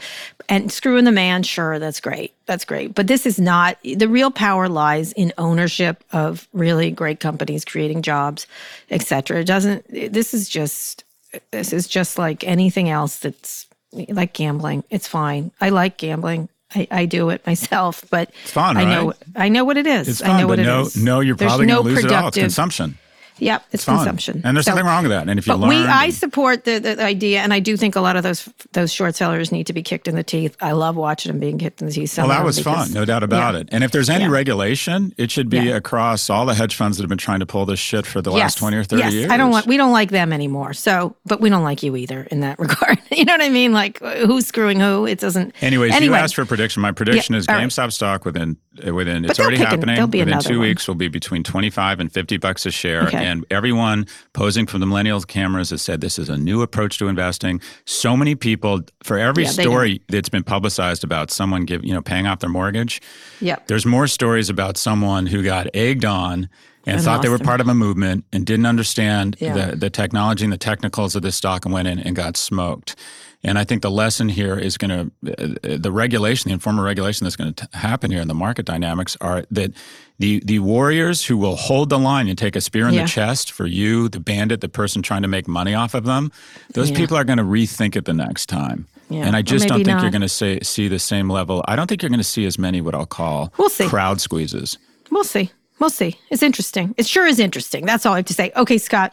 And 0.48 0.70
screwing 0.70 1.04
the 1.04 1.12
man, 1.12 1.42
sure, 1.42 1.78
that's 1.78 2.00
great. 2.00 2.34
That's 2.46 2.64
great. 2.64 2.94
But 2.94 3.06
this 3.06 3.24
is 3.26 3.38
not 3.38 3.78
the 3.82 4.08
real 4.08 4.30
power 4.30 4.68
lies 4.68 5.12
in 5.12 5.32
ownership 5.38 6.02
of 6.12 6.48
really 6.52 6.90
great 6.90 7.20
companies 7.20 7.64
creating 7.64 8.02
jobs, 8.02 8.46
et 8.90 9.02
cetera. 9.02 9.40
It 9.40 9.44
doesn't. 9.44 9.86
This 9.88 10.34
is 10.34 10.48
just 10.48 11.04
this 11.50 11.72
is 11.72 11.86
just 11.86 12.18
like 12.18 12.44
anything 12.44 12.88
else 12.90 13.18
that's 13.18 13.66
like 13.92 14.32
gambling. 14.32 14.84
It's 14.90 15.06
fine. 15.08 15.50
I 15.60 15.68
like 15.70 15.96
gambling. 15.98 16.48
I, 16.74 16.88
I 16.90 17.04
do 17.06 17.28
it 17.28 17.46
myself, 17.46 18.02
but 18.10 18.30
It's 18.42 18.50
fun, 18.52 18.76
I 18.78 18.84
know 18.84 19.06
right? 19.08 19.16
I 19.36 19.48
know 19.50 19.64
what 19.64 19.76
it 19.76 19.86
is. 19.86 20.08
It's 20.08 20.22
I 20.22 20.28
fun, 20.28 20.40
know 20.40 20.46
what 20.46 20.56
but 20.56 20.58
it 20.60 20.66
no, 20.66 20.80
is. 20.82 20.96
no, 20.96 21.20
you're 21.20 21.36
There's 21.36 21.50
probably 21.50 21.66
no 21.66 21.82
going 21.82 21.94
to 21.96 22.00
lose 22.02 22.04
it 22.04 22.12
all. 22.12 22.28
It's 22.28 22.36
productive- 22.36 22.42
consumption. 22.44 22.98
Yep, 23.42 23.64
it's 23.72 23.84
fun. 23.84 23.96
consumption, 23.96 24.40
And 24.44 24.56
there's 24.56 24.66
nothing 24.68 24.84
wrong 24.86 25.02
with 25.02 25.10
that. 25.10 25.28
And 25.28 25.38
if 25.38 25.46
you 25.46 25.54
but 25.56 25.68
we, 25.68 25.76
learn 25.76 25.88
I 25.90 26.10
support 26.10 26.64
the, 26.64 26.78
the 26.78 27.02
idea, 27.02 27.40
and 27.40 27.52
I 27.52 27.58
do 27.60 27.76
think 27.76 27.96
a 27.96 28.00
lot 28.00 28.16
of 28.16 28.22
those 28.22 28.48
those 28.72 28.92
short 28.92 29.16
sellers 29.16 29.50
need 29.50 29.66
to 29.66 29.72
be 29.72 29.82
kicked 29.82 30.06
in 30.06 30.14
the 30.14 30.22
teeth. 30.22 30.56
I 30.60 30.72
love 30.72 30.94
watching 30.96 31.32
them 31.32 31.40
being 31.40 31.58
kicked 31.58 31.80
in 31.80 31.88
the 31.88 31.92
teeth. 31.92 32.16
Well, 32.16 32.28
that 32.28 32.44
was 32.44 32.58
because- 32.58 32.86
fun, 32.86 32.92
no 32.94 33.04
doubt 33.04 33.22
about 33.22 33.54
Yeah. 33.54 33.60
it. 33.60 33.68
And 33.72 33.82
if 33.84 33.90
there's 33.90 34.08
any 34.08 34.24
Yeah. 34.24 34.30
regulation, 34.30 35.12
it 35.18 35.30
should 35.30 35.48
be 35.48 35.58
Yeah. 35.58 35.76
across 35.76 36.30
all 36.30 36.46
the 36.46 36.54
hedge 36.54 36.76
funds 36.76 36.96
that 36.98 37.02
have 37.02 37.08
been 37.08 37.18
trying 37.18 37.40
to 37.40 37.46
pull 37.46 37.66
this 37.66 37.80
shit 37.80 38.06
for 38.06 38.22
the 38.22 38.30
last 38.30 38.58
20 38.58 38.76
or 38.76 38.84
30 38.84 39.02
yes. 39.02 39.12
years. 39.12 39.30
I 39.30 39.36
don't 39.36 39.50
want. 39.50 39.66
We 39.66 39.76
don't 39.76 39.92
like 39.92 40.10
them 40.10 40.32
anymore. 40.32 40.72
So, 40.72 41.16
but 41.26 41.40
we 41.40 41.50
don't 41.50 41.64
like 41.64 41.82
you 41.82 41.96
either 41.96 42.28
in 42.30 42.40
that 42.40 42.58
regard. 42.60 42.98
you 43.10 43.24
know 43.24 43.34
what 43.34 43.42
I 43.42 43.48
mean? 43.48 43.72
Like 43.72 43.98
who's 44.00 44.46
screwing 44.46 44.78
who? 44.78 45.04
It 45.06 45.18
doesn't. 45.18 45.54
Anyways, 45.60 45.92
anyway, 45.92 46.16
you 46.18 46.22
asked 46.22 46.36
for 46.36 46.42
a 46.42 46.46
prediction. 46.46 46.80
My 46.80 46.92
prediction 46.92 47.34
is 47.34 47.48
all 47.48 47.56
right. 47.56 47.66
GameStop 47.66 47.92
stock 47.92 48.24
within 48.24 48.56
within 48.92 49.22
But 49.22 49.30
it's 49.32 49.40
already 49.40 49.58
pick 49.58 49.66
an- 49.72 49.88
happening. 49.88 50.10
within 50.24 50.40
two 50.40 50.58
one. 50.58 50.68
weeks 50.68 50.88
will 50.88 50.94
be 50.94 51.08
between 51.08 51.42
25 51.42 52.00
and 52.00 52.10
50 52.12 52.36
bucks 52.38 52.64
a 52.66 52.70
share. 52.70 53.02
Okay. 53.08 53.24
And 53.24 53.44
everyone 53.50 54.06
posing 54.32 54.66
from 54.66 54.80
the 54.80 54.86
millennials 54.86 55.26
cameras 55.26 55.70
has 55.70 55.82
said 55.82 56.00
this 56.00 56.18
is 56.18 56.28
a 56.28 56.36
new 56.38 56.62
approach 56.62 56.98
to 56.98 57.08
investing. 57.08 57.60
So 57.84 58.16
many 58.16 58.34
people 58.34 58.80
for 59.02 59.18
every 59.18 59.44
Yeah, 59.44 59.50
story 59.50 60.00
that's 60.08 60.28
been 60.30 60.42
publicized 60.44 61.04
about 61.04 61.30
someone 61.30 61.64
give, 61.64 61.84
you 61.84 61.92
know, 61.92 62.02
paying 62.02 62.26
off 62.26 62.38
their 62.40 62.50
mortgage, 62.50 63.00
Yep. 63.40 63.66
there's 63.66 63.84
more 63.86 64.06
stories 64.06 64.48
about 64.48 64.76
someone 64.76 65.26
who 65.26 65.42
got 65.42 65.66
egged 65.74 66.04
on 66.04 66.48
and, 66.84 66.96
And 66.96 67.02
thought 67.04 67.22
they 67.22 67.28
were 67.28 67.38
them. 67.38 67.46
part 67.46 67.60
of 67.60 67.68
a 67.68 67.74
movement 67.74 68.24
and 68.32 68.44
didn't 68.44 68.66
understand 68.66 69.36
Yeah. 69.38 69.70
the, 69.70 69.76
the 69.76 69.90
technology 69.90 70.44
and 70.44 70.52
the 70.52 70.56
technicals 70.58 71.14
of 71.14 71.22
this 71.22 71.36
stock 71.36 71.64
and 71.64 71.72
went 71.72 71.86
in 71.88 71.98
and 72.00 72.16
got 72.16 72.36
smoked. 72.36 72.96
And 73.44 73.58
I 73.58 73.64
think 73.64 73.82
the 73.82 73.90
lesson 73.90 74.28
here 74.28 74.56
is 74.56 74.78
going 74.78 75.10
to, 75.22 75.78
the 75.78 75.90
regulation, 75.90 76.48
the 76.48 76.52
informal 76.52 76.84
regulation 76.84 77.24
that's 77.24 77.34
going 77.34 77.52
to 77.54 77.68
happen 77.72 78.10
here 78.12 78.20
in 78.20 78.28
the 78.28 78.34
market 78.34 78.64
dynamics 78.66 79.16
are 79.20 79.44
that 79.50 79.72
the, 80.20 80.40
the 80.44 80.60
warriors 80.60 81.24
who 81.24 81.36
will 81.36 81.56
hold 81.56 81.88
the 81.90 81.98
line 81.98 82.28
and 82.28 82.38
take 82.38 82.54
a 82.54 82.60
spear 82.60 82.86
in 82.86 82.94
Yeah. 82.94 83.02
the 83.02 83.08
chest 83.08 83.50
for 83.50 83.66
you, 83.66 84.08
the 84.08 84.20
bandit, 84.20 84.60
the 84.60 84.68
person 84.68 85.02
trying 85.02 85.22
to 85.22 85.28
make 85.28 85.48
money 85.48 85.74
off 85.74 85.94
of 85.94 86.04
them, 86.04 86.30
those 86.74 86.90
Yeah. 86.90 86.98
people 86.98 87.16
are 87.16 87.24
going 87.24 87.38
to 87.38 87.44
rethink 87.44 87.96
it 87.96 88.04
the 88.04 88.12
next 88.14 88.46
time. 88.46 88.86
Yeah. 89.10 89.26
And 89.26 89.34
I 89.34 89.42
just 89.42 89.66
don't 89.66 89.84
think 89.84 90.00
you're 90.00 90.10
going 90.12 90.22
to 90.22 90.28
say, 90.28 90.60
see 90.60 90.86
the 90.86 91.00
same 91.00 91.28
level. 91.28 91.64
I 91.66 91.74
don't 91.74 91.88
think 91.88 92.00
you're 92.02 92.08
going 92.10 92.20
to 92.20 92.24
see 92.24 92.46
as 92.46 92.58
many 92.60 92.80
what 92.80 92.94
I'll 92.94 93.06
call 93.06 93.52
We'll 93.58 93.68
see. 93.68 93.88
crowd 93.88 94.20
squeezes. 94.20 94.78
We'll 95.10 95.24
see. 95.24 95.50
We'll 95.80 95.90
see. 95.90 96.16
It's 96.30 96.44
interesting. 96.44 96.94
It 96.96 97.06
sure 97.06 97.26
is 97.26 97.40
interesting. 97.40 97.84
That's 97.86 98.06
all 98.06 98.12
I 98.14 98.18
have 98.18 98.26
to 98.26 98.34
say. 98.34 98.52
Okay, 98.56 98.78
Scott. 98.78 99.12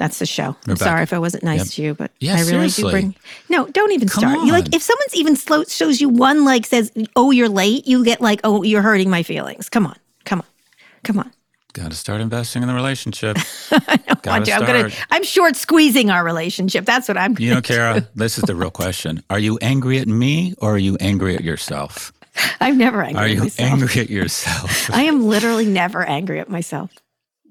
That's 0.00 0.18
the 0.18 0.24
show. 0.24 0.56
I'm 0.56 0.56
Rebecca. 0.66 0.84
sorry 0.84 1.02
if 1.02 1.12
I 1.12 1.18
wasn't 1.18 1.44
nice 1.44 1.58
Yep. 1.60 1.68
to 1.74 1.82
you, 1.82 1.94
but 1.94 2.10
Yeah, 2.20 2.32
I 2.36 2.38
really 2.40 2.70
seriously. 2.70 2.84
do 2.84 2.90
bring. 2.90 3.14
No, 3.50 3.66
don't 3.66 3.92
even 3.92 4.08
Come 4.08 4.20
start. 4.22 4.46
You 4.46 4.52
like 4.52 4.74
if 4.74 4.82
someone's 4.82 5.14
even 5.14 5.36
slow 5.36 5.64
shows 5.64 6.00
you 6.00 6.08
one 6.08 6.46
like 6.46 6.64
says, 6.64 6.90
"Oh, 7.16 7.30
you're 7.30 7.50
late," 7.50 7.86
you 7.86 8.02
get 8.02 8.22
like, 8.22 8.40
"Oh, 8.42 8.62
you're 8.62 8.80
hurting 8.80 9.10
my 9.10 9.22
feelings." 9.22 9.68
Come 9.68 9.86
on, 9.86 9.96
come 10.24 10.40
on, 10.40 10.46
come 11.04 11.18
on. 11.18 11.30
Got 11.74 11.90
to 11.90 11.96
start 11.98 12.22
investing 12.22 12.62
in 12.62 12.68
the 12.68 12.74
relationship. 12.74 13.36
To. 14.22 14.30
I'm 14.32 14.42
gonna. 14.44 14.90
I'm 15.10 15.22
short 15.22 15.56
squeezing 15.56 16.10
our 16.10 16.22
relationship. 16.24 16.84
That's 16.84 17.08
what 17.08 17.16
I'm. 17.16 17.36
You 17.38 17.54
know, 17.54 17.62
Kara, 17.62 18.06
this 18.14 18.36
is 18.38 18.44
the 18.44 18.54
real 18.54 18.70
question. 18.70 19.22
Are 19.30 19.38
you 19.38 19.58
angry 19.62 19.98
at 19.98 20.08
me 20.08 20.54
or 20.58 20.74
are 20.74 20.78
you 20.78 20.96
angry 21.00 21.36
at 21.36 21.42
yourself? 21.44 22.12
I'm 22.60 22.76
never 22.76 23.02
angry 23.02 23.20
Are 23.20 23.24
at 23.24 23.30
you 23.30 23.40
myself. 23.40 23.70
angry 23.70 24.00
at 24.02 24.10
yourself? 24.10 24.90
I 24.92 25.02
am 25.04 25.24
literally 25.26 25.64
never 25.66 26.02
angry 26.04 26.38
at 26.40 26.48
myself. 26.50 26.90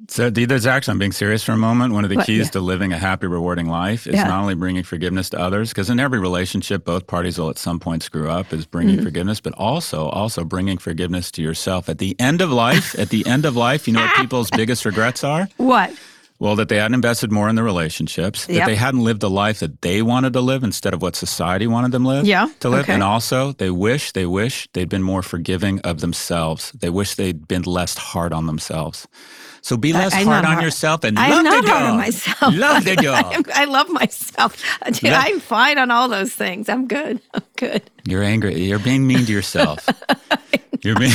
So, 0.08 0.30
there's 0.30 0.66
actually, 0.66 0.94
I'm 0.94 1.00
being 1.00 1.12
serious 1.12 1.44
for 1.44 1.52
a 1.52 1.58
moment. 1.58 1.94
One 1.94 2.04
of 2.04 2.10
the 2.10 2.16
What? 2.16 2.26
keys 2.26 2.46
Yeah. 2.48 2.52
to 2.52 2.60
living 2.62 2.94
a 2.94 2.98
happy, 2.98 3.28
rewarding 3.28 3.68
life 3.68 4.08
is 4.08 4.16
Yeah. 4.16 4.24
not 4.24 4.42
only 4.42 4.56
bringing 4.56 4.82
forgiveness 4.84 5.30
to 5.32 5.40
others, 5.40 5.70
because 5.70 5.90
in 5.90 6.00
every 6.00 6.20
relationship, 6.20 6.86
both 6.86 7.06
parties 7.06 7.38
will 7.38 7.50
at 7.50 7.60
some 7.60 7.80
point 7.80 8.02
screw 8.02 8.30
up, 8.30 8.52
is 8.54 8.66
bringing 8.66 8.96
Mm-hmm. 8.96 9.04
forgiveness, 9.06 9.40
but 9.40 9.54
also, 9.54 10.06
also 10.08 10.44
bringing 10.44 10.78
forgiveness 10.78 11.30
to 11.32 11.42
yourself. 11.44 11.90
At 11.90 12.00
the 12.00 12.16
end 12.20 12.42
of 12.42 12.52
life, 12.52 12.98
at 12.98 13.10
the 13.10 13.26
end 13.28 13.46
of 13.46 13.56
life, 13.56 13.88
you 13.88 13.94
know 13.94 14.02
what 14.02 14.16
people's 14.16 14.50
biggest 14.56 14.86
regrets 14.86 15.24
are? 15.24 15.48
What? 15.58 15.92
Well, 16.40 16.56
that 16.56 16.70
they 16.70 16.78
hadn't 16.78 16.94
invested 16.96 17.34
more 17.34 17.50
in 17.50 17.56
the 17.56 17.64
relationships, 17.64 18.46
that 18.46 18.66
they 18.66 18.76
hadn't 18.76 19.04
lived 19.04 19.20
the 19.20 19.30
life 19.30 19.60
that 19.60 19.82
they 19.82 20.02
wanted 20.02 20.32
to 20.32 20.40
live 20.42 20.64
instead 20.64 20.94
of 20.94 21.02
what 21.02 21.18
society 21.18 21.68
wanted 21.68 21.92
them 21.92 22.06
live 22.06 22.26
Yeah, 22.26 22.48
to 22.62 22.70
live. 22.70 22.84
okay. 22.86 22.94
And 22.94 23.04
also, 23.04 23.52
they 23.52 23.70
wish, 23.70 24.14
they 24.14 24.26
wish 24.26 24.70
they'd 24.72 24.88
been 24.88 25.04
more 25.04 25.22
forgiving 25.22 25.82
of 25.82 26.00
themselves. 26.00 26.72
They 26.72 26.90
wish 26.90 27.16
they'd 27.16 27.46
been 27.46 27.64
less 27.64 27.98
hard 27.98 28.32
on 28.32 28.46
themselves. 28.48 29.06
So 29.62 29.78
be 29.78 29.94
less 29.94 30.14
I'm 30.14 30.26
hard 30.26 30.46
on 30.46 30.54
hard. 30.54 30.64
yourself 30.64 31.04
and 31.04 31.18
I'm 31.20 31.30
love 31.32 31.44
not 31.44 31.64
the 31.66 31.70
hard 31.72 31.84
on 31.92 31.98
myself. 31.98 32.56
Love 32.56 32.84
the. 32.86 33.08
I'm- 33.10 33.44
I 33.54 33.66
love 33.66 33.90
myself. 33.90 34.56
Dude, 34.86 34.96
That- 35.12 35.26
I'm 35.28 35.40
fine 35.40 35.78
on 35.78 35.92
all 35.92 36.08
those 36.10 36.32
things. 36.34 36.70
I'm 36.70 36.88
good. 36.88 37.22
I'm 37.34 37.44
good. 37.58 37.82
You're 38.06 38.24
angry. 38.24 38.60
You're 38.62 38.80
being 38.80 39.06
mean 39.06 39.26
to 39.26 39.32
yourself. 39.32 39.88
you're 40.82 40.96
being 40.98 41.12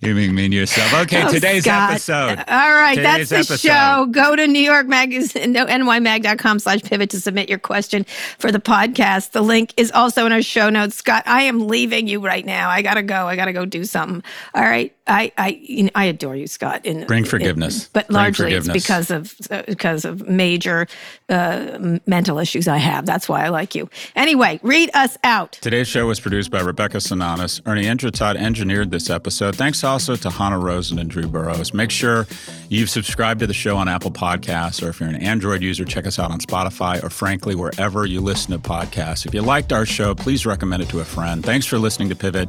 you're 0.00 0.14
being 0.14 0.34
mean 0.34 0.50
to 0.50 0.56
yourself. 0.56 0.92
Okay, 1.02 1.22
Oh, 1.24 1.30
today's 1.30 1.62
Scott. 1.64 1.90
episode. 1.92 2.38
All 2.48 2.72
right, 2.72 2.94
Today's 2.96 3.28
that's 3.28 3.48
the 3.48 3.54
episode. 3.54 3.68
show. 3.68 4.06
Go 4.10 4.34
to 4.34 4.46
New 4.46 4.58
York 4.62 4.86
Magazine, 4.86 5.52
no, 5.52 5.66
nymag.com 5.66 6.58
slash 6.58 6.82
pivot 6.82 7.10
to 7.10 7.20
submit 7.20 7.48
your 7.48 7.58
question 7.58 8.04
for 8.38 8.50
the 8.50 8.58
podcast. 8.58 9.30
The 9.32 9.42
link 9.42 9.74
is 9.76 9.92
also 9.92 10.26
in 10.26 10.32
our 10.32 10.42
show 10.42 10.70
notes. 10.70 10.96
Scott, 10.96 11.22
I 11.26 11.42
am 11.42 11.68
leaving 11.68 12.08
you 12.08 12.20
right 12.20 12.44
now. 12.44 12.70
I 12.70 12.82
gotta 12.82 13.02
go. 13.02 13.26
I 13.28 13.36
gotta 13.36 13.52
go 13.52 13.64
do 13.66 13.84
something. 13.84 14.22
All 14.54 14.62
right. 14.62 14.94
I 15.06 15.32
I 15.36 15.48
you 15.62 15.84
know, 15.84 15.90
I 15.94 16.04
adore 16.06 16.34
you, 16.36 16.46
Scott. 16.46 16.82
And 16.86 17.06
Bring 17.06 17.24
forgiveness. 17.24 17.88
but 17.92 18.06
Bring 18.06 18.14
largely 18.14 18.46
forgiveness. 18.46 18.76
it's 18.76 18.84
because 18.86 19.10
of 19.10 19.34
uh, 19.50 19.62
because 19.66 20.04
of 20.04 20.26
major 20.26 20.86
uh, 21.28 21.98
mental 22.06 22.38
issues 22.38 22.68
I 22.68 22.78
have. 22.78 23.04
That's 23.04 23.28
why 23.28 23.44
I 23.44 23.48
like 23.50 23.74
you. 23.74 23.90
Anyway, 24.16 24.60
read 24.62 24.90
us 24.94 25.18
out. 25.22 25.52
Today's 25.60 25.88
show 25.88 26.06
was 26.06 26.20
produced 26.20 26.50
by 26.50 26.60
Rebecca 26.60 26.98
Sananes. 26.98 27.60
Ernie 27.66 27.84
Indradat 27.84 28.36
engineered 28.36 28.90
this 28.90 29.10
episode. 29.10 29.56
Thanks 29.56 29.84
also 29.84 30.16
to 30.16 30.30
Hanna 30.30 30.58
Rosin 30.58 30.98
and 30.98 31.10
Drew 31.10 31.26
Burrows. 31.26 31.74
Make 31.74 31.90
sure 31.90 32.26
you've 32.70 32.90
subscribed 32.90 33.40
to 33.40 33.46
the 33.46 33.54
show 33.54 33.76
on 33.76 33.88
Apple 33.88 34.10
Podcasts, 34.10 34.82
or 34.82 34.88
if 34.88 35.00
you're 35.00 35.08
an 35.08 35.16
Android 35.16 35.62
user, 35.62 35.84
check 35.84 36.06
us 36.06 36.18
out 36.18 36.30
on 36.30 36.38
Spotify, 36.40 37.02
or 37.02 37.10
frankly, 37.10 37.54
wherever 37.54 38.06
you 38.06 38.20
listen 38.20 38.52
to 38.52 38.58
podcasts. 38.58 39.26
If 39.26 39.34
you 39.34 39.42
liked 39.42 39.72
our 39.72 39.84
show, 39.84 40.14
please 40.14 40.46
recommend 40.46 40.82
it 40.82 40.88
to 40.90 41.00
a 41.00 41.04
friend. 41.04 41.44
Thanks 41.44 41.66
for 41.66 41.78
listening 41.78 42.08
to 42.08 42.16
Pivot 42.16 42.48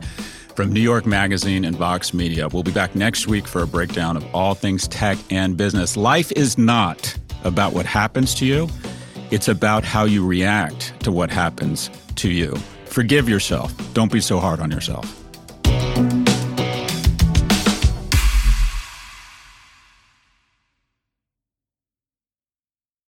from 0.55 0.71
New 0.71 0.81
York 0.81 1.05
Magazine 1.05 1.65
and 1.65 1.75
Vox 1.75 2.13
Media. 2.13 2.47
We'll 2.47 2.63
be 2.63 2.71
back 2.71 2.95
next 2.95 3.27
week 3.27 3.47
for 3.47 3.61
a 3.61 3.67
breakdown 3.67 4.15
of 4.15 4.25
all 4.33 4.55
things 4.55 4.87
tech 4.87 5.17
and 5.29 5.57
business. 5.57 5.97
Life 5.97 6.31
is 6.31 6.57
not 6.57 7.17
about 7.43 7.73
what 7.73 7.85
happens 7.85 8.33
to 8.35 8.45
you. 8.45 8.69
It's 9.31 9.47
about 9.47 9.83
how 9.83 10.05
you 10.05 10.25
react 10.25 10.97
to 11.01 11.11
what 11.11 11.29
happens 11.29 11.89
to 12.15 12.29
you. 12.29 12.55
Forgive 12.85 13.27
yourself. 13.27 13.73
Don't 13.93 14.11
be 14.11 14.21
so 14.21 14.39
hard 14.39 14.59
on 14.59 14.71
yourself. 14.71 15.24